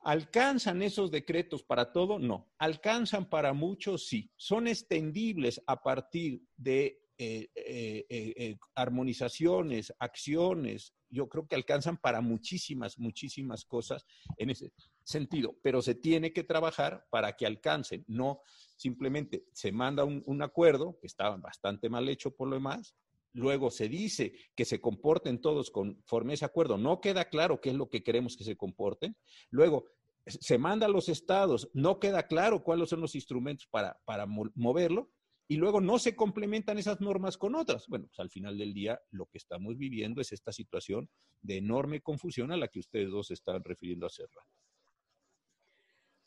¿Alcanzan 0.00 0.82
esos 0.82 1.10
decretos 1.10 1.62
para 1.62 1.92
todo? 1.92 2.18
No. 2.18 2.52
¿Alcanzan 2.58 3.28
para 3.28 3.52
muchos? 3.52 4.06
Sí. 4.06 4.30
¿Son 4.36 4.68
extendibles 4.68 5.60
a 5.66 5.82
partir 5.82 6.42
de 6.56 7.02
eh, 7.18 7.50
eh, 7.54 8.06
eh, 8.08 8.56
armonizaciones, 8.74 9.92
acciones? 9.98 10.94
Yo 11.10 11.28
creo 11.28 11.46
que 11.46 11.56
alcanzan 11.56 11.96
para 11.96 12.20
muchísimas, 12.20 12.98
muchísimas 12.98 13.64
cosas 13.64 14.06
en 14.36 14.50
ese 14.50 14.72
sentido, 15.02 15.56
pero 15.62 15.82
se 15.82 15.94
tiene 15.94 16.32
que 16.32 16.44
trabajar 16.44 17.06
para 17.10 17.34
que 17.34 17.46
alcancen, 17.46 18.04
no 18.06 18.42
simplemente 18.76 19.46
se 19.52 19.72
manda 19.72 20.04
un, 20.04 20.22
un 20.26 20.42
acuerdo, 20.42 20.98
que 21.00 21.06
estaba 21.06 21.36
bastante 21.38 21.88
mal 21.88 22.08
hecho 22.08 22.36
por 22.36 22.48
lo 22.48 22.56
demás, 22.56 22.94
luego 23.32 23.70
se 23.70 23.88
dice 23.88 24.32
que 24.54 24.64
se 24.64 24.80
comporten 24.80 25.40
todos 25.40 25.70
conforme 25.70 26.32
a 26.32 26.34
ese 26.34 26.44
acuerdo, 26.44 26.78
no 26.78 27.00
queda 27.00 27.28
claro 27.28 27.60
qué 27.60 27.70
es 27.70 27.76
lo 27.76 27.88
que 27.88 28.02
queremos 28.02 28.36
que 28.36 28.44
se 28.44 28.56
comporten, 28.56 29.16
luego 29.50 29.84
se 30.26 30.58
manda 30.58 30.86
a 30.86 30.90
los 30.90 31.08
estados, 31.08 31.70
no 31.72 31.98
queda 31.98 32.26
claro 32.26 32.62
cuáles 32.62 32.90
son 32.90 33.00
los 33.00 33.14
instrumentos 33.14 33.66
para, 33.70 33.98
para 34.04 34.26
moverlo, 34.26 35.10
y 35.50 35.56
luego 35.56 35.80
no 35.80 35.98
se 35.98 36.14
complementan 36.14 36.76
esas 36.76 37.00
normas 37.00 37.38
con 37.38 37.54
otras. 37.54 37.86
Bueno, 37.88 38.06
pues 38.06 38.20
al 38.20 38.30
final 38.30 38.58
del 38.58 38.74
día 38.74 39.00
lo 39.10 39.26
que 39.26 39.38
estamos 39.38 39.78
viviendo 39.78 40.20
es 40.20 40.30
esta 40.32 40.52
situación 40.52 41.08
de 41.40 41.56
enorme 41.56 42.02
confusión 42.02 42.52
a 42.52 42.56
la 42.58 42.68
que 42.68 42.80
ustedes 42.80 43.10
dos 43.10 43.30
están 43.30 43.64
refiriendo 43.64 44.06
hace 44.06 44.24
rato. 44.24 44.52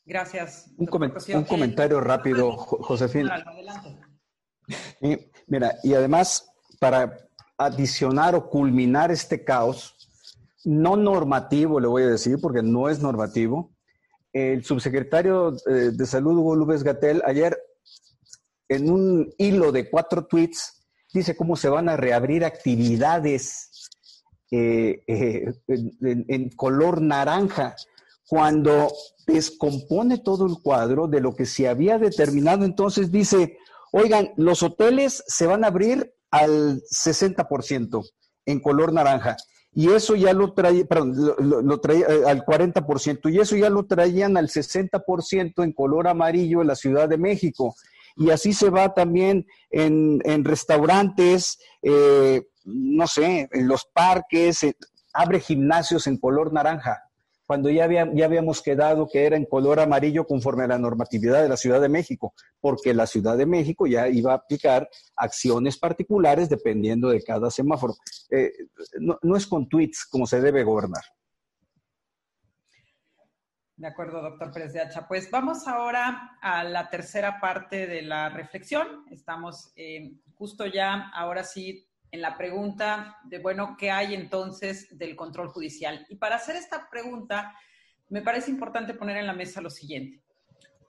Gracias. 0.04 0.72
Un, 0.76 0.86
comentario 0.86 2.00
rápido, 2.00 2.56
Josefina. 2.56 3.44
mira, 5.46 5.76
y 5.84 5.94
además 5.94 6.51
para 6.82 7.16
adicionar 7.58 8.34
o 8.34 8.50
culminar 8.50 9.12
este 9.12 9.44
caos, 9.44 9.94
no 10.64 10.96
normativo, 10.96 11.78
le 11.78 11.86
voy 11.86 12.02
a 12.02 12.08
decir, 12.08 12.38
porque 12.42 12.60
no 12.60 12.88
es 12.88 12.98
normativo, 12.98 13.70
el 14.32 14.64
subsecretario 14.64 15.54
eh, 15.70 15.92
de 15.92 16.06
Salud, 16.06 16.36
Hugo 16.36 16.56
López 16.56 16.82
Gatel, 16.82 17.22
ayer 17.24 17.56
en 18.68 18.90
un 18.90 19.32
hilo 19.38 19.70
de 19.70 19.88
cuatro 19.88 20.26
tweets, 20.26 20.84
dice 21.14 21.36
cómo 21.36 21.54
se 21.54 21.68
van 21.68 21.88
a 21.88 21.96
reabrir 21.96 22.44
actividades 22.44 23.88
eh, 24.50 25.04
eh, 25.06 25.54
en, 25.68 26.50
color 26.50 27.00
naranja, 27.00 27.76
cuando 28.26 28.92
descompone 29.24 30.18
todo 30.18 30.46
el 30.46 30.56
cuadro 30.60 31.06
de 31.06 31.20
lo 31.20 31.36
que 31.36 31.46
se 31.46 31.68
había 31.68 31.98
determinado, 31.98 32.64
entonces 32.64 33.12
dice, 33.12 33.56
oigan, 33.92 34.32
los 34.36 34.64
hoteles 34.64 35.22
se 35.28 35.46
van 35.46 35.62
a 35.62 35.68
abrir 35.68 36.12
al 36.32 36.82
60% 36.82 38.04
en 38.46 38.60
color 38.60 38.92
naranja. 38.92 39.36
Y 39.74 39.90
eso 39.90 40.16
ya 40.16 40.32
lo 40.32 40.52
traía, 40.52 40.84
perdón, 40.84 41.14
lo, 41.38 41.80
traía 41.80 42.06
eh, 42.08 42.24
al 42.26 42.44
40%, 42.44 43.32
y 43.32 43.38
eso 43.38 43.56
ya 43.56 43.70
lo 43.70 43.86
traían 43.86 44.36
al 44.36 44.48
60% 44.48 45.62
en 45.62 45.72
color 45.72 46.08
amarillo 46.08 46.60
en 46.60 46.66
la 46.66 46.74
Ciudad 46.74 47.08
de 47.08 47.16
México. 47.16 47.74
Y 48.16 48.30
así 48.30 48.52
se 48.52 48.68
va 48.68 48.92
también 48.92 49.46
en, 49.70 50.44
restaurantes, 50.44 51.58
eh, 51.80 52.42
no 52.64 53.06
sé, 53.06 53.48
en 53.50 53.68
los 53.68 53.86
parques, 53.94 54.62
eh, 54.64 54.74
abre 55.14 55.40
gimnasios 55.40 56.06
en 56.06 56.18
color 56.18 56.52
naranja 56.52 57.00
cuando 57.52 57.68
ya, 57.68 57.84
habíamos 57.84 58.62
quedado 58.62 59.06
que 59.06 59.26
era 59.26 59.36
en 59.36 59.44
color 59.44 59.78
amarillo 59.78 60.26
conforme 60.26 60.64
a 60.64 60.68
la 60.68 60.78
normatividad 60.78 61.42
de 61.42 61.50
la 61.50 61.58
Ciudad 61.58 61.82
de 61.82 61.90
México, 61.90 62.32
porque 62.62 62.94
la 62.94 63.06
Ciudad 63.06 63.36
de 63.36 63.44
México 63.44 63.86
ya 63.86 64.08
iba 64.08 64.32
a 64.32 64.36
aplicar 64.36 64.88
acciones 65.16 65.76
particulares 65.76 66.48
dependiendo 66.48 67.10
de 67.10 67.22
cada 67.22 67.50
semáforo. 67.50 67.92
Eh, 68.30 68.50
no, 69.00 69.36
es 69.36 69.46
con 69.46 69.68
tweets 69.68 70.06
como 70.06 70.26
se 70.26 70.40
debe 70.40 70.64
gobernar. 70.64 71.02
De 73.76 73.86
acuerdo, 73.86 74.22
doctor 74.22 74.50
Pérez 74.50 74.72
de 74.72 74.80
Hacha. 74.80 75.06
Pues 75.06 75.30
vamos 75.30 75.68
ahora 75.68 76.38
a 76.40 76.64
la 76.64 76.88
tercera 76.88 77.38
parte 77.38 77.86
de 77.86 78.00
la 78.00 78.30
reflexión. 78.30 79.04
Estamos 79.10 79.74
eh, 79.76 80.14
justo 80.36 80.64
ya, 80.64 81.10
ahora 81.10 81.44
sí, 81.44 81.86
en 82.12 82.20
la 82.20 82.36
pregunta 82.36 83.18
de, 83.24 83.38
bueno, 83.38 83.74
¿qué 83.78 83.90
hay 83.90 84.14
entonces 84.14 84.86
del 84.96 85.16
control 85.16 85.48
judicial? 85.48 86.06
Y 86.10 86.16
para 86.16 86.36
hacer 86.36 86.56
esta 86.56 86.88
pregunta, 86.90 87.56
me 88.10 88.20
parece 88.20 88.50
importante 88.50 88.92
poner 88.92 89.16
en 89.16 89.26
la 89.26 89.32
mesa 89.32 89.62
lo 89.62 89.70
siguiente. 89.70 90.22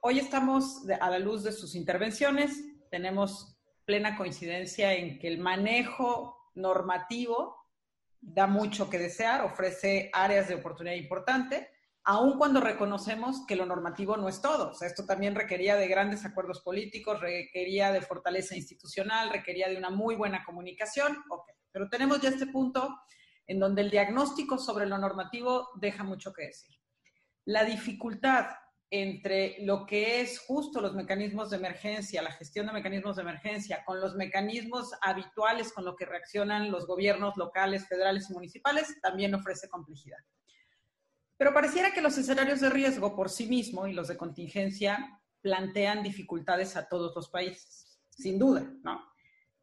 Hoy 0.01 0.19
estamos 0.19 0.83
a 0.99 1.09
la 1.09 1.19
luz 1.19 1.43
de 1.43 1.53
sus 1.53 1.75
intervenciones, 1.75 2.61
tenemos 2.91 3.57
plena 3.85 4.17
coincidencia 4.17 4.93
en 4.93 5.17
que 5.17 5.29
el 5.29 5.39
manejo 5.39 6.51
normativo 6.55 7.55
da 8.19 8.45
mucho 8.45 8.89
que 8.89 8.99
desear, 8.99 9.41
ofrece 9.45 10.09
áreas 10.11 10.49
de 10.49 10.55
oportunidad 10.55 10.95
importante, 10.95 11.69
aun 12.05 12.37
cuando 12.37 12.59
reconocemos 12.59 13.45
que 13.47 13.55
lo 13.55 13.65
normativo 13.65 14.17
no 14.17 14.27
es 14.27 14.41
todo. 14.41 14.73
Esto 14.81 15.05
también 15.05 15.35
requería 15.35 15.75
de 15.75 15.87
grandes 15.87 16.25
acuerdos 16.25 16.61
políticos, 16.61 17.21
requería 17.21 17.91
de 17.91 18.01
fortaleza 18.01 18.55
institucional, 18.55 19.29
requería 19.29 19.69
de 19.69 19.77
una 19.77 19.89
muy 19.89 20.15
buena 20.15 20.43
comunicación. 20.43 21.17
Pero 21.71 21.89
tenemos 21.89 22.21
ya 22.21 22.29
este 22.29 22.47
punto 22.47 22.99
en 23.47 23.59
donde 23.59 23.81
el 23.81 23.91
diagnóstico 23.91 24.57
sobre 24.57 24.85
lo 24.85 24.97
normativo 24.97 25.69
deja 25.75 26.03
mucho 26.03 26.33
que 26.33 26.47
decir. 26.47 26.75
La 27.45 27.63
dificultad 27.63 28.47
entre 28.89 29.55
lo 29.61 29.87
que 29.87 30.21
es 30.21 30.39
justo 30.39 30.79
los 30.79 30.93
mecanismos 30.93 31.49
de 31.49 31.57
emergencia, 31.57 32.21
la 32.21 32.31
gestión 32.31 32.67
de 32.67 32.73
mecanismos 32.73 33.15
de 33.15 33.23
emergencia, 33.23 33.83
con 33.85 33.99
los 33.99 34.13
mecanismos 34.13 34.91
habituales 35.01 35.73
con 35.73 35.83
los 35.83 35.95
que 35.95 36.05
reaccionan 36.05 36.69
los 36.69 36.85
gobiernos 36.85 37.35
locales, 37.35 37.87
federales 37.87 38.29
y 38.29 38.33
municipales, 38.33 38.95
también 39.01 39.33
ofrece 39.33 39.67
complejidad. 39.67 40.19
Pero 41.37 41.53
pareciera 41.53 41.91
que 41.93 42.01
los 42.01 42.17
escenarios 42.17 42.59
de 42.59 42.69
riesgo 42.69 43.15
por 43.15 43.29
sí 43.29 43.47
mismo 43.47 43.87
y 43.87 43.93
los 43.93 44.07
de 44.07 44.17
contingencia 44.17 45.19
plantean 45.41 46.03
dificultades 46.03 46.75
a 46.75 46.87
todos 46.87 47.15
los 47.15 47.29
países, 47.29 47.99
sin 48.09 48.39
duda, 48.39 48.71
¿no? 48.83 49.03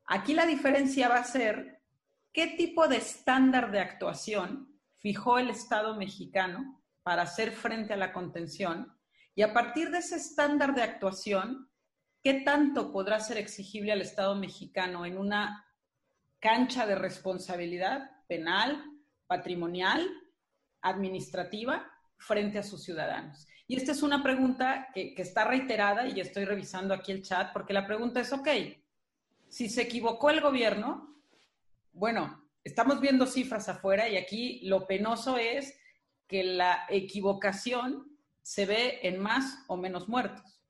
Aquí 0.04 0.34
la 0.34 0.46
diferencia 0.46 1.08
va 1.08 1.16
a 1.16 1.24
ser 1.24 1.82
qué 2.32 2.48
tipo 2.48 2.88
de 2.88 2.96
estándar 2.96 3.70
de 3.70 3.80
actuación 3.80 4.80
fijó 4.98 5.38
el 5.38 5.50
Estado 5.50 5.96
mexicano 5.96 6.82
para 7.02 7.22
hacer 7.22 7.52
frente 7.52 7.94
a 7.94 7.96
la 7.96 8.12
contención 8.12 8.92
y 9.34 9.42
a 9.42 9.54
partir 9.54 9.90
de 9.90 9.98
ese 9.98 10.16
estándar 10.16 10.74
de 10.74 10.82
actuación, 10.82 11.70
qué 12.22 12.42
tanto 12.44 12.92
podrá 12.92 13.20
ser 13.20 13.38
exigible 13.38 13.92
al 13.92 14.02
Estado 14.02 14.34
mexicano 14.34 15.06
en 15.06 15.16
una 15.16 15.64
cancha 16.40 16.86
de 16.86 16.96
responsabilidad 16.96 18.10
penal, 18.26 18.84
patrimonial 19.26 20.10
administrativa 20.82 21.90
frente 22.16 22.58
a 22.58 22.62
sus 22.62 22.82
ciudadanos? 22.82 23.46
Y 23.70 23.76
esta 23.76 23.92
es 23.92 24.02
una 24.02 24.20
pregunta 24.22 24.88
que, 24.92 25.14
está 25.16 25.44
reiterada 25.44 26.08
y 26.08 26.18
estoy 26.20 26.44
revisando 26.44 26.92
aquí 26.92 27.12
el 27.12 27.22
chat 27.22 27.52
porque 27.52 27.72
la 27.72 27.86
pregunta 27.86 28.20
es, 28.20 28.32
ok, 28.32 28.48
si 29.48 29.68
se 29.68 29.82
equivocó 29.82 30.30
el 30.30 30.40
gobierno, 30.40 31.16
bueno, 31.92 32.50
estamos 32.64 33.00
viendo 33.00 33.26
cifras 33.26 33.68
afuera 33.68 34.08
y 34.08 34.16
aquí 34.16 34.60
lo 34.66 34.86
penoso 34.86 35.38
es 35.38 35.78
que 36.26 36.42
la 36.42 36.84
equivocación 36.88 38.18
se 38.42 38.66
ve 38.66 39.00
en 39.02 39.20
más 39.20 39.64
o 39.68 39.76
menos 39.76 40.08
muertos. 40.08 40.60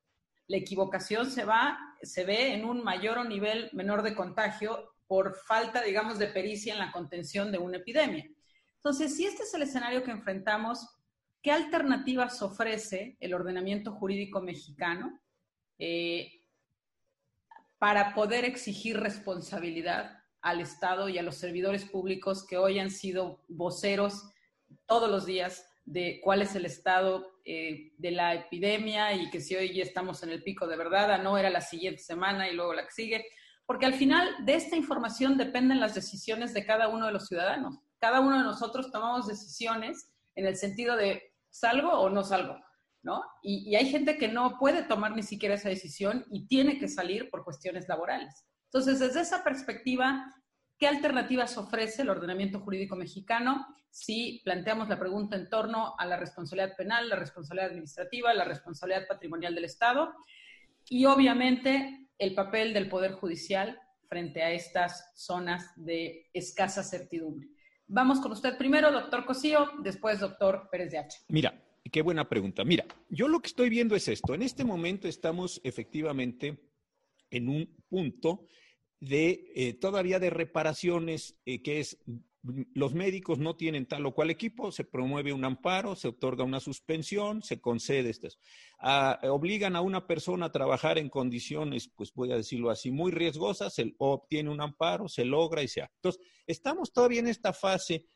La 0.46 0.58
equivocación 0.58 1.30
se 1.30 1.44
va, 1.44 1.78
se 2.02 2.24
ve 2.24 2.52
en 2.52 2.66
un 2.66 2.84
mayor 2.84 3.16
o 3.16 3.24
nivel 3.24 3.70
menor 3.72 4.02
de 4.02 4.14
contagio 4.14 4.92
por 5.06 5.36
falta, 5.36 5.82
digamos, 5.82 6.18
de 6.18 6.26
pericia 6.26 6.74
en 6.74 6.78
la 6.78 6.92
contención 6.92 7.50
de 7.50 7.58
una 7.58 7.78
epidemia. 7.78 8.28
Entonces, 8.82 9.14
si 9.14 9.26
este 9.26 9.42
es 9.42 9.52
el 9.52 9.62
escenario 9.62 10.02
que 10.02 10.10
enfrentamos, 10.10 10.88
¿qué 11.42 11.52
alternativas 11.52 12.40
ofrece 12.40 13.18
el 13.20 13.34
ordenamiento 13.34 13.92
jurídico 13.92 14.40
mexicano 14.40 15.20
eh, 15.78 16.40
para 17.78 18.14
poder 18.14 18.46
exigir 18.46 18.98
responsabilidad 18.98 20.24
al 20.40 20.62
Estado 20.62 21.10
y 21.10 21.18
a 21.18 21.22
los 21.22 21.36
servidores 21.36 21.84
públicos 21.84 22.46
que 22.46 22.56
hoy 22.56 22.78
han 22.78 22.90
sido 22.90 23.44
voceros 23.48 24.30
todos 24.86 25.10
los 25.10 25.26
días 25.26 25.66
de 25.84 26.18
cuál 26.24 26.40
es 26.40 26.54
el 26.54 26.64
estado 26.64 27.26
eh, 27.44 27.92
de 27.98 28.12
la 28.12 28.34
epidemia 28.34 29.12
y 29.12 29.28
que 29.28 29.40
si 29.40 29.56
hoy 29.56 29.74
ya 29.74 29.82
estamos 29.82 30.22
en 30.22 30.30
el 30.30 30.42
pico 30.42 30.66
de 30.66 30.78
verdad, 30.78 31.22
no 31.22 31.36
era 31.36 31.50
la 31.50 31.60
siguiente 31.60 32.02
semana 32.02 32.48
y 32.48 32.54
luego 32.54 32.72
la 32.72 32.84
que 32.84 32.92
sigue, 32.92 33.26
porque 33.66 33.84
al 33.84 33.94
final 33.94 34.46
de 34.46 34.54
esta 34.54 34.76
información 34.76 35.36
dependen 35.36 35.80
las 35.80 35.94
decisiones 35.94 36.54
de 36.54 36.64
cada 36.64 36.88
uno 36.88 37.04
de 37.04 37.12
los 37.12 37.26
ciudadanos 37.26 37.78
cada 38.00 38.20
uno 38.20 38.38
de 38.38 38.44
nosotros 38.44 38.90
tomamos 38.90 39.26
decisiones 39.26 40.10
en 40.34 40.46
el 40.46 40.56
sentido 40.56 40.96
de 40.96 41.22
salgo 41.50 41.90
o 41.92 42.08
no 42.08 42.24
salgo, 42.24 42.58
¿no? 43.02 43.22
Y, 43.42 43.74
hay 43.76 43.90
gente 43.90 44.16
que 44.16 44.28
no 44.28 44.58
puede 44.58 44.82
tomar 44.82 45.14
ni 45.14 45.22
siquiera 45.22 45.54
esa 45.54 45.68
decisión 45.68 46.24
y 46.30 46.46
tiene 46.46 46.78
que 46.78 46.88
salir 46.88 47.30
por 47.30 47.44
cuestiones 47.44 47.88
laborales. 47.88 48.46
Entonces, 48.66 49.00
desde 49.00 49.20
esa 49.20 49.44
perspectiva, 49.44 50.32
¿qué 50.78 50.86
alternativas 50.86 51.58
ofrece 51.58 52.02
el 52.02 52.10
ordenamiento 52.10 52.60
jurídico 52.60 52.96
mexicano 52.96 53.66
si 53.90 54.40
planteamos 54.44 54.88
la 54.88 54.98
pregunta 54.98 55.36
en 55.36 55.50
torno 55.50 55.94
a 55.98 56.06
la 56.06 56.16
responsabilidad 56.16 56.76
penal, 56.76 57.08
la 57.08 57.16
responsabilidad 57.16 57.70
administrativa, 57.70 58.32
la 58.32 58.44
responsabilidad 58.44 59.08
patrimonial 59.08 59.54
del 59.54 59.64
Estado 59.64 60.14
y 60.88 61.04
obviamente 61.06 62.08
el 62.16 62.34
papel 62.34 62.72
del 62.72 62.88
Poder 62.88 63.12
Judicial 63.12 63.80
frente 64.08 64.42
a 64.42 64.52
estas 64.52 65.10
zonas 65.16 65.72
de 65.76 66.30
escasa 66.32 66.84
certidumbre? 66.84 67.48
Vamos 67.92 68.20
con 68.20 68.30
usted 68.30 68.56
primero, 68.56 68.92
doctor 68.92 69.24
Cosío, 69.24 69.68
después 69.82 70.20
doctor 70.20 70.68
Pérez 70.70 70.92
de 70.92 70.98
Hacha. 70.98 71.18
Mira, 71.26 71.60
qué 71.90 72.02
buena 72.02 72.28
pregunta. 72.28 72.62
Mira, 72.62 72.84
yo 73.08 73.26
lo 73.26 73.40
que 73.40 73.48
estoy 73.48 73.68
viendo 73.68 73.96
es 73.96 74.06
esto. 74.06 74.32
En 74.32 74.42
este 74.42 74.64
momento 74.64 75.08
estamos 75.08 75.60
efectivamente 75.64 76.56
en 77.32 77.48
un 77.48 77.68
punto 77.88 78.46
de 79.00 79.50
eh, 79.56 79.72
todavía 79.74 80.20
de 80.20 80.30
reparaciones, 80.30 81.34
eh, 81.44 81.62
que 81.62 81.80
es 81.80 81.98
los 82.42 82.94
médicos 82.94 83.38
no 83.38 83.56
tienen 83.56 83.86
tal 83.86 84.06
o 84.06 84.14
cual 84.14 84.30
equipo, 84.30 84.72
se 84.72 84.84
promueve 84.84 85.32
un 85.32 85.44
amparo, 85.44 85.94
se 85.94 86.08
otorga 86.08 86.44
una 86.44 86.60
suspensión, 86.60 87.42
se 87.42 87.60
concede 87.60 88.10
estas. 88.10 88.38
Ah, 88.78 89.18
obligan 89.24 89.76
a 89.76 89.82
una 89.82 90.06
persona 90.06 90.46
a 90.46 90.52
trabajar 90.52 90.98
en 90.98 91.10
condiciones, 91.10 91.90
pues 91.94 92.12
voy 92.14 92.32
a 92.32 92.36
decirlo 92.36 92.70
así, 92.70 92.90
muy 92.90 93.12
riesgosas, 93.12 93.74
se 93.74 93.94
obtiene 93.98 94.50
un 94.50 94.60
amparo, 94.60 95.08
se 95.08 95.24
logra 95.24 95.62
y 95.62 95.68
se 95.68 95.82
hace. 95.82 95.92
Entonces, 95.96 96.22
estamos 96.46 96.92
todavía 96.92 97.20
en 97.20 97.28
esta 97.28 97.52
fase 97.52 98.06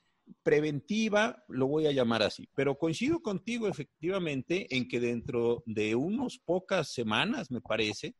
preventiva, 0.42 1.44
lo 1.48 1.66
voy 1.66 1.86
a 1.86 1.92
llamar 1.92 2.22
así, 2.22 2.48
pero 2.54 2.78
coincido 2.78 3.20
contigo 3.20 3.68
efectivamente 3.68 4.74
en 4.74 4.88
que 4.88 5.00
dentro 5.00 5.62
de 5.66 5.94
unas 5.94 6.38
pocas 6.38 6.92
semanas, 6.92 7.50
me 7.50 7.60
parece, 7.60 8.14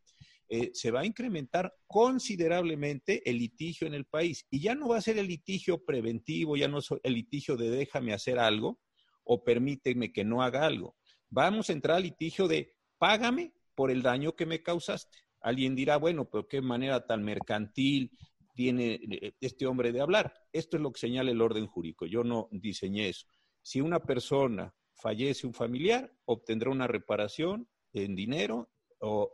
eh, 0.49 0.71
se 0.75 0.91
va 0.91 1.01
a 1.01 1.07
incrementar 1.07 1.75
considerablemente 1.87 3.29
el 3.29 3.39
litigio 3.39 3.87
en 3.87 3.95
el 3.95 4.05
país. 4.05 4.47
Y 4.51 4.61
ya 4.61 4.75
no 4.75 4.89
va 4.89 4.99
a 4.99 5.03
ser 5.03 5.19
el 5.19 5.27
litigio 5.27 5.85
preventivo, 5.85 6.57
ya 6.57 6.69
no 6.69 6.79
es 6.79 6.89
el 7.03 7.15
litigio 7.15 7.57
de 7.57 7.71
déjame 7.71 8.13
hacer 8.13 8.39
algo 8.39 8.81
o 9.25 9.43
permíteme 9.43 10.13
que 10.13 10.25
no 10.25 10.43
haga 10.43 10.67
algo. 10.67 10.97
Vamos 11.31 11.71
a 11.71 11.73
entrar 11.73 11.97
al 11.97 12.03
litigio 12.03 12.47
de 12.47 12.75
págame 12.99 13.55
por 13.75 13.91
el 13.91 14.03
daño 14.03 14.37
que 14.37 14.47
me 14.47 14.63
causaste. 14.63 15.19
Alguien 15.41 15.75
dirá, 15.75 15.97
bueno, 15.97 16.29
pero 16.31 16.47
qué 16.47 16.61
manera 16.61 17.07
tan 17.07 17.23
mercantil 17.23 18.11
tiene 18.55 19.01
eh, 19.11 19.35
este 19.41 19.67
hombre 19.67 19.93
de 19.93 20.01
hablar. 20.01 20.33
Esto 20.53 20.77
es 20.77 20.83
lo 20.83 20.93
que 20.93 21.01
señala 21.01 21.31
el 21.31 21.41
orden 21.41 21.67
jurídico. 21.67 22.07
Yo 22.07 22.23
no 22.23 22.49
diseñé 22.53 23.09
eso. 23.09 23.27
Si 23.63 23.81
una 23.81 24.01
persona 24.01 24.75
fallece 24.95 25.47
un 25.47 25.55
familiar, 25.55 26.13
obtendrá 26.25 26.71
una 26.71 26.87
reparación 26.87 27.69
en 27.93 28.15
dinero 28.15 28.71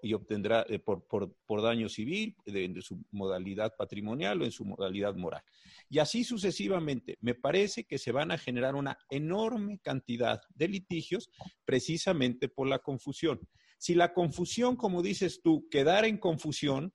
y 0.03 0.15
obtendrá 0.15 0.65
eh, 0.69 0.79
por, 0.79 1.07
por, 1.07 1.63
daño 1.63 1.89
civil, 1.89 2.37
de, 2.45 2.75
su 2.81 3.03
modalidad 3.11 3.75
patrimonial 3.77 4.41
o 4.41 4.45
en 4.45 4.51
su 4.51 4.65
modalidad 4.65 5.15
moral. 5.15 5.43
Y 5.89 5.99
así 5.99 6.25
sucesivamente. 6.25 7.19
Me 7.21 7.35
parece 7.35 7.85
que 7.85 7.99
se 7.99 8.13
van 8.13 8.31
a 8.31 8.39
generar 8.39 8.75
una 8.75 8.99
enorme 9.11 9.79
cantidad 9.79 10.41
de 10.55 10.69
litigios 10.69 11.31
precisamente 11.65 12.49
por 12.49 12.69
la 12.69 12.79
confusión. 12.81 13.41
Si 13.79 13.95
la 13.95 14.13
confusión, 14.13 14.77
como 14.77 15.03
dices 15.03 15.41
tú, 15.43 15.69
quedara 15.71 16.07
en 16.07 16.19
confusión, 16.19 16.93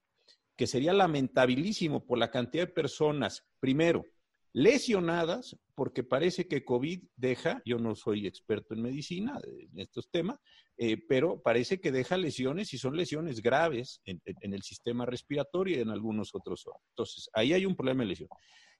que 0.56 0.68
sería 0.68 0.94
lamentabilísimo 0.94 2.06
por 2.06 2.18
la 2.18 2.32
cantidad 2.32 2.68
de 2.68 2.74
personas, 2.74 3.44
primero, 3.60 4.06
lesionadas, 4.54 5.58
porque 5.76 6.04
parece 6.04 6.48
que 6.48 6.64
COVID 6.64 7.04
deja, 7.18 7.62
yo 7.66 7.78
no 7.78 7.94
soy 7.96 8.26
experto 8.26 8.74
en 8.74 8.82
medicina, 8.82 9.42
en 9.46 9.80
estos 9.80 10.10
temas, 10.10 10.40
eh, 10.78 10.98
pero 11.08 11.42
parece 11.42 11.80
que 11.80 11.92
deja 11.92 12.18
lesiones 12.18 12.74
y 12.74 12.78
son 12.78 12.98
lesiones 12.98 13.42
graves 13.42 14.02
en, 14.06 14.22
el 14.42 14.62
sistema 14.62 15.06
respiratorio 15.06 15.78
y 15.78 15.82
en 15.82 15.90
algunos 15.90 16.34
otros. 16.34 16.66
Entonces, 16.90 17.30
ahí 17.34 17.54
hay 17.54 17.66
un 17.66 17.76
problema 17.76 18.04
de 18.04 18.10
lesión. 18.10 18.30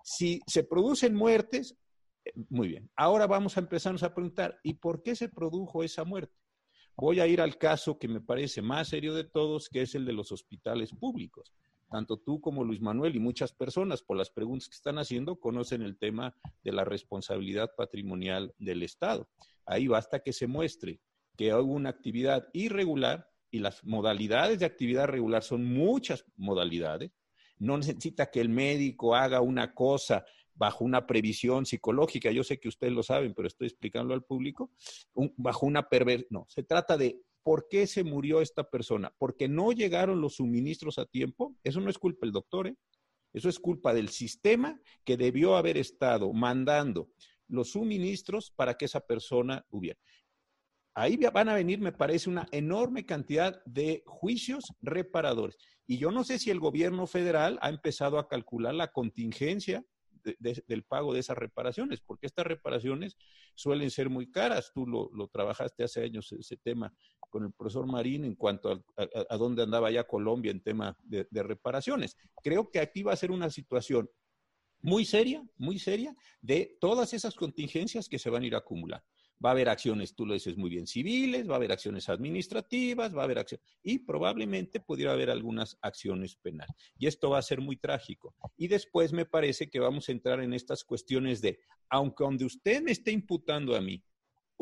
Si 0.04 0.42
se 0.46 0.64
producen 0.64 1.16
muertes, 1.16 1.78
eh, 2.26 2.34
muy 2.50 2.68
bien. 2.68 2.90
Ahora 2.96 3.28
vamos 3.28 3.58
a 3.58 3.62
empezarnos 3.62 4.04
a 4.04 4.14
preguntar, 4.14 4.60
¿y 4.64 4.74
por 4.74 5.04
qué 5.04 5.16
se 5.16 5.30
produjo 5.30 5.84
esa 5.84 6.04
muerte? 6.04 6.36
Voy 6.98 7.20
a 7.20 7.28
ir 7.28 7.42
al 7.42 7.58
caso 7.58 7.98
que 7.98 8.08
me 8.08 8.22
parece 8.22 8.62
más 8.62 8.90
serio 8.90 9.14
de 9.14 9.26
todos, 9.26 9.70
que 9.70 9.82
es 9.82 9.96
el 9.96 10.06
de 10.06 10.14
los 10.14 10.32
hospitales 10.32 10.92
públicos 10.92 11.54
tanto 11.90 12.18
tú 12.18 12.42
como 12.42 12.64
Luis 12.64 12.82
Manuel 12.82 13.16
y 13.16 13.20
muchas 13.20 13.54
personas, 13.54 14.02
por 14.02 14.18
las 14.18 14.30
preguntas 14.30 14.68
que 14.68 14.76
están 14.76 14.98
haciendo, 14.98 15.40
conocen 15.40 15.82
el 15.82 15.98
tema 15.98 16.36
de 16.64 16.72
la 16.72 16.84
responsabilidad 16.84 17.72
patrimonial 17.78 18.54
del 18.58 18.84
Estado. 18.84 19.30
Ahí 19.66 19.88
basta 19.88 20.20
que 20.20 20.34
se 20.34 20.48
muestre 20.48 21.00
que 21.36 21.52
hay 21.52 21.62
una 21.62 21.90
actividad 21.90 22.48
irregular 22.54 23.30
y 23.52 23.60
las 23.60 23.84
modalidades 23.84 24.60
de 24.60 24.66
actividad 24.66 25.08
regular 25.08 25.44
son 25.44 25.66
muchas 25.66 26.26
modalidades. 26.36 27.12
No 27.58 27.78
necesita 27.78 28.30
que 28.30 28.42
el 28.42 28.50
médico 28.50 29.16
haga 29.16 29.42
una 29.42 29.74
cosa 29.74 30.26
bajo 30.54 30.84
una 30.84 31.06
previsión 31.06 31.66
psicológica. 31.66 32.32
Yo 32.32 32.44
sé 32.44 32.60
que 32.60 32.68
ustedes 32.68 32.94
lo 32.94 33.04
saben, 33.04 33.34
pero 33.34 33.48
estoy 33.48 33.68
explicándolo 33.68 34.14
al 34.14 34.24
público. 34.24 34.72
bajo 35.38 35.66
una 35.66 35.88
perversión. 35.88 36.28
No, 36.30 36.46
se 36.50 36.64
trata 36.64 36.98
de 36.98 37.22
¿Por 37.46 37.68
qué 37.70 37.86
se 37.86 38.04
murió 38.04 38.42
esta 38.42 38.68
persona? 38.72 39.14
¿Porque 39.20 39.48
no 39.48 39.72
llegaron 39.72 40.20
los 40.20 40.38
suministros 40.38 40.98
a 40.98 41.06
tiempo? 41.06 41.56
Eso 41.64 41.80
no 41.80 41.92
es 41.92 42.00
culpa 42.00 42.26
del 42.26 42.32
doctor, 42.32 42.66
¿eh? 42.66 42.76
Eso 43.34 43.50
es 43.50 43.60
culpa 43.60 43.94
del 43.94 44.10
sistema 44.10 44.82
que 45.04 45.16
debió 45.16 45.56
haber 45.56 45.78
estado 45.78 46.34
mandando 46.34 47.12
los 47.48 47.70
suministros 47.74 48.50
para 48.50 48.74
que 48.74 48.86
esa 48.86 49.02
persona 49.02 49.64
hubiera. 49.70 50.00
Ahí 50.98 51.18
van 51.18 51.50
a 51.50 51.56
venir, 51.56 51.80
me 51.80 51.92
parece, 51.92 52.30
una 52.30 52.48
enorme 52.52 53.06
cantidad 53.06 53.62
de 53.66 54.02
juicios 54.06 54.64
reparadores. 54.82 55.58
Y 55.86 55.98
yo 55.98 56.10
no 56.10 56.24
sé 56.24 56.40
si 56.40 56.52
el 56.52 56.60
gobierno 56.62 57.06
federal 57.06 57.60
ha 57.62 57.70
empezado 57.70 58.18
a 58.18 58.30
calcular 58.30 58.74
la 58.74 58.94
contingencia 58.94 59.84
del 60.40 60.84
pago 60.84 61.14
de 61.14 61.20
esas 61.20 61.38
reparaciones, 61.38 62.00
porque 62.02 62.26
estas 62.26 62.48
reparaciones 62.48 63.18
suelen 63.54 63.92
ser 63.92 64.10
muy 64.10 64.32
caras. 64.32 64.72
Tú 64.74 64.88
lo, 64.88 65.28
trabajaste 65.28 65.84
hace 65.84 66.02
años 66.02 66.32
ese 66.32 66.56
tema 66.58 66.92
con 67.30 67.44
el 67.44 67.52
profesor 67.52 67.86
Marín 67.86 68.24
en 68.24 68.36
cuanto 68.36 68.84
a, 68.96 69.38
dónde 69.38 69.64
andaba 69.64 69.92
ya 69.92 70.06
Colombia 70.06 70.52
en 70.52 70.64
tema 70.64 70.98
de 71.04 71.44
reparaciones. 71.44 72.16
Creo 72.42 72.72
que 72.72 72.80
aquí 72.80 73.04
va 73.04 73.12
a 73.12 73.18
ser 73.18 73.32
una 73.32 73.50
situación 73.50 74.10
muy 74.82 75.04
seria, 75.04 75.44
muy 75.58 75.78
seria, 75.78 76.16
de 76.42 76.78
todas 76.80 77.14
esas 77.14 77.36
contingencias 77.36 78.08
que 78.08 78.18
se 78.18 78.30
van 78.30 78.44
a 78.44 78.48
ir 78.48 78.56
acumulando. 78.56 79.06
Va 79.44 79.50
a 79.50 79.52
haber 79.52 79.70
acciones, 79.70 80.16
tú 80.16 80.26
lo 80.26 80.34
dices 80.34 80.58
muy 80.58 80.70
bien, 80.70 80.88
civiles, 80.88 81.50
va 81.50 81.54
a 81.54 81.58
haber 81.58 81.72
acciones 81.72 82.08
administrativas, 82.10 83.16
va 83.16 83.22
a 83.22 83.26
haber 83.26 83.40
acciones, 83.40 83.66
y 83.84 84.00
probablemente 84.00 84.80
pudiera 84.80 85.12
haber 85.12 85.30
algunas 85.30 85.78
acciones 85.82 86.36
penales. 86.38 86.76
Y 86.98 87.08
esto 87.08 87.30
va 87.30 87.40
a 87.40 87.44
ser 87.44 87.60
muy 87.60 87.78
trágico. 87.78 88.34
Y 88.56 88.68
después 88.68 89.12
me 89.12 89.26
parece 89.26 89.70
que 89.70 89.80
vamos 89.80 90.08
a 90.08 90.14
entrar 90.14 90.40
en 90.40 90.54
estas 90.54 90.84
cuestiones 90.84 91.42
de, 91.42 91.60
aunque 91.90 92.24
donde 92.24 92.46
usted 92.46 92.82
me 92.82 92.92
esté 92.92 93.12
imputando 93.12 93.76
a 93.76 93.82
mí 93.82 94.04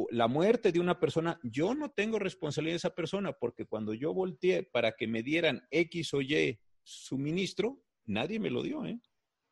la 0.10 0.28
muerte 0.28 0.72
de 0.72 0.80
una 0.80 1.00
persona, 1.00 1.40
yo 1.44 1.76
no 1.76 1.92
tengo 1.92 2.18
responsabilidad 2.18 2.74
de 2.74 2.78
esa 2.78 2.96
persona, 2.96 3.34
porque 3.34 3.66
cuando 3.66 3.94
yo 3.94 4.14
volteé 4.14 4.64
para 4.64 4.94
que 4.94 5.08
me 5.08 5.22
dieran 5.22 5.62
X 5.70 6.14
o 6.14 6.22
Y 6.22 6.60
suministro, 6.84 7.82
nadie 8.06 8.40
me 8.40 8.50
lo 8.50 8.64
dio, 8.64 8.86
¿eh? 8.86 9.00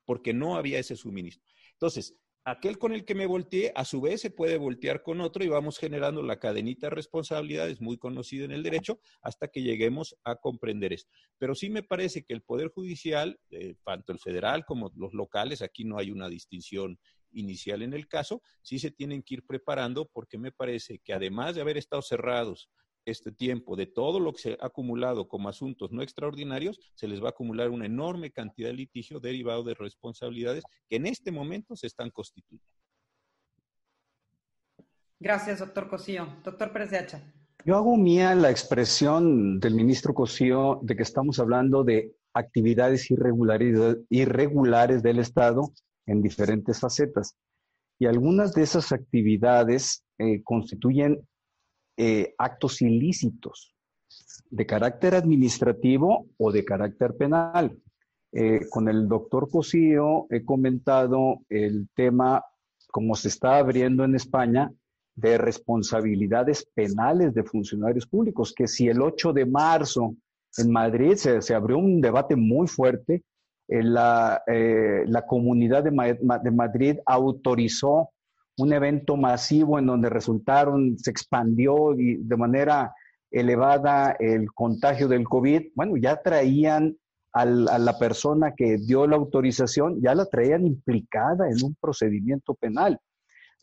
porque 0.06 0.34
no 0.34 0.56
había 0.56 0.80
ese 0.80 0.96
suministro. 0.96 1.44
Entonces, 1.74 2.16
aquel 2.44 2.78
con 2.78 2.94
el 2.94 3.06
que 3.06 3.16
me 3.16 3.26
volteé, 3.26 3.72
a 3.76 3.86
su 3.86 4.02
vez 4.02 4.22
se 4.22 4.32
puede 4.32 4.58
voltear 4.58 5.04
con 5.04 5.22
otro 5.22 5.44
y 5.44 5.48
vamos 5.48 5.78
generando 5.78 6.24
la 6.24 6.40
cadenita 6.40 6.88
de 6.88 6.96
responsabilidades 6.96 7.82
muy 7.82 7.98
conocida 7.98 8.46
en 8.46 8.52
el 8.52 8.64
derecho 8.64 9.00
hasta 9.22 9.48
que 9.48 9.62
lleguemos 9.62 10.16
a 10.24 10.36
comprender 10.36 10.94
esto. 10.94 11.12
Pero 11.38 11.56
sí 11.56 11.70
me 11.70 11.84
parece 11.84 12.24
que 12.24 12.34
el 12.34 12.42
Poder 12.42 12.70
Judicial, 12.70 13.40
eh, 13.52 13.76
tanto 13.86 14.12
el 14.12 14.20
federal 14.20 14.66
como 14.66 14.92
los 14.96 15.14
locales, 15.14 15.62
aquí 15.62 15.84
no 15.86 15.98
hay 15.98 16.12
una 16.12 16.30
distinción 16.30 17.00
inicial 17.34 17.82
en 17.82 17.94
el 17.94 18.08
caso, 18.08 18.42
sí 18.62 18.80
se 18.80 18.92
tienen 18.92 19.24
que 19.24 19.36
ir 19.36 19.46
preparando 19.46 20.10
porque 20.12 20.38
me 20.38 20.52
parece 20.52 21.00
que 21.00 21.14
además 21.14 21.56
de 21.56 21.62
haber 21.62 21.78
estado 21.78 22.02
cerrados 22.02 22.70
este 23.06 23.32
tiempo 23.32 23.76
de 23.76 23.88
todo 23.88 24.20
lo 24.20 24.34
que 24.34 24.42
se 24.42 24.58
ha 24.60 24.66
acumulado 24.66 25.28
como 25.28 25.50
asuntos 25.50 25.92
no 25.92 26.02
extraordinarios, 26.02 26.80
se 26.96 27.08
les 27.08 27.22
va 27.22 27.28
a 27.28 27.32
acumular 27.32 27.70
una 27.70 27.86
enorme 27.86 28.32
cantidad 28.32 28.70
de 28.70 28.76
litigio 28.76 29.20
derivado 29.20 29.64
de 29.64 29.74
responsabilidades 29.74 30.64
que 30.90 30.98
en 30.98 31.08
este 31.08 31.32
momento 31.32 31.76
se 31.76 31.88
están 31.88 32.10
constituyendo. 32.10 32.66
Gracias, 35.20 35.60
doctor 35.60 35.88
Cosío. 35.88 36.28
Doctor 36.44 36.72
Pérez 36.72 36.90
de 36.90 36.98
Hacha. 36.98 37.34
Yo 37.64 37.76
hago 37.76 37.96
mía 37.96 38.34
la 38.34 38.50
expresión 38.50 39.60
del 39.60 39.76
ministro 39.76 40.16
Cosío 40.16 40.80
de 40.82 40.96
que 40.96 41.04
estamos 41.04 41.38
hablando 41.38 41.84
de 41.84 42.16
actividades 42.34 43.12
irregulares, 43.12 43.98
irregulares 44.10 45.04
del 45.04 45.20
Estado 45.20 45.72
en 46.08 46.24
diferentes 46.24 46.80
facetas. 46.80 47.36
Y 48.00 48.08
algunas 48.08 48.54
de 48.54 48.64
esas 48.64 48.92
actividades 48.92 50.04
eh, 50.18 50.42
constituyen 50.44 51.22
eh, 51.98 52.34
actos 52.38 52.82
ilícitos 52.82 53.74
de 54.50 54.66
carácter 54.66 55.16
administrativo 55.16 56.28
o 56.38 56.52
de 56.52 56.66
carácter 56.66 57.16
penal. 57.16 57.78
Eh, 58.34 58.62
con 58.70 58.88
el 58.88 59.08
doctor 59.08 59.50
Cosío 59.50 60.28
he 60.30 60.44
comentado 60.46 61.42
el 61.50 61.90
tema, 61.94 62.44
como 62.88 63.16
se 63.16 63.28
está 63.28 63.58
abriendo 63.58 64.04
en 64.06 64.16
España, 64.16 64.72
de 65.16 65.38
responsabilidades 65.38 66.66
penales 66.74 67.34
de 67.34 67.44
funcionarios 67.44 68.08
públicos, 68.08 68.54
que 68.56 68.68
si 68.68 68.88
el 68.88 69.02
8 69.02 69.34
de 69.34 69.46
marzo 69.46 70.16
en 70.58 70.72
Madrid 70.72 71.16
se, 71.16 71.54
abrió 71.54 71.78
un 71.78 72.02
debate 72.02 72.36
muy 72.36 72.68
fuerte, 72.68 73.24
en 73.68 73.94
la, 73.94 74.42
eh, 74.48 75.04
la, 75.08 75.26
comunidad 75.26 75.84
de, 75.84 75.92
de 76.44 76.52
Madrid 76.52 76.98
autorizó 77.06 78.10
un 78.58 78.74
evento 78.74 79.18
masivo 79.18 79.80
en 79.80 79.88
donde 79.88 80.10
resultaron, 80.10 80.98
se 80.98 81.12
expandió 81.12 81.96
de 81.96 82.38
manera 82.38 82.94
elevada 83.32 84.16
el 84.20 84.52
contagio 84.52 85.08
del 85.08 85.24
COVID, 85.24 85.72
bueno, 85.76 85.96
ya 85.98 86.22
traían 86.22 86.98
a 87.34 87.46
la 87.46 87.98
persona 87.98 88.54
que 88.56 88.78
dio 88.78 89.08
la 89.08 89.16
autorización, 89.16 90.02
ya 90.02 90.14
la 90.14 90.26
traían 90.26 90.68
implicada 90.68 91.50
en 91.50 91.64
un 91.64 91.76
procedimiento 91.80 92.56
penal. 92.56 93.00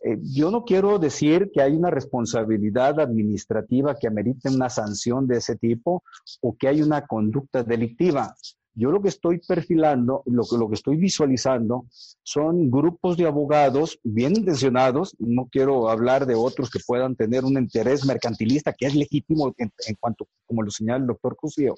Eh, 0.05 0.16
yo 0.22 0.51
no 0.51 0.64
quiero 0.64 0.99
decir 0.99 1.51
que 1.53 1.61
hay 1.61 1.74
una 1.74 1.91
responsabilidad 1.91 3.01
administrativa 3.01 3.97
que 3.97 4.07
amerite 4.07 4.49
una 4.49 4.70
sanción 4.70 5.26
de 5.26 5.39
ese 5.39 5.57
tipo 5.57 6.03
o 6.41 6.57
que 6.57 6.68
hay 6.68 6.82
una 6.82 7.07
conducta 7.07 7.62
delictiva. 7.62 8.34
Yo 8.78 8.92
lo 8.92 9.02
que 9.02 9.08
estoy 9.08 9.40
perfilando, 9.40 10.22
lo, 10.26 10.44
lo 10.56 10.68
que 10.68 10.76
estoy 10.76 10.96
visualizando 10.96 11.86
son 12.22 12.70
grupos 12.70 13.16
de 13.16 13.26
abogados 13.26 13.98
bien 14.04 14.36
intencionados, 14.36 15.16
no 15.18 15.48
quiero 15.50 15.90
hablar 15.90 16.26
de 16.26 16.36
otros 16.36 16.70
que 16.70 16.78
puedan 16.86 17.16
tener 17.16 17.44
un 17.44 17.58
interés 17.58 18.06
mercantilista 18.06 18.72
que 18.72 18.86
es 18.86 18.94
legítimo 18.94 19.52
en, 19.58 19.72
cuanto, 19.98 20.28
como 20.46 20.62
lo 20.62 20.70
señala 20.70 21.00
el 21.00 21.08
doctor 21.08 21.34
Cusio, 21.34 21.74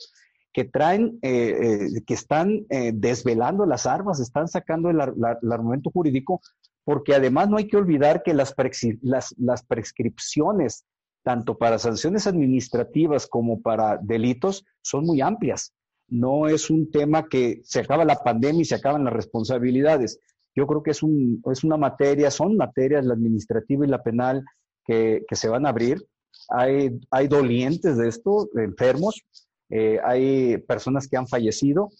que 0.52 0.64
traen, 0.64 1.18
eh, 1.22 1.86
eh, 1.96 2.02
que 2.06 2.12
están 2.12 2.66
eh, 2.68 2.92
desvelando 2.94 3.64
las 3.64 3.86
armas, 3.86 4.20
están 4.20 4.48
sacando 4.48 4.90
el, 4.90 5.00
argumento 5.00 5.90
jurídico, 5.90 6.42
porque 6.84 7.14
además 7.14 7.48
no 7.48 7.56
hay 7.56 7.66
que 7.66 7.78
olvidar 7.78 8.22
que 8.22 8.34
las, 8.34 8.54
las, 9.00 9.34
las 9.38 9.62
prescripciones, 9.62 10.84
tanto 11.22 11.56
para 11.56 11.78
sanciones 11.78 12.26
administrativas 12.26 13.26
como 13.26 13.62
para 13.62 13.96
delitos, 14.02 14.66
son 14.82 15.06
muy 15.06 15.22
amplias 15.22 15.72
no 16.10 16.48
es 16.48 16.70
un 16.70 16.90
tema 16.90 17.28
que 17.28 17.60
se 17.64 17.80
acaba 17.80 18.04
la 18.04 18.16
pandemia 18.16 18.62
y 18.62 18.66
se 18.66 18.74
acaban 18.74 19.04
las 19.04 19.14
responsabilidades. 19.14 20.20
Yo 20.54 20.66
creo 20.66 20.82
que 20.82 20.90
es, 20.90 21.02
un, 21.02 21.42
es 21.50 21.64
una 21.64 21.76
materia, 21.76 22.30
son 22.30 22.56
materias, 22.56 23.04
la 23.04 23.14
administrativa 23.14 23.86
y 23.86 23.88
la 23.88 24.02
penal, 24.02 24.44
que, 24.84 25.22
se 25.30 25.48
van 25.48 25.66
a 25.66 25.68
abrir. 25.68 26.04
Hay, 26.48 26.98
hay 27.10 27.28
dolientes 27.28 27.96
de 27.96 28.08
esto, 28.08 28.48
enfermos, 28.56 29.22
eh, 29.70 30.00
hay 30.04 30.58
personas 30.58 31.06
que 31.06 31.16
han 31.16 31.28
fallecido 31.28 31.90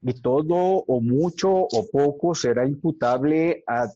y 0.00 0.12
todo 0.20 0.54
o 0.54 1.00
mucho 1.00 1.50
o 1.50 1.86
poco 1.90 2.34
será 2.34 2.66
imputable 2.66 3.64
a 3.66 3.88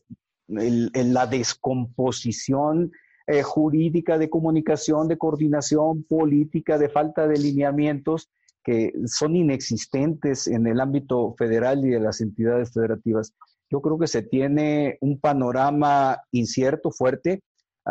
la 0.47 1.27
descomposición 1.27 2.91
eh, 3.27 3.41
jurídica, 3.43 4.17
de 4.17 4.29
comunicación, 4.29 5.07
de 5.07 5.17
coordinación 5.17 6.03
política, 6.03 6.77
de 6.77 6.89
falta 6.89 7.25
de 7.27 7.37
lineamientos 7.37 8.29
que 8.63 8.93
son 9.05 9.35
inexistentes 9.35 10.47
en 10.47 10.67
el 10.67 10.79
ámbito 10.79 11.33
federal 11.37 11.85
y 11.85 11.89
de 11.89 11.99
las 11.99 12.21
entidades 12.21 12.71
federativas. 12.73 13.33
Yo 13.69 13.81
creo 13.81 13.97
que 13.97 14.07
se 14.07 14.21
tiene 14.21 14.97
un 15.01 15.19
panorama 15.19 16.19
incierto, 16.31 16.91
fuerte. 16.91 17.41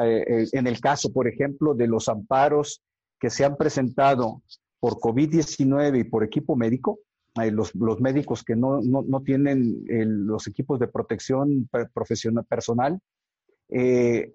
Eh, 0.03 0.25
eh, 0.27 0.47
en 0.53 0.67
el 0.67 0.81
caso, 0.81 1.13
por 1.13 1.27
ejemplo, 1.27 1.75
de 1.75 1.89
los 1.89 2.09
amparos 2.09 2.83
que 3.19 3.31
se 3.31 3.45
han 3.45 3.57
presentado 3.57 4.43
por 4.79 4.95
COVID-19 4.95 6.01
y 6.01 6.05
por 6.05 6.25
equipo 6.25 6.57
médico, 6.57 7.01
los, 7.35 7.75
los, 7.75 8.01
médicos 8.01 8.43
que 8.43 8.57
no, 8.57 8.81
no, 8.81 9.03
no 9.03 9.21
tienen 9.23 9.85
los 9.87 10.47
equipos 10.47 10.79
de 10.81 10.89
protección 10.89 11.69
profesional 11.95 12.45
personal, 12.45 13.01
eh, 13.71 14.33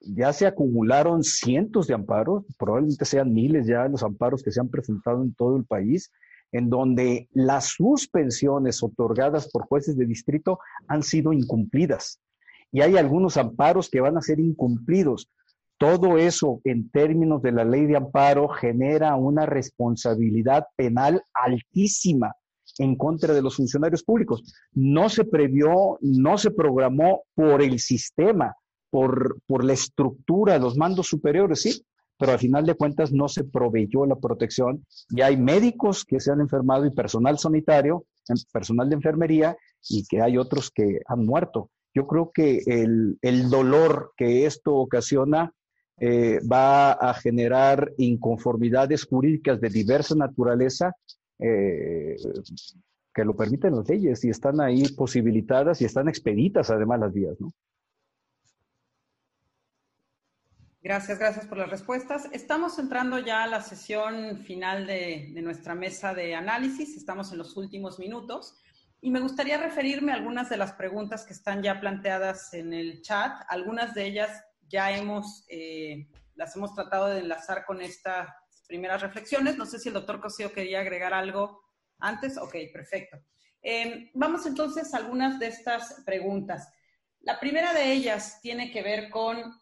ya 0.00 0.32
se 0.32 0.46
acumularon 0.46 1.22
cientos 1.22 1.86
de 1.86 1.94
amparos, 1.94 2.44
probablemente 2.58 3.04
sean 3.04 3.32
miles 3.32 3.66
ya 3.66 3.88
los 3.88 4.02
amparos 4.02 4.42
que 4.42 4.52
se 4.52 4.60
han 4.60 4.68
presentado 4.68 5.22
en 5.22 5.34
todo 5.34 5.56
el 5.56 5.64
país, 5.64 6.12
en 6.52 6.70
donde 6.70 7.28
las 7.32 7.66
suspensiones 7.66 8.82
otorgadas 8.82 9.50
por 9.50 9.66
jueces 9.66 9.96
de 9.96 10.06
distrito 10.06 10.58
han 10.86 11.02
sido 11.02 11.32
incumplidas. 11.32 12.20
Y 12.72 12.80
hay 12.80 12.96
algunos 12.96 13.36
amparos 13.36 13.90
que 13.90 14.00
van 14.00 14.16
a 14.16 14.22
ser 14.22 14.40
incumplidos. 14.40 15.30
Todo 15.78 16.18
eso 16.18 16.60
en 16.64 16.90
términos 16.90 17.42
de 17.42 17.52
la 17.52 17.64
ley 17.64 17.86
de 17.86 17.96
amparo 17.96 18.48
genera 18.48 19.14
una 19.16 19.46
responsabilidad 19.46 20.66
penal 20.76 21.22
altísima 21.34 22.34
en 22.78 22.96
contra 22.96 23.34
de 23.34 23.42
los 23.42 23.56
funcionarios 23.56 24.02
públicos. 24.02 24.42
No 24.72 25.08
se 25.08 25.24
previó, 25.24 25.98
no 26.00 26.38
se 26.38 26.50
programó 26.50 27.22
por 27.34 27.62
el 27.62 27.78
sistema, 27.78 28.54
por, 28.90 29.40
por 29.46 29.64
la 29.64 29.72
estructura 29.72 30.58
los 30.58 30.76
mandos 30.76 31.08
superiores, 31.08 31.62
sí, 31.62 31.82
pero 32.18 32.32
al 32.32 32.38
final 32.38 32.66
de 32.66 32.74
cuentas 32.74 33.12
no 33.12 33.28
se 33.28 33.44
proveyó 33.44 34.04
la 34.04 34.16
protección 34.16 34.84
y 35.10 35.20
hay 35.20 35.36
médicos 35.36 36.04
que 36.04 36.20
se 36.20 36.32
han 36.32 36.40
enfermado 36.40 36.84
y 36.84 36.90
personal 36.90 37.38
sanitario, 37.38 38.04
personal 38.52 38.88
de 38.88 38.96
enfermería 38.96 39.56
y 39.88 40.04
que 40.06 40.20
hay 40.20 40.36
otros 40.36 40.70
que 40.70 41.00
han 41.06 41.24
muerto. 41.24 41.70
Yo 41.94 42.06
creo 42.06 42.30
que 42.32 42.62
el, 42.66 43.18
el 43.22 43.48
dolor 43.48 44.12
que 44.16 44.46
esto 44.46 44.74
ocasiona 44.74 45.52
eh, 46.00 46.40
va 46.40 46.92
a 46.92 47.14
generar 47.14 47.92
inconformidades 47.98 49.04
jurídicas 49.04 49.60
de 49.60 49.68
diversa 49.68 50.14
naturaleza 50.14 50.92
eh, 51.40 52.16
que 53.12 53.24
lo 53.24 53.34
permiten 53.34 53.74
las 53.74 53.88
leyes 53.88 54.24
y 54.24 54.30
están 54.30 54.60
ahí 54.60 54.88
posibilitadas 54.90 55.80
y 55.82 55.86
están 55.86 56.08
expeditas 56.08 56.70
además 56.70 57.00
las 57.00 57.12
vías, 57.12 57.40
¿no? 57.40 57.52
Gracias, 60.88 61.18
gracias 61.18 61.44
por 61.44 61.58
las 61.58 61.68
respuestas. 61.68 62.30
Estamos 62.32 62.78
entrando 62.78 63.18
ya 63.18 63.42
a 63.42 63.46
la 63.46 63.60
sesión 63.60 64.38
final 64.38 64.86
de, 64.86 65.28
de, 65.34 65.42
nuestra 65.42 65.74
mesa 65.74 66.14
de 66.14 66.34
análisis. 66.34 66.96
Estamos 66.96 67.30
en 67.30 67.36
los 67.36 67.58
últimos 67.58 67.98
minutos 67.98 68.58
y 69.02 69.10
me 69.10 69.20
gustaría 69.20 69.58
referirme 69.58 70.12
a 70.12 70.14
algunas 70.14 70.48
de 70.48 70.56
las 70.56 70.72
preguntas 70.72 71.26
que 71.26 71.34
están 71.34 71.62
ya 71.62 71.78
planteadas 71.78 72.54
en 72.54 72.72
el 72.72 73.02
chat. 73.02 73.38
Algunas 73.50 73.92
de 73.92 74.06
ellas 74.06 74.42
ya 74.66 74.90
hemos, 74.96 75.44
eh, 75.50 76.08
las 76.36 76.56
hemos 76.56 76.74
tratado 76.74 77.08
de 77.08 77.18
enlazar 77.18 77.66
con 77.66 77.82
estas 77.82 78.26
primeras 78.66 79.02
reflexiones. 79.02 79.58
No 79.58 79.66
sé 79.66 79.78
si 79.78 79.88
el 79.88 79.94
doctor 79.94 80.22
Cosío 80.22 80.54
quería 80.54 80.80
agregar 80.80 81.12
algo 81.12 81.64
antes. 81.98 82.38
Ok, 82.38 82.56
perfecto. 82.72 83.18
Eh, 83.60 84.10
vamos 84.14 84.46
entonces 84.46 84.94
a 84.94 84.96
algunas 84.96 85.38
de 85.38 85.48
estas 85.48 86.02
preguntas. 86.06 86.72
La 87.20 87.38
primera 87.38 87.74
de 87.74 87.92
ellas 87.92 88.40
tiene 88.40 88.70
que 88.70 88.82
ver 88.82 89.10
con, 89.10 89.52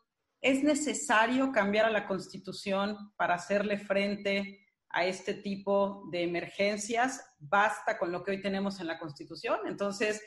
¿es 0.40 0.62
necesario 0.62 1.52
cambiar 1.52 1.86
a 1.86 1.90
la 1.90 2.06
Constitución 2.06 3.12
para 3.16 3.34
hacerle 3.34 3.78
frente 3.78 4.66
a 4.90 5.04
este 5.04 5.34
tipo 5.34 6.08
de 6.10 6.22
emergencias? 6.22 7.24
¿Basta 7.38 7.98
con 7.98 8.12
lo 8.12 8.22
que 8.22 8.32
hoy 8.32 8.40
tenemos 8.40 8.80
en 8.80 8.86
la 8.86 8.98
Constitución? 8.98 9.60
Entonces, 9.66 10.22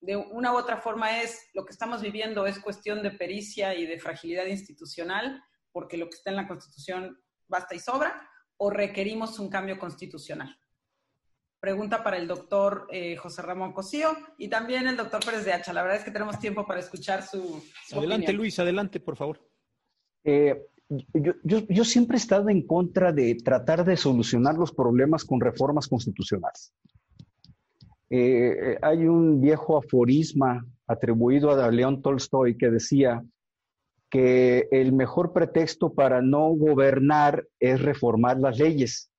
de 0.00 0.16
una 0.16 0.52
u 0.52 0.56
otra 0.56 0.78
forma 0.78 1.20
es, 1.20 1.50
lo 1.54 1.64
que 1.64 1.72
estamos 1.72 2.02
viviendo 2.02 2.46
es 2.46 2.58
cuestión 2.58 3.02
de 3.02 3.10
pericia 3.10 3.74
y 3.74 3.86
de 3.86 3.98
fragilidad 3.98 4.46
institucional, 4.46 5.42
porque 5.72 5.96
lo 5.96 6.08
que 6.08 6.16
está 6.16 6.30
en 6.30 6.36
la 6.36 6.48
Constitución 6.48 7.18
basta 7.46 7.74
y 7.74 7.78
sobra, 7.78 8.28
o 8.56 8.70
requerimos 8.70 9.38
un 9.38 9.48
cambio 9.48 9.78
constitucional. 9.78 10.58
Pregunta 11.60 12.02
para 12.02 12.16
el 12.16 12.26
doctor 12.26 12.86
eh, 12.90 13.16
José 13.16 13.42
Ramón 13.42 13.74
Cosío 13.74 14.16
y 14.38 14.48
también 14.48 14.86
el 14.88 14.96
doctor 14.96 15.22
Pérez 15.22 15.44
de 15.44 15.52
Hacha. 15.52 15.74
La 15.74 15.82
verdad 15.82 15.98
es 15.98 16.04
que 16.04 16.10
tenemos 16.10 16.38
tiempo 16.38 16.66
para 16.66 16.80
escuchar 16.80 17.22
su... 17.22 17.62
adelante, 17.92 18.32
Luis, 18.32 18.58
adelante, 18.58 18.98
por 18.98 19.16
favor. 19.16 19.49
Eh, 20.24 20.62
yo, 21.14 21.34
yo, 21.44 21.58
yo, 21.68 21.84
siempre 21.84 22.16
he 22.16 22.20
estado 22.20 22.48
en 22.48 22.66
contra 22.66 23.12
de 23.12 23.36
tratar 23.36 23.84
de 23.84 23.96
solucionar 23.96 24.56
los 24.56 24.72
problemas 24.72 25.24
con 25.24 25.40
reformas 25.40 25.86
constitucionales. 25.86 26.72
Eh, 28.10 28.76
hay 28.82 29.06
un 29.06 29.40
viejo 29.40 29.78
aforisma 29.78 30.66
atribuido 30.88 31.50
a 31.52 31.70
León 31.70 32.02
Tolstoy 32.02 32.56
que 32.56 32.70
decía 32.70 33.22
que 34.10 34.66
el 34.72 34.92
mejor 34.92 35.32
pretexto 35.32 35.94
para 35.94 36.20
no 36.20 36.48
gobernar 36.48 37.46
es 37.60 37.80
reformar 37.80 38.40
las 38.40 38.58
leyes. 38.58 39.12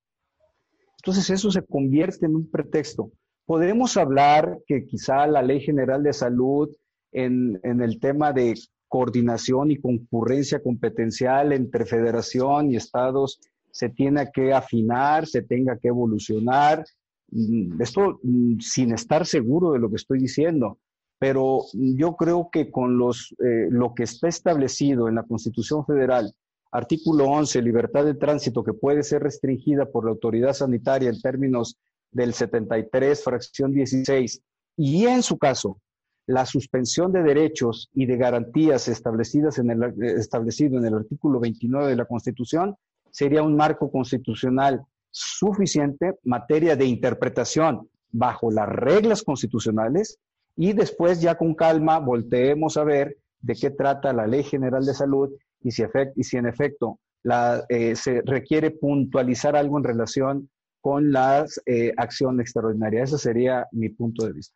Entonces 0.98 1.30
eso 1.30 1.50
se 1.50 1.64
convierte 1.64 2.26
en 2.26 2.36
un 2.36 2.52
pretexto. 2.52 3.12
Podemos 3.46 3.96
hablar 3.96 4.60
que 4.68 4.86
quizá 4.86 5.26
la 5.26 5.42
Ley 5.42 5.62
General 5.62 6.04
de 6.04 6.12
Salud 6.12 6.70
en, 7.14 7.60
en 7.64 7.82
el 7.82 8.00
tema 8.00 8.34
de 8.34 8.56
coordinación 8.92 9.72
y 9.72 9.78
concurrencia 9.78 10.62
competencial 10.62 11.54
entre 11.54 11.86
federación 11.86 12.70
y 12.70 12.76
estados 12.76 13.40
se 13.72 13.88
tiene 13.88 14.30
que 14.34 14.52
afinar, 14.52 15.26
se 15.28 15.42
tenga 15.44 15.78
que 15.78 15.88
evolucionar. 15.88 16.84
Mm, 17.32 17.82
esto 17.82 18.20
mm, 18.22 18.60
sin 18.60 18.92
estar 18.92 19.26
seguro 19.26 19.72
de 19.72 19.80
lo 19.80 19.90
que 19.90 19.96
estoy 19.96 20.20
diciendo, 20.20 20.78
pero 21.18 21.62
yo 21.72 22.18
creo 22.18 22.50
que 22.52 22.70
con 22.70 22.98
los, 22.98 23.34
eh, 23.40 23.70
lo 23.70 23.94
que 23.94 24.04
está 24.04 24.28
establecido 24.28 25.08
en 25.08 25.16
la 25.16 25.24
Constitución 25.24 25.86
Federal, 25.86 26.34
artículo 26.74 27.30
11, 27.30 27.62
libertad 27.62 28.04
de 28.04 28.16
tránsito 28.16 28.62
que 28.62 28.74
puede 28.74 29.04
ser 29.04 29.24
restringida 29.24 29.86
por 29.86 30.04
la 30.04 30.12
autoridad 30.12 30.52
sanitaria 30.52 31.10
en 31.10 31.22
términos 31.22 31.78
del 32.12 32.34
73, 32.34 33.24
fracción 33.24 33.72
16, 33.72 34.42
y 34.76 35.06
en 35.06 35.24
su 35.24 35.38
caso, 35.38 35.80
la 36.28 36.46
suspensión 36.46 37.12
de 37.12 37.24
derechos 37.24 37.90
y 37.94 38.06
de 38.06 38.18
garantías 38.18 38.88
establecidas 38.88 39.58
en 39.58 39.72
el, 39.72 39.94
establecido 40.18 40.78
en 40.78 40.86
el 40.86 40.94
artículo 40.94 41.40
29 41.40 41.90
de 41.90 41.96
la 41.96 42.06
Constitución, 42.06 42.76
sería 43.10 43.44
un 43.44 43.56
marco 43.56 43.92
constitucional 43.92 44.82
suficiente 45.10 46.18
materia 46.24 46.76
de 46.76 46.86
interpretación 46.86 47.90
bajo 48.12 48.52
las 48.52 48.70
reglas 48.70 49.24
constitucionales 49.24 50.20
y 50.56 50.74
después 50.74 51.22
ya 51.22 51.36
con 51.36 51.56
calma 51.56 52.00
volteemos 52.00 52.78
a 52.78 52.84
ver 52.84 53.18
de 53.42 53.56
qué 53.56 53.72
trata 53.72 54.14
la 54.14 54.28
Ley 54.28 54.44
General 54.44 54.86
de 54.86 54.94
Salud 54.94 55.30
y 55.62 55.72
si, 55.72 55.84
y 56.16 56.24
si 56.24 56.38
en 56.38 56.46
efecto 56.46 57.00
la, 57.24 57.64
eh, 57.70 57.96
se 57.96 58.22
requiere 58.26 58.72
puntualizar 58.72 59.56
algo 59.56 59.78
en 59.78 59.84
relación 59.84 60.50
con 60.82 61.12
la 61.12 61.46
eh, 61.66 61.94
acción 61.98 62.42
extraordinaria. 62.42 63.04
Ese 63.04 63.18
sería 63.18 63.68
mi 63.72 63.90
punto 63.90 64.26
de 64.26 64.34
vista. 64.34 64.56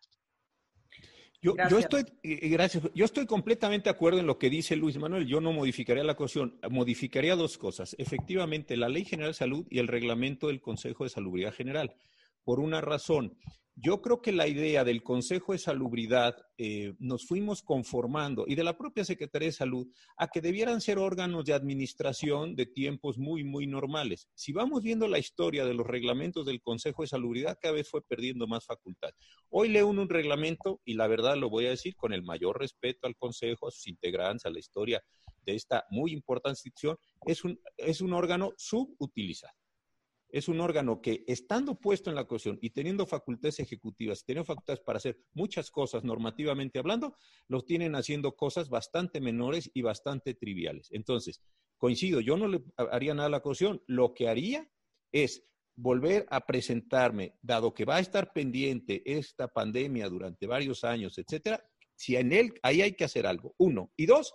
Yo, 1.45 1.53
yo, 1.69 1.77
estoy, 1.77 2.03
eh, 2.23 2.49
gracias. 2.49 2.83
Yo 2.95 3.05
estoy 3.05 3.27
completamente 3.27 3.83
de 3.83 3.95
acuerdo 3.95 4.19
en 4.19 4.25
lo 4.25 4.39
que 4.39 4.49
dice 4.49 4.75
Luis 4.75 4.97
Manuel. 4.97 5.27
Yo 5.27 5.39
no 5.41 5.53
modificaría 5.53 6.03
la 6.03 6.15
cuestión, 6.15 6.59
modificaría 6.71 7.35
dos 7.35 7.59
cosas. 7.59 7.95
Efectivamente, 7.99 8.75
la 8.75 8.89
Ley 8.89 9.05
General 9.05 9.29
de 9.29 9.37
Salud 9.37 9.67
y 9.69 9.77
el 9.77 9.87
reglamento 9.87 10.47
del 10.47 10.59
Consejo 10.59 11.03
de 11.03 11.11
Salubridad 11.11 11.53
General. 11.53 11.95
Por 12.43 12.59
una 12.59 12.81
razón, 12.81 13.37
yo 13.77 14.01
creo 14.01 14.21
que 14.21 14.31
la 14.31 14.47
idea 14.47 14.85
del 14.85 15.03
Consejo 15.03 15.51
de 15.51 15.57
Salubridad 15.57 16.37
eh, 16.57 16.95
nos 16.97 17.25
fuimos 17.25 17.61
conformando 17.61 18.45
y 18.47 18.55
de 18.55 18.63
la 18.63 18.77
propia 18.77 19.03
Secretaría 19.03 19.49
de 19.49 19.53
Salud 19.53 19.87
a 20.15 20.29
que 20.29 20.39
debieran 20.39 20.79
ser 20.79 20.97
órganos 20.97 21.43
de 21.43 21.53
administración 21.53 22.55
de 22.55 22.67
tiempos 22.67 23.17
muy, 23.17 23.43
muy 23.43 23.67
normales. 23.67 24.29
Si 24.33 24.53
vamos 24.53 24.81
viendo 24.81 25.09
la 25.09 25.19
historia 25.19 25.65
de 25.65 25.73
los 25.73 25.85
reglamentos 25.85 26.45
del 26.45 26.61
Consejo 26.61 27.01
de 27.01 27.09
Salubridad, 27.09 27.59
cada 27.61 27.75
vez 27.75 27.89
fue 27.89 28.01
perdiendo 28.01 28.47
más 28.47 28.65
facultad. 28.65 29.11
Hoy 29.49 29.67
leo 29.67 29.87
un, 29.87 29.99
un 29.99 30.09
reglamento 30.09 30.79
y 30.85 30.93
la 30.93 31.07
verdad 31.07 31.35
lo 31.35 31.49
voy 31.49 31.65
a 31.65 31.71
decir 31.71 31.97
con 31.97 32.13
el 32.13 32.23
mayor 32.23 32.59
respeto 32.59 33.07
al 33.07 33.17
Consejo, 33.17 33.67
a 33.67 33.71
sus 33.71 33.87
integrantes, 33.87 34.45
a 34.45 34.51
la 34.51 34.59
historia 34.59 35.03
de 35.45 35.53
esta 35.53 35.85
muy 35.89 36.13
importante 36.13 36.59
institución, 36.59 36.97
es 37.25 37.43
un, 37.43 37.59
es 37.77 37.99
un 37.99 38.13
órgano 38.13 38.53
subutilizado 38.55 39.53
es 40.29 40.47
un 40.47 40.59
órgano 40.59 41.01
que, 41.01 41.23
estando 41.27 41.79
puesto 41.79 42.09
en 42.09 42.15
la 42.15 42.25
cuestión 42.25 42.57
y 42.61 42.71
teniendo 42.71 43.05
facultades 43.05 43.59
ejecutivas, 43.59 44.25
teniendo 44.25 44.45
facultades 44.45 44.81
para 44.81 44.97
hacer 44.97 45.19
muchas 45.33 45.71
cosas 45.71 46.03
normativamente 46.03 46.79
hablando, 46.79 47.15
los 47.47 47.65
tienen 47.65 47.95
haciendo 47.95 48.35
cosas 48.35 48.69
bastante 48.69 49.21
menores 49.21 49.69
y 49.73 49.81
bastante 49.81 50.33
triviales. 50.33 50.89
Entonces, 50.91 51.41
coincido, 51.77 52.19
yo 52.21 52.37
no 52.37 52.47
le 52.47 52.63
haría 52.77 53.13
nada 53.13 53.27
a 53.27 53.31
la 53.31 53.39
cuestión, 53.41 53.81
lo 53.87 54.13
que 54.13 54.27
haría 54.27 54.69
es 55.11 55.47
volver 55.75 56.25
a 56.29 56.45
presentarme, 56.45 57.37
dado 57.41 57.73
que 57.73 57.85
va 57.85 57.97
a 57.97 57.99
estar 57.99 58.31
pendiente 58.33 59.03
esta 59.05 59.47
pandemia 59.47 60.09
durante 60.09 60.47
varios 60.47 60.83
años, 60.83 61.17
etcétera, 61.17 61.63
si 61.95 62.15
en 62.15 62.31
él 62.33 62.53
ahí 62.61 62.81
hay 62.81 62.93
que 62.93 63.03
hacer 63.03 63.25
algo. 63.27 63.53
Uno. 63.57 63.91
Y 63.95 64.05
dos, 64.05 64.33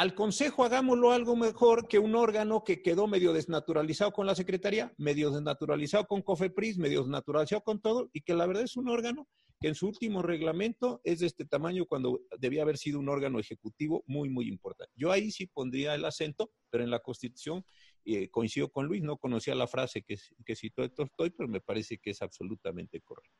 al 0.00 0.14
Consejo 0.14 0.64
hagámoslo 0.64 1.12
algo 1.12 1.36
mejor 1.36 1.86
que 1.86 1.98
un 1.98 2.14
órgano 2.14 2.64
que 2.64 2.80
quedó 2.80 3.06
medio 3.06 3.34
desnaturalizado 3.34 4.12
con 4.12 4.26
la 4.26 4.34
Secretaría, 4.34 4.94
medio 4.96 5.30
desnaturalizado 5.30 6.06
con 6.06 6.22
COFEPRIS, 6.22 6.78
medio 6.78 7.00
desnaturalizado 7.00 7.60
con 7.60 7.82
todo, 7.82 8.08
y 8.14 8.22
que 8.22 8.32
la 8.32 8.46
verdad 8.46 8.62
es 8.62 8.78
un 8.78 8.88
órgano 8.88 9.28
que 9.60 9.68
en 9.68 9.74
su 9.74 9.88
último 9.88 10.22
reglamento 10.22 11.02
es 11.04 11.18
de 11.18 11.26
este 11.26 11.44
tamaño 11.44 11.84
cuando 11.84 12.18
debía 12.38 12.62
haber 12.62 12.78
sido 12.78 12.98
un 12.98 13.10
órgano 13.10 13.38
ejecutivo 13.38 14.02
muy, 14.06 14.30
muy 14.30 14.48
importante. 14.48 14.90
Yo 14.96 15.12
ahí 15.12 15.30
sí 15.30 15.48
pondría 15.48 15.94
el 15.94 16.06
acento, 16.06 16.50
pero 16.70 16.82
en 16.82 16.90
la 16.90 17.00
Constitución 17.00 17.62
eh, 18.06 18.30
coincido 18.30 18.70
con 18.70 18.86
Luis, 18.86 19.02
no 19.02 19.18
conocía 19.18 19.54
la 19.54 19.66
frase 19.66 20.00
que, 20.02 20.16
citó 20.56 20.82
Héctor 20.82 21.10
Toy, 21.14 21.28
pero 21.28 21.46
me 21.46 21.60
parece 21.60 21.98
que 21.98 22.12
es 22.12 22.22
absolutamente 22.22 23.02
correcto. 23.02 23.36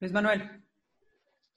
Luis 0.00 0.10
Manuel. 0.10 0.64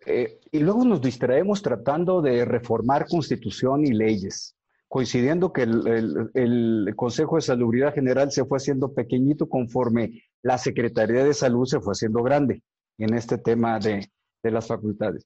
Eh, 0.10 0.40
y 0.54 0.60
luego 0.60 0.86
nos 0.86 1.02
distraemos 1.02 1.62
tratando 1.62 2.22
de 2.22 2.46
reformar 2.46 3.08
constitución 3.08 3.86
y 3.86 3.92
leyes, 3.92 4.56
coincidiendo 4.88 5.52
que 5.52 5.64
el, 5.64 6.94
Consejo 6.96 7.36
de 7.36 7.42
Salubridad 7.42 7.94
General 7.94 8.32
se 8.32 8.46
fue 8.46 8.56
haciendo 8.56 8.94
pequeñito 8.94 9.50
conforme 9.50 10.24
la 10.42 10.58
Secretaría 10.58 11.26
de 11.26 11.34
Salud 11.34 11.66
se 11.66 11.82
fue 11.82 11.92
haciendo 11.92 12.24
grande 12.24 12.64
en 12.98 13.16
este 13.16 13.38
tema 13.38 13.80
de, 13.80 14.10
las 14.44 14.68
facultades. 14.68 15.26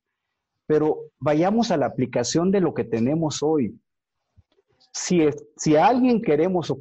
Pero 0.65 1.11
vayamos 1.19 1.69
a 1.69 1.77
la 1.77 1.85
aplicación 1.85 2.49
de 2.49 2.61
lo 2.61 2.73
que 2.73 2.83
tenemos 2.83 3.43
hoy. 3.43 3.79
Si, 4.91 5.21
a 5.77 5.85
alguien 5.85 6.23
queremos 6.23 6.73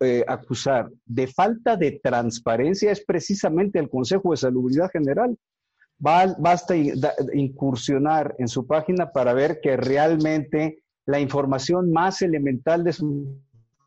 eh, 0.00 0.24
acusar 0.26 0.90
de 1.04 1.26
falta 1.26 1.76
de 1.76 2.00
transparencia 2.02 2.90
es 2.90 3.04
precisamente 3.04 3.78
el 3.78 3.90
Consejo 3.90 4.30
de 4.30 4.38
Salubridad 4.38 4.90
General 4.90 5.36
basta 6.00 6.74
incursionar 6.76 8.34
en 8.38 8.48
su 8.48 8.66
página 8.66 9.12
para 9.12 9.34
ver 9.34 9.60
que 9.60 9.76
realmente 9.76 10.82
la 11.06 11.20
información 11.20 11.92
más 11.92 12.22
elemental 12.22 12.82
de 12.84 12.92
su 12.92 13.38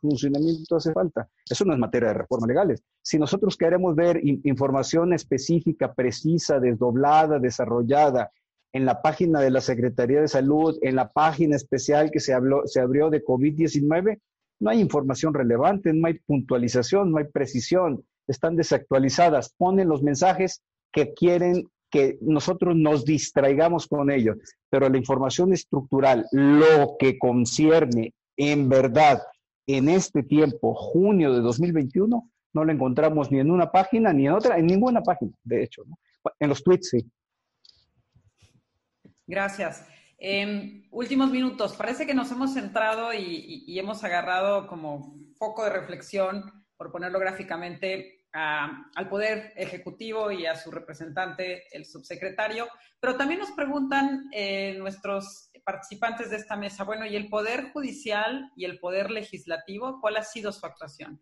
funcionamiento 0.01 0.75
hace 0.75 0.93
falta. 0.93 1.27
Eso 1.49 1.65
no 1.65 1.73
es 1.73 1.79
materia 1.79 2.09
de 2.09 2.15
reformas 2.15 2.47
legales. 2.47 2.83
Si 3.01 3.17
nosotros 3.17 3.57
queremos 3.57 3.95
ver 3.95 4.21
información 4.23 5.13
específica, 5.13 5.93
precisa, 5.93 6.59
desdoblada, 6.59 7.39
desarrollada 7.39 8.31
en 8.73 8.85
la 8.85 9.01
página 9.01 9.39
de 9.39 9.51
la 9.51 9.61
Secretaría 9.61 10.21
de 10.21 10.27
Salud, 10.27 10.77
en 10.81 10.95
la 10.95 11.11
página 11.11 11.55
especial 11.55 12.11
que 12.11 12.19
se, 12.19 12.33
habló, 12.33 12.63
se 12.65 12.81
abrió 12.81 13.09
de 13.09 13.23
COVID-19, 13.23 14.19
no 14.59 14.69
hay 14.69 14.79
información 14.79 15.33
relevante, 15.33 15.93
no 15.93 16.07
hay 16.07 16.19
puntualización, 16.19 17.11
no 17.11 17.17
hay 17.17 17.25
precisión, 17.25 18.03
están 18.27 18.55
desactualizadas, 18.55 19.53
ponen 19.57 19.89
los 19.89 20.03
mensajes 20.03 20.61
que 20.91 21.13
quieren 21.13 21.67
que 21.93 22.17
nosotros 22.21 22.75
nos 22.75 23.05
distraigamos 23.05 23.85
con 23.85 24.09
ello, 24.09 24.33
pero 24.67 24.89
la 24.89 24.97
información 24.97 25.53
estructural, 25.53 26.25
lo 26.31 26.95
que 26.97 27.19
concierne 27.19 28.15
en 28.35 28.67
verdad 28.67 29.21
en 29.67 29.89
este 29.89 30.23
tiempo, 30.23 30.73
junio 30.73 31.31
de 31.31 31.41
2021, 31.41 32.31
no 32.53 32.65
lo 32.65 32.71
encontramos 32.71 33.31
ni 33.31 33.39
en 33.39 33.51
una 33.51 33.71
página 33.71 34.11
ni 34.11 34.25
en 34.25 34.33
otra, 34.33 34.57
en 34.57 34.65
ninguna 34.65 35.03
página, 35.03 35.33
de 35.43 35.63
hecho. 35.63 35.83
En 36.39 36.49
los 36.49 36.63
tweets, 36.63 36.89
sí. 36.89 37.05
Gracias. 39.27 39.85
Em, 40.17 40.87
últimos 40.89 41.29
minutos. 41.29 41.75
Parece 41.75 42.07
que 42.07 42.15
nos 42.15 42.31
hemos 42.31 42.55
centrado 42.55 43.13
y 43.13 43.77
hemos 43.77 44.03
agarrado 44.03 44.65
como 44.65 45.15
foco 45.37 45.63
de 45.63 45.69
reflexión, 45.69 46.51
por 46.75 46.91
ponerlo 46.91 47.19
gráficamente, 47.19 48.22
al 48.33 49.09
Poder 49.09 49.53
Ejecutivo 49.55 50.31
y 50.31 50.45
a 50.45 50.55
su 50.55 50.71
representante, 50.71 51.63
el 51.71 51.85
subsecretario, 51.85 52.67
pero 52.99 53.15
también 53.15 53.39
nos 53.39 53.51
preguntan 53.51 54.29
eh, 54.31 54.75
nuestros 54.79 55.51
participantes 55.63 56.29
de 56.29 56.37
esta 56.37 56.55
mesa, 56.55 56.83
bueno, 56.83 57.05
¿y 57.05 57.15
el 57.15 57.29
Poder 57.29 57.71
Judicial 57.71 58.51
y 58.55 58.65
el 58.65 58.79
Poder 58.79 59.11
Legislativo, 59.11 59.99
cuál 60.01 60.17
ha 60.17 60.23
sido 60.23 60.51
su 60.51 60.65
actuación? 60.65 61.21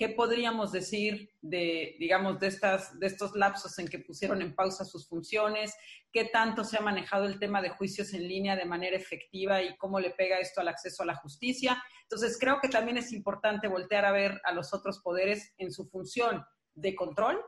¿Qué 0.00 0.08
podríamos 0.08 0.72
decir 0.72 1.28
de, 1.42 1.94
digamos, 1.98 2.40
de, 2.40 2.46
estas, 2.46 2.98
de 2.98 3.06
estos 3.06 3.36
lapsos 3.36 3.78
en 3.78 3.86
que 3.86 3.98
pusieron 3.98 4.40
en 4.40 4.54
pausa 4.54 4.82
sus 4.86 5.06
funciones? 5.06 5.74
¿Qué 6.10 6.24
tanto 6.24 6.64
se 6.64 6.78
ha 6.78 6.80
manejado 6.80 7.26
el 7.26 7.38
tema 7.38 7.60
de 7.60 7.68
juicios 7.68 8.14
en 8.14 8.26
línea 8.26 8.56
de 8.56 8.64
manera 8.64 8.96
efectiva 8.96 9.60
y 9.60 9.76
cómo 9.76 10.00
le 10.00 10.08
pega 10.08 10.38
esto 10.38 10.62
al 10.62 10.68
acceso 10.68 11.02
a 11.02 11.06
la 11.06 11.16
justicia? 11.16 11.84
Entonces, 12.04 12.38
creo 12.40 12.60
que 12.62 12.70
también 12.70 12.96
es 12.96 13.12
importante 13.12 13.68
voltear 13.68 14.06
a 14.06 14.12
ver 14.12 14.40
a 14.44 14.52
los 14.52 14.72
otros 14.72 15.00
poderes 15.00 15.52
en 15.58 15.70
su 15.70 15.86
función 15.90 16.46
de 16.72 16.94
control, 16.94 17.38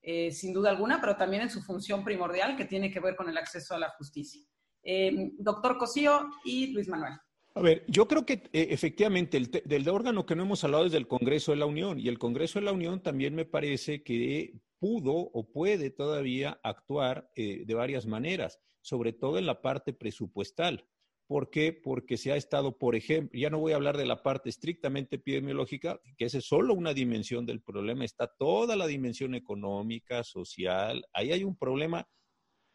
eh, 0.00 0.30
sin 0.32 0.54
duda 0.54 0.70
alguna, 0.70 1.02
pero 1.02 1.14
también 1.14 1.42
en 1.42 1.50
su 1.50 1.60
función 1.60 2.04
primordial 2.04 2.56
que 2.56 2.64
tiene 2.64 2.90
que 2.90 3.00
ver 3.00 3.16
con 3.16 3.28
el 3.28 3.36
acceso 3.36 3.74
a 3.74 3.78
la 3.78 3.90
justicia. 3.90 4.40
Eh, 4.82 5.32
doctor 5.36 5.76
Cosío 5.76 6.26
y 6.42 6.72
Luis 6.72 6.88
Manuel. 6.88 7.18
A 7.58 7.60
ver, 7.60 7.84
yo 7.88 8.06
creo 8.06 8.24
que 8.24 8.34
eh, 8.52 8.68
efectivamente 8.70 9.36
el 9.36 9.50
del 9.50 9.88
órgano 9.88 10.24
que 10.24 10.36
no 10.36 10.44
hemos 10.44 10.62
hablado 10.62 10.86
es 10.86 10.92
del 10.92 11.08
Congreso 11.08 11.50
de 11.50 11.58
la 11.58 11.66
Unión 11.66 11.98
y 11.98 12.06
el 12.06 12.16
Congreso 12.16 12.60
de 12.60 12.64
la 12.64 12.70
Unión 12.70 13.02
también 13.02 13.34
me 13.34 13.46
parece 13.46 14.04
que 14.04 14.54
pudo 14.78 15.12
o 15.12 15.50
puede 15.50 15.90
todavía 15.90 16.60
actuar 16.62 17.32
eh, 17.34 17.64
de 17.66 17.74
varias 17.74 18.06
maneras, 18.06 18.60
sobre 18.80 19.12
todo 19.12 19.38
en 19.38 19.46
la 19.46 19.60
parte 19.60 19.92
presupuestal. 19.92 20.86
¿Por 21.26 21.50
qué? 21.50 21.72
Porque 21.72 22.16
se 22.16 22.30
ha 22.30 22.36
estado, 22.36 22.78
por 22.78 22.94
ejemplo, 22.94 23.36
ya 23.36 23.50
no 23.50 23.58
voy 23.58 23.72
a 23.72 23.76
hablar 23.76 23.96
de 23.96 24.06
la 24.06 24.22
parte 24.22 24.50
estrictamente 24.50 25.16
epidemiológica, 25.16 26.00
que 26.16 26.26
esa 26.26 26.38
es 26.38 26.44
solo 26.46 26.74
una 26.74 26.94
dimensión 26.94 27.44
del 27.44 27.60
problema, 27.60 28.04
está 28.04 28.28
toda 28.28 28.76
la 28.76 28.86
dimensión 28.86 29.34
económica, 29.34 30.22
social, 30.22 31.04
ahí 31.12 31.32
hay 31.32 31.42
un 31.42 31.56
problema 31.56 32.08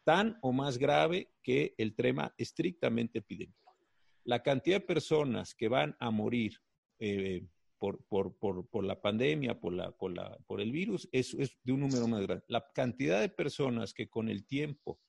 tan 0.04 0.36
o 0.42 0.52
más 0.52 0.76
grave 0.76 1.30
que 1.42 1.74
el 1.78 1.94
tema 1.94 2.34
estrictamente 2.36 3.20
epidemiológico 3.20 3.63
la 4.24 4.42
cantidad 4.42 4.76
de 4.76 4.86
personas 4.86 5.54
que 5.54 5.68
van 5.68 5.96
a 6.00 6.10
morir 6.10 6.58
eh, 6.98 7.46
por, 7.78 8.84
la 8.84 9.00
pandemia, 9.00 9.60
por, 9.60 9.72
la, 9.72 9.92
por, 9.92 10.60
el 10.60 10.72
virus, 10.72 11.08
es, 11.12 11.34
es 11.34 11.58
de 11.62 11.72
un 11.72 11.80
número 11.80 12.08
más 12.08 12.22
grande. 12.22 12.44
La 12.48 12.64
cantidad 12.74 13.20
de 13.20 13.28
personas 13.28 13.92
que 13.92 14.08
con 14.08 14.28
el 14.28 14.46
tiempo, 14.46 15.00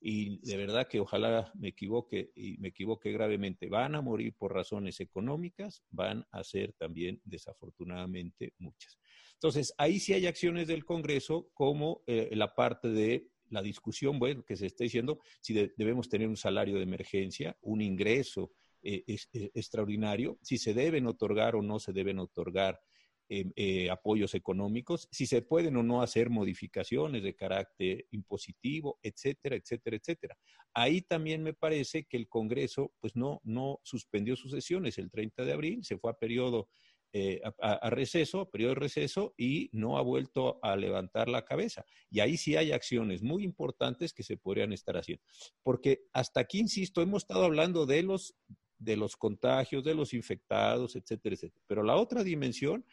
y 0.00 0.38
de 0.48 0.56
verdad 0.56 0.88
que 0.88 1.00
ojalá 1.00 1.50
me 1.54 1.68
equivoque 1.68 2.32
y 2.34 2.58
me 2.58 2.68
equivoque 2.68 3.12
gravemente, 3.12 3.68
van 3.68 3.94
a 3.94 4.02
morir 4.02 4.34
por 4.36 4.52
razones 4.52 5.00
económicas, 5.00 5.82
van 5.90 6.26
a 6.30 6.42
ser 6.44 6.72
también 6.74 7.20
desafortunadamente 7.24 8.54
muchas. 8.58 8.98
Entonces, 9.34 9.74
ahí 9.78 9.98
sí 9.98 10.12
hay 10.12 10.26
acciones 10.26 10.68
del 10.68 10.84
Congreso 10.84 11.50
como 11.54 12.02
eh, 12.06 12.30
la 12.32 12.54
parte 12.54 12.88
de 12.88 13.31
la 13.52 13.62
discusión, 13.62 14.18
bueno, 14.18 14.42
que 14.44 14.56
se 14.56 14.66
está 14.66 14.84
diciendo 14.84 15.20
si 15.40 15.54
debemos 15.76 16.08
tener 16.08 16.28
un 16.28 16.36
salario 16.36 16.76
de 16.76 16.82
emergencia, 16.82 17.56
un 17.62 17.80
ingreso 17.80 18.52
eh, 18.82 19.04
eh, 19.06 19.50
extraordinario, 19.54 20.38
si 20.42 20.58
se 20.58 20.74
deben 20.74 21.06
otorgar 21.06 21.54
o 21.54 21.62
no 21.62 21.78
se 21.78 21.92
deben 21.92 22.18
otorgar 22.18 22.80
em, 23.28 23.52
eh, 23.56 23.88
apoyos 23.90 24.34
económicos, 24.34 25.08
si 25.10 25.26
se 25.26 25.42
pueden 25.42 25.76
o 25.76 25.82
no 25.82 26.02
hacer 26.02 26.30
modificaciones 26.30 27.22
de 27.22 27.34
carácter 27.34 28.06
impositivo, 28.10 28.98
etcétera, 29.02 29.56
etcétera, 29.56 29.96
etcétera. 29.96 30.38
Ahí 30.74 31.02
también 31.02 31.42
me 31.42 31.54
parece 31.54 32.04
que 32.04 32.16
el 32.16 32.28
Congreso 32.28 32.92
pues 33.00 33.14
no, 33.14 33.40
no 33.44 33.80
suspendió 33.84 34.34
sus 34.34 34.50
sesiones 34.50 34.98
el 34.98 35.10
30 35.10 35.44
de 35.44 35.52
abril, 35.52 35.84
se 35.84 35.98
fue 35.98 36.10
a 36.10 36.18
periodo 36.18 36.68
eh, 37.14 37.42
a, 37.60 37.90
receso, 37.90 38.48
periodo 38.48 38.70
de 38.74 38.80
receso, 38.80 39.34
y 39.36 39.68
no 39.72 39.98
ha 39.98 40.02
vuelto 40.02 40.58
a 40.62 40.76
levantar 40.76 41.28
la 41.28 41.44
cabeza. 41.44 41.84
Y 42.10 42.20
ahí 42.20 42.38
sí 42.38 42.56
hay 42.56 42.72
acciones 42.72 43.22
muy 43.22 43.44
importantes 43.44 44.14
que 44.14 44.22
se 44.22 44.38
podrían 44.38 44.72
estar 44.72 44.96
haciendo. 44.96 45.22
Porque 45.62 46.04
hasta 46.14 46.40
aquí, 46.40 46.58
insisto, 46.58 47.02
hemos 47.02 47.24
estado 47.24 47.44
hablando 47.44 47.84
de 47.84 48.02
los, 48.02 48.34
de 48.78 48.96
los 48.96 49.16
contagios, 49.16 49.84
de 49.84 49.94
los 49.94 50.14
infectados, 50.14 50.96
etcétera, 50.96 51.34
etcétera. 51.34 51.62
Pero 51.66 51.82
la 51.82 51.96
otra 51.96 52.24
dimensión 52.24 52.84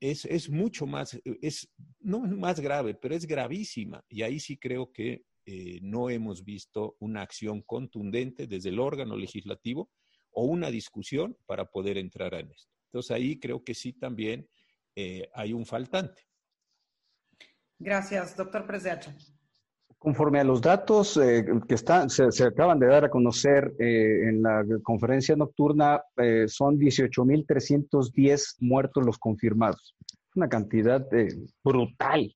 es, 0.00 0.24
es 0.24 0.50
mucho 0.50 0.86
más, 0.86 1.18
es 1.40 1.70
no 2.00 2.20
más 2.20 2.58
grave, 2.58 2.94
pero 2.94 3.14
es 3.14 3.26
gravísima. 3.26 4.04
Y 4.08 4.22
ahí 4.22 4.40
sí 4.40 4.56
creo 4.56 4.92
que 4.92 5.24
eh, 5.46 5.78
no 5.82 6.10
hemos 6.10 6.44
visto 6.44 6.96
una 7.00 7.22
acción 7.22 7.62
contundente 7.62 8.46
desde 8.46 8.70
el 8.70 8.80
órgano 8.80 9.16
legislativo 9.16 9.90
o 10.34 10.44
una 10.44 10.70
discusión 10.70 11.36
para 11.46 11.64
poder 11.64 11.98
entrar 11.98 12.34
en 12.34 12.50
esto. 12.50 12.74
Entonces 12.94 13.10
ahí 13.10 13.40
creo 13.40 13.64
que 13.64 13.74
sí 13.74 13.92
también 13.92 14.48
eh, 14.94 15.28
hay 15.34 15.52
un 15.52 15.66
faltante. 15.66 16.22
Gracias, 17.78 18.36
doctor 18.36 18.66
Presdeacha. 18.66 19.14
Conforme 19.98 20.38
a 20.38 20.44
los 20.44 20.60
datos 20.60 21.16
eh, 21.16 21.44
que 21.66 21.74
están, 21.74 22.10
se, 22.10 22.44
acaban 22.44 22.78
de 22.78 22.86
dar 22.86 23.06
a 23.06 23.10
conocer 23.10 23.74
eh, 23.78 24.28
en 24.28 24.42
la 24.42 24.64
conferencia 24.82 25.34
nocturna, 25.34 26.02
son 26.46 26.78
18.310 26.78 28.56
muertos 28.60 29.04
los 29.04 29.18
confirmados. 29.18 29.96
Una 30.36 30.48
cantidad 30.48 31.06
brutal 31.64 32.32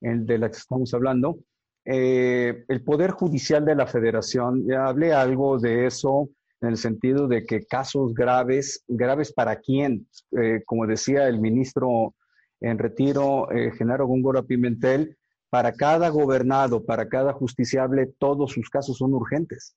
de 0.00 0.38
la 0.38 0.50
que 0.50 0.56
estamos 0.56 0.94
hablando. 0.94 1.38
el 1.84 2.82
Poder 2.84 3.10
Judicial 3.10 3.64
de 3.64 3.74
la 3.74 3.86
Federación, 3.86 4.66
ya 4.66 4.86
hablé 4.86 5.12
algo 5.12 5.58
de 5.58 5.86
eso 5.86 6.30
en 6.64 6.70
el 6.70 6.78
sentido 6.78 7.28
de 7.28 7.44
que 7.44 7.66
casos 7.66 8.14
graves, 8.14 8.82
graves 8.88 9.32
para 9.32 9.56
quién, 9.56 10.08
eh, 10.32 10.62
como 10.64 10.86
decía 10.86 11.28
el 11.28 11.38
ministro 11.38 12.14
en 12.60 12.78
retiro, 12.78 13.50
eh, 13.52 13.70
Genaro 13.76 14.06
Góngora 14.06 14.42
Pimentel, 14.42 15.16
para 15.50 15.72
cada 15.72 16.08
gobernado, 16.08 16.84
para 16.84 17.08
cada 17.08 17.34
justiciable, 17.34 18.06
todos 18.18 18.52
sus 18.52 18.70
casos 18.70 18.96
son 18.96 19.12
urgentes. 19.12 19.76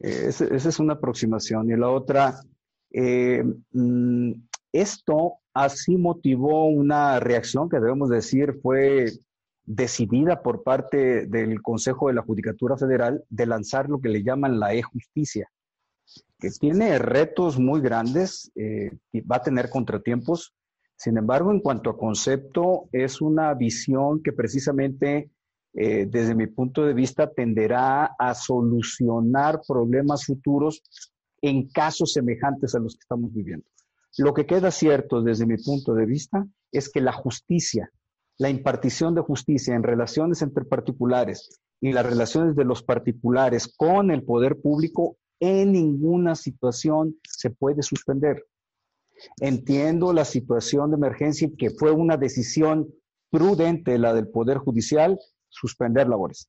Eh, 0.00 0.26
esa, 0.28 0.44
es 0.46 0.78
una 0.80 0.94
aproximación. 0.94 1.70
Y 1.70 1.76
la 1.76 1.90
otra, 1.90 2.40
mm, 2.92 4.32
esto 4.72 5.34
así 5.54 5.96
motivó 5.96 6.66
una 6.66 7.20
reacción 7.20 7.68
que 7.68 7.78
debemos 7.78 8.08
decir 8.08 8.58
fue 8.60 9.12
decidida 9.64 10.42
por 10.42 10.64
parte 10.64 11.26
del 11.26 11.62
Consejo 11.62 12.08
de 12.08 12.14
la 12.14 12.22
Judicatura 12.22 12.76
Federal 12.76 13.22
de 13.28 13.46
lanzar 13.46 13.88
lo 13.88 14.00
que 14.00 14.08
le 14.08 14.24
llaman 14.24 14.58
la 14.58 14.74
e-justicia, 14.74 15.48
que 16.38 16.50
tiene 16.50 16.98
retos 16.98 17.58
muy 17.58 17.80
grandes 17.80 18.50
eh, 18.54 18.90
y 19.12 19.20
va 19.20 19.36
a 19.36 19.42
tener 19.42 19.68
contratiempos. 19.70 20.54
Sin 20.96 21.16
embargo, 21.16 21.50
en 21.50 21.60
cuanto 21.60 21.90
a 21.90 21.98
concepto, 21.98 22.88
es 22.92 23.20
una 23.20 23.52
visión 23.54 24.22
que 24.22 24.32
precisamente, 24.32 25.30
eh, 25.74 26.06
desde 26.08 26.34
mi 26.34 26.46
punto 26.46 26.84
de 26.84 26.94
vista, 26.94 27.30
tenderá 27.30 28.14
a 28.18 28.34
solucionar 28.34 29.60
problemas 29.66 30.24
futuros 30.24 30.82
en 31.42 31.68
casos 31.70 32.12
semejantes 32.12 32.74
a 32.74 32.80
los 32.80 32.94
que 32.94 33.02
estamos 33.02 33.32
viviendo. 33.32 33.66
Lo 34.18 34.34
que 34.34 34.46
queda 34.46 34.70
cierto 34.70 35.22
desde 35.22 35.46
mi 35.46 35.56
punto 35.56 35.94
de 35.94 36.04
vista 36.04 36.46
es 36.72 36.90
que 36.90 37.00
la 37.00 37.12
justicia 37.12 37.90
la 38.40 38.48
impartición 38.48 39.14
de 39.14 39.20
justicia 39.20 39.74
en 39.74 39.82
relaciones 39.82 40.40
entre 40.40 40.64
particulares 40.64 41.60
y 41.78 41.92
las 41.92 42.06
relaciones 42.06 42.56
de 42.56 42.64
los 42.64 42.82
particulares 42.82 43.68
con 43.76 44.10
el 44.10 44.24
poder 44.24 44.62
público 44.62 45.18
en 45.40 45.72
ninguna 45.72 46.34
situación 46.34 47.16
se 47.22 47.50
puede 47.50 47.82
suspender. 47.82 48.46
Entiendo 49.40 50.12
la 50.12 50.24
situación 50.24 50.90
de 50.90 50.96
emergencia 50.96 51.48
y 51.48 51.56
que 51.56 51.70
fue 51.70 51.90
una 51.90 52.16
decisión 52.16 52.88
prudente 53.30 53.98
la 53.98 54.14
del 54.14 54.28
Poder 54.28 54.58
Judicial 54.58 55.18
suspender 55.48 56.08
labores. 56.08 56.48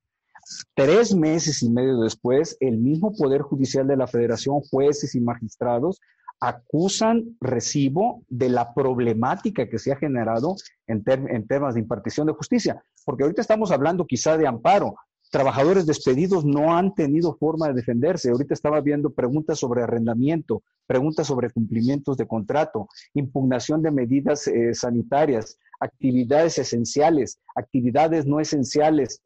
Tres 0.74 1.16
meses 1.16 1.62
y 1.62 1.70
medio 1.70 1.98
después, 2.00 2.58
el 2.60 2.78
mismo 2.78 3.14
Poder 3.14 3.42
Judicial 3.42 3.88
de 3.88 3.98
la 3.98 4.08
Federación, 4.08 4.62
jueces 4.62 5.16
y 5.16 5.22
magistrados, 5.22 6.00
acusan 6.40 7.38
recibo 7.40 8.24
de 8.28 8.50
la 8.50 8.74
problemática 8.74 9.70
que 9.70 9.78
se 9.78 9.92
ha 9.92 9.96
generado 9.96 10.56
en, 10.88 11.04
temas 11.48 11.76
de 11.76 11.82
impartición 11.82 12.26
de 12.26 12.34
justicia. 12.34 12.84
Porque 13.06 13.24
ahorita 13.24 13.42
estamos 13.42 13.72
hablando 13.72 14.06
quizá 14.06 14.38
de 14.38 14.48
amparo. 14.48 14.96
Trabajadores 15.32 15.86
despedidos 15.86 16.44
no 16.44 16.76
han 16.76 16.94
tenido 16.94 17.38
forma 17.38 17.70
de 17.70 17.74
defenderse. 17.74 18.30
Ahorita 18.30 18.54
estaba 18.54 18.82
viendo 18.82 19.12
preguntas 19.12 19.60
sobre 19.60 19.82
arrendamiento, 19.82 20.62
preguntas 20.86 21.26
sobre 21.26 21.50
cumplimientos 21.50 22.18
de 22.18 22.28
contrato, 22.28 22.90
impugnación 23.14 23.82
de 23.82 23.92
medidas 23.92 24.46
eh, 24.48 24.74
sanitarias, 24.74 25.58
actividades 25.80 26.58
esenciales, 26.58 27.40
actividades 27.56 28.26
no 28.26 28.42
esenciales. 28.42 29.22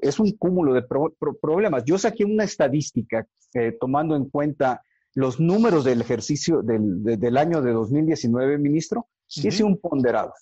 Es 0.00 0.18
un 0.18 0.32
cúmulo 0.32 0.72
de 0.72 0.86
problemas. 1.38 1.84
Yo 1.84 1.98
saqué 1.98 2.24
una 2.24 2.44
estadística 2.44 3.26
eh, 3.52 3.76
tomando 3.78 4.16
en 4.16 4.30
cuenta 4.30 4.82
los 5.14 5.38
números 5.38 5.84
del 5.84 6.00
ejercicio 6.00 6.62
del, 6.62 7.36
año 7.36 7.60
de 7.60 7.72
2019, 7.72 8.56
ministro, 8.56 9.06
hice 9.28 9.64
un 9.64 9.76
ponderado. 9.78 10.32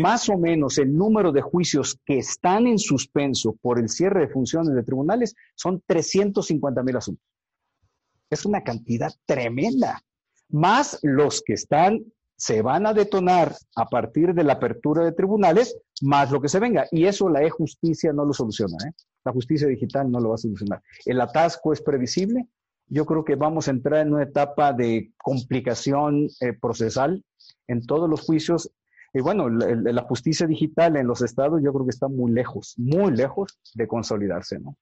Más 0.00 0.28
o 0.28 0.36
menos 0.36 0.78
el 0.78 0.94
número 0.96 1.30
de 1.32 1.42
juicios 1.42 1.98
que 2.04 2.18
están 2.18 2.66
en 2.66 2.78
suspenso 2.78 3.56
por 3.60 3.78
el 3.78 3.88
cierre 3.88 4.20
de 4.20 4.28
funciones 4.28 4.74
de 4.74 4.82
tribunales 4.82 5.34
son 5.54 5.82
350 5.86 6.82
mil 6.82 6.96
asuntos. 6.96 7.24
Es 8.28 8.44
una 8.44 8.62
cantidad 8.62 9.12
tremenda. 9.24 10.02
Más 10.48 10.98
los 11.02 11.42
que 11.42 11.52
están, 11.52 12.04
se 12.36 12.62
van 12.62 12.86
a 12.86 12.92
detonar 12.92 13.54
a 13.76 13.86
partir 13.86 14.34
de 14.34 14.44
la 14.44 14.54
apertura 14.54 15.04
de 15.04 15.12
tribunales, 15.12 15.78
más 16.02 16.30
lo 16.30 16.40
que 16.40 16.48
se 16.48 16.60
venga. 16.60 16.86
Y 16.90 17.06
eso 17.06 17.28
la 17.28 17.42
e-justicia 17.42 18.12
no 18.12 18.24
lo 18.24 18.32
soluciona. 18.32 18.76
¿eh? 18.86 18.92
La 19.24 19.32
justicia 19.32 19.68
digital 19.68 20.10
no 20.10 20.20
lo 20.20 20.30
va 20.30 20.34
a 20.34 20.38
solucionar. 20.38 20.82
El 21.04 21.20
atasco 21.20 21.72
es 21.72 21.80
previsible, 21.80 22.46
yo 22.88 23.04
creo 23.04 23.24
que 23.24 23.34
vamos 23.34 23.66
a 23.66 23.72
entrar 23.72 24.06
en 24.06 24.14
una 24.14 24.22
etapa 24.22 24.72
de 24.72 25.12
complicación 25.16 26.28
eh, 26.40 26.52
procesal 26.52 27.24
en 27.66 27.84
todos 27.84 28.08
los 28.08 28.20
juicios. 28.20 28.70
Y 29.16 29.22
bueno, 29.22 29.48
la, 29.48 30.02
justicia 30.02 30.46
digital 30.46 30.94
en 30.94 31.06
los 31.06 31.22
estados 31.22 31.62
yo 31.64 31.72
creo 31.72 31.86
que 31.86 31.90
está 31.90 32.06
muy 32.06 32.30
lejos, 32.32 32.74
muy 32.76 33.16
lejos 33.16 33.58
de 33.72 33.88
consolidarse, 33.88 34.58
¿no? 34.58 34.76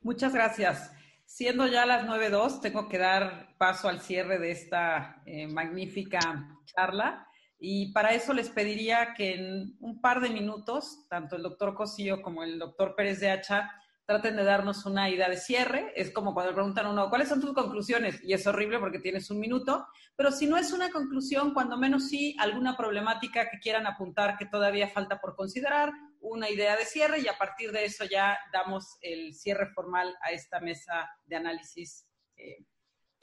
Muchas 0.00 0.34
gracias. 0.34 0.90
Siendo 1.24 1.68
ya 1.68 1.86
las 1.86 2.04
9.02, 2.08 2.60
tengo 2.60 2.88
que 2.88 2.98
dar 2.98 3.54
paso 3.56 3.88
al 3.88 4.00
cierre 4.00 4.40
de 4.40 4.50
esta 4.50 5.22
eh, 5.26 5.46
magnífica 5.46 6.58
charla. 6.64 7.24
Y 7.60 7.92
para 7.92 8.14
eso 8.14 8.32
les 8.32 8.50
pediría 8.50 9.14
que 9.14 9.34
en 9.34 9.76
un 9.78 10.00
par 10.00 10.20
de 10.20 10.30
minutos, 10.30 11.06
tanto 11.08 11.36
el 11.36 11.44
doctor 11.44 11.76
Cosío 11.76 12.20
como 12.20 12.42
el 12.42 12.58
doctor 12.58 12.96
Pérez 12.96 13.20
de 13.20 13.30
Hacha, 13.30 13.70
traten 14.06 14.36
de 14.36 14.44
darnos 14.44 14.84
una 14.86 15.08
idea 15.10 15.28
de 15.28 15.36
cierre. 15.36 15.92
Es 15.96 16.10
como 16.10 16.34
cuando 16.34 16.54
preguntan 16.54 16.86
a 16.86 16.90
uno, 16.90 17.08
¿cuáles 17.08 17.28
son 17.28 17.40
tus 17.40 17.52
conclusiones? 17.52 18.22
Y 18.22 18.32
es 18.32 18.46
horrible 18.46 18.78
porque 18.78 18.98
tienes 18.98 19.30
un 19.30 19.40
minuto, 19.40 19.86
pero 20.16 20.30
si 20.30 20.46
no 20.46 20.56
es 20.56 20.72
una 20.72 20.90
conclusión, 20.90 21.54
cuando 21.54 21.76
menos 21.76 22.08
sí 22.08 22.36
alguna 22.38 22.76
problemática 22.76 23.48
que 23.50 23.58
quieran 23.58 23.86
apuntar 23.86 24.36
que 24.36 24.46
todavía 24.46 24.88
falta 24.88 25.20
por 25.20 25.36
considerar, 25.36 25.92
una 26.20 26.48
idea 26.48 26.76
de 26.76 26.84
cierre 26.84 27.20
y 27.20 27.28
a 27.28 27.36
partir 27.36 27.72
de 27.72 27.84
eso 27.84 28.04
ya 28.04 28.38
damos 28.52 28.96
el 29.00 29.34
cierre 29.34 29.66
formal 29.74 30.16
a 30.22 30.30
esta 30.30 30.60
mesa 30.60 31.10
de 31.26 31.36
análisis 31.36 32.06
eh, 32.36 32.64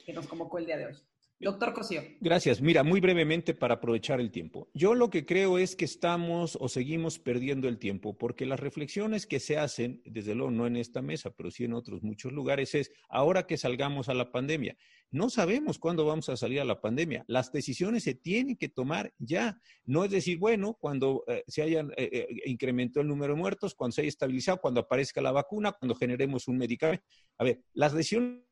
que 0.04 0.12
nos 0.12 0.26
convocó 0.26 0.58
el 0.58 0.66
día 0.66 0.76
de 0.76 0.86
hoy. 0.86 0.96
Doctor 1.40 1.72
Cosío. 1.72 2.02
Gracias. 2.20 2.60
Mira, 2.60 2.84
muy 2.84 3.00
brevemente 3.00 3.54
para 3.54 3.76
aprovechar 3.76 4.20
el 4.20 4.30
tiempo. 4.30 4.68
Yo 4.74 4.94
lo 4.94 5.08
que 5.08 5.24
creo 5.24 5.56
es 5.56 5.74
que 5.74 5.86
estamos 5.86 6.58
o 6.60 6.68
seguimos 6.68 7.18
perdiendo 7.18 7.66
el 7.66 7.78
tiempo 7.78 8.18
porque 8.18 8.44
las 8.44 8.60
reflexiones 8.60 9.26
que 9.26 9.40
se 9.40 9.56
hacen, 9.56 10.02
desde 10.04 10.34
luego 10.34 10.50
no 10.50 10.66
en 10.66 10.76
esta 10.76 11.00
mesa, 11.00 11.30
pero 11.30 11.50
sí 11.50 11.64
en 11.64 11.72
otros 11.72 12.02
muchos 12.02 12.32
lugares, 12.32 12.74
es 12.74 12.92
ahora 13.08 13.46
que 13.46 13.56
salgamos 13.56 14.10
a 14.10 14.14
la 14.14 14.30
pandemia. 14.32 14.76
No 15.10 15.30
sabemos 15.30 15.78
cuándo 15.78 16.04
vamos 16.04 16.28
a 16.28 16.36
salir 16.36 16.60
a 16.60 16.64
la 16.64 16.82
pandemia. 16.82 17.24
Las 17.26 17.50
decisiones 17.52 18.04
se 18.04 18.14
tienen 18.14 18.56
que 18.56 18.68
tomar 18.68 19.14
ya. 19.18 19.58
No 19.86 20.04
es 20.04 20.10
decir, 20.10 20.38
bueno, 20.38 20.76
cuando 20.78 21.24
eh, 21.26 21.42
se 21.48 21.62
haya 21.62 21.80
eh, 21.96 22.10
eh, 22.12 22.26
incrementado 22.44 23.00
el 23.00 23.08
número 23.08 23.34
de 23.34 23.40
muertos, 23.40 23.74
cuando 23.74 23.94
se 23.94 24.02
haya 24.02 24.08
estabilizado, 24.08 24.60
cuando 24.60 24.80
aparezca 24.80 25.22
la 25.22 25.32
vacuna, 25.32 25.72
cuando 25.72 25.94
generemos 25.94 26.48
un 26.48 26.58
medicamento. 26.58 27.04
A 27.38 27.44
ver, 27.44 27.62
las 27.72 27.94
decisiones 27.94 28.49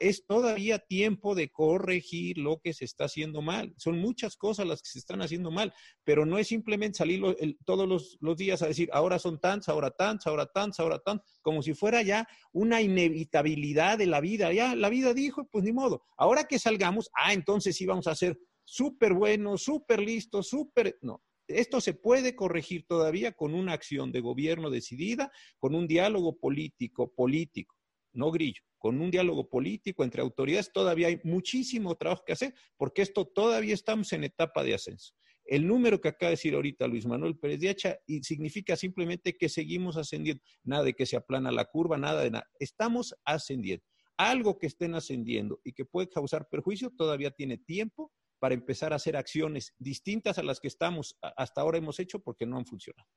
es 0.00 0.26
todavía 0.26 0.78
tiempo 0.78 1.34
de 1.34 1.50
corregir 1.50 2.38
lo 2.38 2.60
que 2.60 2.72
se 2.72 2.84
está 2.84 3.04
haciendo 3.04 3.42
mal. 3.42 3.74
Son 3.76 3.98
muchas 3.98 4.36
cosas 4.36 4.66
las 4.66 4.82
que 4.82 4.90
se 4.90 4.98
están 4.98 5.22
haciendo 5.22 5.50
mal, 5.50 5.72
pero 6.04 6.26
no 6.26 6.38
es 6.38 6.48
simplemente 6.48 6.98
salir 6.98 7.22
todos 7.64 8.18
los, 8.20 8.36
días 8.36 8.62
a 8.62 8.66
decir, 8.66 8.88
ahora 8.92 9.18
son 9.18 9.40
tantos, 9.40 9.68
ahora 9.68 9.90
tantos, 9.90 10.26
ahora 10.26 10.46
tantos, 10.46 10.80
ahora 10.80 10.98
tantos, 10.98 11.26
como 11.42 11.62
si 11.62 11.74
fuera 11.74 12.02
ya 12.02 12.26
una 12.52 12.80
inevitabilidad 12.80 13.98
de 13.98 14.06
la 14.06 14.20
vida. 14.20 14.52
Ya 14.52 14.74
la 14.74 14.88
vida 14.88 15.14
dijo, 15.14 15.48
pues 15.50 15.64
ni 15.64 15.72
modo. 15.72 16.02
Ahora 16.16 16.44
que 16.44 16.58
salgamos, 16.58 17.10
ah, 17.14 17.32
entonces 17.32 17.76
sí 17.76 17.86
vamos 17.86 18.06
a 18.06 18.14
ser 18.14 18.38
súper 18.64 19.14
buenos, 19.14 19.62
súper 19.62 20.00
listos, 20.00 20.48
súper... 20.48 20.98
No, 21.02 21.22
esto 21.48 21.80
se 21.80 21.94
puede 21.94 22.34
corregir 22.34 22.86
todavía 22.86 23.32
con 23.32 23.54
una 23.54 23.72
acción 23.72 24.12
de 24.12 24.20
gobierno 24.20 24.70
decidida, 24.70 25.30
con 25.58 25.74
un 25.74 25.86
diálogo 25.86 26.38
político, 26.38 27.12
político, 27.12 27.76
no 28.12 28.30
grillo 28.30 28.62
con 28.82 29.00
un 29.00 29.12
diálogo 29.12 29.48
político 29.48 30.02
entre 30.02 30.22
autoridades, 30.22 30.72
todavía 30.72 31.06
hay 31.06 31.20
muchísimo 31.22 31.94
trabajo 31.94 32.24
que 32.26 32.32
hacer, 32.32 32.52
porque 32.76 33.02
esto 33.02 33.24
todavía 33.24 33.74
estamos 33.74 34.12
en 34.12 34.24
etapa 34.24 34.64
de 34.64 34.74
ascenso. 34.74 35.14
El 35.44 35.68
número 35.68 36.00
que 36.00 36.08
acaba 36.08 36.30
de 36.30 36.32
decir 36.32 36.52
ahorita 36.54 36.88
Luis 36.88 37.06
Manuel 37.06 37.38
Pérez 37.38 37.60
de 37.60 37.68
Hacha 37.68 37.96
significa 38.22 38.74
simplemente 38.74 39.36
que 39.36 39.48
seguimos 39.48 39.96
ascendiendo. 39.96 40.42
Nada 40.64 40.82
de 40.82 40.94
que 40.94 41.06
se 41.06 41.16
aplana 41.16 41.52
la 41.52 41.66
curva, 41.66 41.96
nada 41.96 42.22
de 42.22 42.32
nada. 42.32 42.50
Estamos 42.58 43.14
ascendiendo. 43.24 43.84
Algo 44.16 44.58
que 44.58 44.66
estén 44.66 44.96
ascendiendo 44.96 45.60
y 45.62 45.72
que 45.72 45.84
puede 45.84 46.08
causar 46.08 46.48
perjuicio 46.48 46.90
todavía 46.90 47.30
tiene 47.30 47.58
tiempo 47.58 48.12
para 48.40 48.54
empezar 48.54 48.92
a 48.92 48.96
hacer 48.96 49.16
acciones 49.16 49.74
distintas 49.78 50.38
a 50.38 50.42
las 50.42 50.58
que 50.58 50.66
estamos 50.66 51.16
hasta 51.20 51.60
ahora 51.60 51.78
hemos 51.78 52.00
hecho 52.00 52.18
porque 52.20 52.46
no 52.46 52.56
han 52.56 52.66
funcionado. 52.66 53.08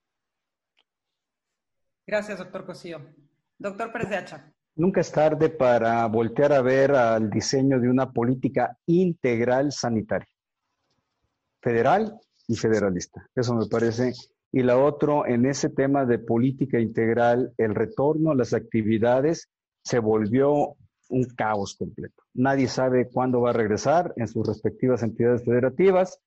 Gracias, 2.05 2.37
doctor 2.37 2.67
Cosío. 2.67 3.15
Doctor 3.57 3.91
Pérez 3.91 4.09
de 4.09 4.15
Hacha. 4.17 4.54
Nunca 4.77 4.99
es 4.99 5.11
tarde 5.11 5.49
para 5.49 6.05
voltear 6.07 6.51
a 6.51 6.61
ver 6.61 6.91
al 6.91 7.29
diseño 7.29 7.79
de 7.79 7.89
una 7.89 8.11
política 8.11 8.77
integral 8.87 9.71
sanitaria, 9.71 10.27
federal 11.61 12.19
y 12.47 12.57
federalista. 12.57 13.25
Eso 13.33 13.55
me 13.55 13.67
parece. 13.67 14.11
Y 14.51 14.63
la 14.63 14.77
otra, 14.77 15.21
en 15.27 15.45
ese 15.45 15.69
tema 15.69 16.05
de 16.05 16.19
política 16.19 16.77
integral, 16.79 17.53
el 17.57 17.73
retorno 17.73 18.31
a 18.31 18.35
las 18.35 18.53
actividades 18.53 19.49
se 19.81 19.99
volvió 19.99 20.75
un 21.09 21.23
caos 21.37 21.75
completo. 21.75 22.23
Nadie 22.33 22.67
sabe 22.67 23.07
cuándo 23.09 23.39
va 23.41 23.51
a 23.51 23.53
regresar 23.53 24.13
en 24.17 24.27
sus 24.27 24.45
respectivas 24.45 25.03
entidades 25.03 25.45
federativas. 25.45 26.19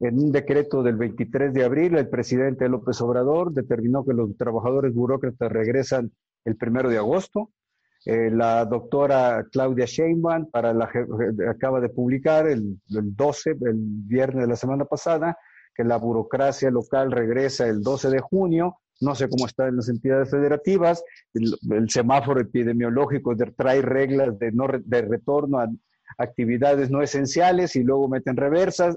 En 0.00 0.18
un 0.18 0.32
decreto 0.32 0.82
del 0.82 0.96
23 0.96 1.54
de 1.54 1.64
abril, 1.64 1.96
el 1.96 2.08
presidente 2.08 2.68
López 2.68 3.00
Obrador 3.00 3.52
determinó 3.52 4.04
que 4.04 4.14
los 4.14 4.36
trabajadores 4.36 4.92
burócratas 4.92 5.52
regresan 5.52 6.10
el 6.44 6.56
primero 6.56 6.90
de 6.90 6.98
agosto. 6.98 7.50
Eh, 8.04 8.30
la 8.30 8.64
doctora 8.64 9.46
Claudia 9.50 9.86
Sheinbaum 9.86 10.50
para 10.50 10.72
la, 10.72 10.90
acaba 11.48 11.80
de 11.80 11.88
publicar 11.88 12.48
el, 12.48 12.78
12, 12.88 13.50
el 13.50 13.76
viernes 13.76 14.42
de 14.42 14.48
la 14.48 14.56
semana 14.56 14.84
pasada, 14.84 15.38
que 15.74 15.84
la 15.84 15.96
burocracia 15.96 16.70
local 16.70 17.12
regresa 17.12 17.66
el 17.66 17.82
12 17.82 18.10
de 18.10 18.20
junio 18.20 18.78
no 19.02 19.14
sé 19.16 19.28
cómo 19.28 19.46
está 19.46 19.66
en 19.66 19.76
las 19.76 19.88
entidades 19.88 20.30
federativas, 20.30 21.04
el, 21.34 21.90
semáforo 21.90 22.40
epidemiológico 22.40 23.34
trae 23.56 23.82
reglas 23.82 24.38
de, 24.38 24.52
no, 24.52 24.68
de 24.68 25.02
retorno 25.02 25.58
a 25.58 25.68
actividades 26.18 26.90
no 26.90 27.02
esenciales 27.02 27.74
y 27.74 27.82
luego 27.82 28.08
meten 28.08 28.36
reversas. 28.36 28.96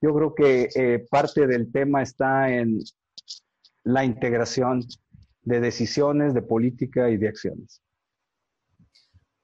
Yo 0.00 0.14
creo 0.14 0.34
que 0.34 0.68
eh, 0.74 1.06
parte 1.10 1.46
del 1.46 1.72
tema 1.72 2.02
está 2.02 2.50
en 2.50 2.78
la 3.82 4.04
integración 4.04 4.84
de 5.42 5.60
decisiones, 5.60 6.32
de 6.32 6.42
política 6.42 7.10
y 7.10 7.16
de 7.16 7.28
acciones. 7.28 7.82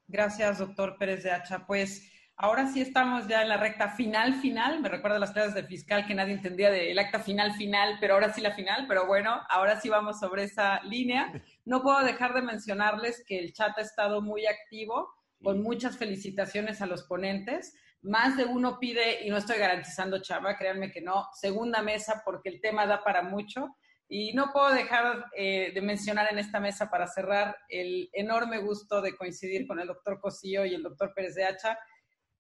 Gracias, 0.09 0.59
doctor 0.59 0.97
Pérez 0.99 1.25
de 1.25 1.33
Hacha. 1.33 1.67
Pues 1.67 2.13
ahora 2.37 2.69
sí 2.69 2.81
estamos 2.81 3.27
ya 3.27 3.43
en 3.43 3.49
la 3.49 3.57
recta 3.57 3.89
final, 3.89 4.35
final. 4.35 4.81
Me 4.81 4.89
recuerda 4.89 5.19
las 5.19 5.33
clases 5.33 5.55
de 5.55 5.65
fiscal 5.65 6.07
que 6.07 6.15
nadie 6.15 6.35
entendía 6.35 6.71
del 6.71 6.99
acta 6.99 7.19
final, 7.19 7.55
final, 7.55 7.97
pero 8.01 8.15
ahora 8.15 8.33
sí 8.33 8.41
la 8.41 8.55
final. 8.55 8.87
Pero 8.87 9.07
bueno, 9.07 9.41
ahora 9.49 9.81
sí 9.81 9.89
vamos 9.89 10.21
sobre 10.21 10.45
esa 10.45 10.81
línea. 10.85 11.33
No 11.65 11.83
puedo 11.83 12.05
dejar 12.05 12.35
de 12.35 12.43
mencionarles 12.43 13.25
que 13.27 13.39
el 13.39 13.53
chat 13.53 13.77
ha 13.79 13.83
estado 13.83 14.23
muy 14.23 14.47
activo, 14.47 15.13
con 15.43 15.61
muchas 15.63 15.97
felicitaciones 15.97 16.81
a 16.81 16.87
los 16.87 17.03
ponentes. 17.03 17.75
Más 18.03 18.37
de 18.37 18.45
uno 18.45 18.79
pide, 18.79 19.27
y 19.27 19.31
no 19.31 19.39
estoy 19.39 19.59
garantizando 19.59 20.23
chamba, 20.23 20.57
créanme 20.57 20.93
que 20.93 21.01
no, 21.01 21.27
segunda 21.33 21.83
mesa 21.83 22.23
porque 22.25 22.49
el 22.49 22.61
tema 22.61 22.87
da 22.87 23.03
para 23.03 23.23
mucho. 23.23 23.77
Y 24.09 24.33
no 24.35 24.53
puedo 24.53 24.73
dejar 24.73 25.27
eh, 25.37 25.73
de 25.75 25.81
mencionar 25.81 26.31
en 26.31 26.39
esta 26.39 26.61
mesa 26.61 26.89
para 26.89 27.09
cerrar 27.09 27.57
el 27.69 28.09
enorme 28.13 28.59
gusto 28.59 29.03
de 29.03 29.17
coincidir 29.17 29.67
con 29.67 29.81
el 29.81 29.89
doctor 29.89 30.21
Cosío 30.21 30.65
y 30.65 30.75
el 30.75 30.83
doctor 30.83 31.13
Pérez 31.13 31.35
de 31.35 31.45
Hacha, 31.45 31.79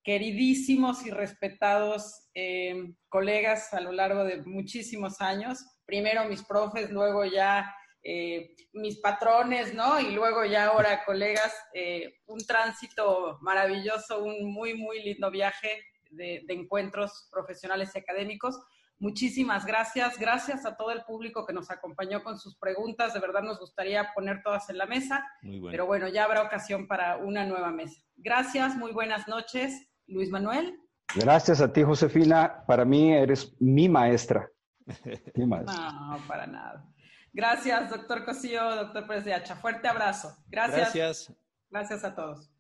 queridísimos 0.04 1.04
y 1.04 1.10
respetados 1.10 2.28
eh, 2.34 2.94
colegas 3.08 3.74
a 3.74 3.80
lo 3.80 3.90
largo 3.90 4.22
de 4.22 4.42
muchísimos 4.42 5.20
años. 5.20 5.58
Primero 5.84 6.24
mis 6.26 6.44
profes, 6.44 6.90
luego 6.90 7.24
ya 7.24 7.74
eh, 8.04 8.54
mis 8.72 9.00
patrones, 9.00 9.74
¿no? 9.74 9.98
Y 10.00 10.12
luego 10.12 10.44
ya 10.44 10.66
ahora 10.66 11.04
colegas, 11.04 11.52
un 12.26 12.38
tránsito 12.46 13.38
maravilloso, 13.40 14.22
un 14.22 14.52
muy, 14.52 14.74
muy 14.74 15.02
lindo 15.02 15.28
viaje 15.32 15.82
de, 16.10 16.42
de 16.46 16.54
encuentros 16.54 17.28
profesionales 17.32 17.90
y 17.92 17.98
académicos. 17.98 18.56
Muchísimas 18.99 19.66
gracias. 19.66 20.18
Gracias 20.18 20.64
a 20.64 20.76
todo 20.76 20.90
el 20.90 21.03
público 21.05 21.44
que 21.47 21.53
nos 21.53 21.70
acompañó 21.70 22.22
con 22.22 22.38
sus 22.38 22.57
preguntas. 22.57 23.12
De 23.12 23.20
verdad 23.20 23.42
nos 23.42 23.59
gustaría 23.59 24.12
poner 24.14 24.42
todas 24.42 24.70
en 24.70 24.78
la 24.78 24.86
mesa. 24.86 25.24
Pero 25.70 25.86
bueno, 25.86 26.09
ya 26.09 26.24
habrá 26.24 26.42
ocasión 26.42 26.88
para 26.88 27.18
una 27.18 27.44
nueva 27.44 27.70
mesa. 27.70 28.01
Gracias, 28.16 28.76
muy 28.76 28.92
buenas 28.92 29.28
noches. 29.28 29.88
Luis 30.07 30.30
Manuel. 30.30 30.80
Gracias 31.14 31.61
a 31.61 31.72
ti, 31.72 31.82
Josefina. 31.82 32.64
Para 32.66 32.84
mí 32.84 33.12
eres 33.12 33.55
mi 33.61 33.88
maestra. 33.88 34.49
Mi 35.34 35.47
maestra. 35.47 35.74
No, 35.92 36.18
para 36.28 36.47
nada. 36.47 36.84
Gracias, 37.32 37.90
doctor 37.90 38.24
Cosío, 38.24 38.62
doctor 38.76 39.07
Pérez 39.07 39.24
de 39.24 39.34
Hacha. 39.34 39.57
Fuerte 39.57 39.88
abrazo. 39.88 40.34
Gracias. 40.49 40.94
Gracias. 40.94 41.36
Gracias 41.70 42.05
a 42.05 42.14
todos. 42.14 42.51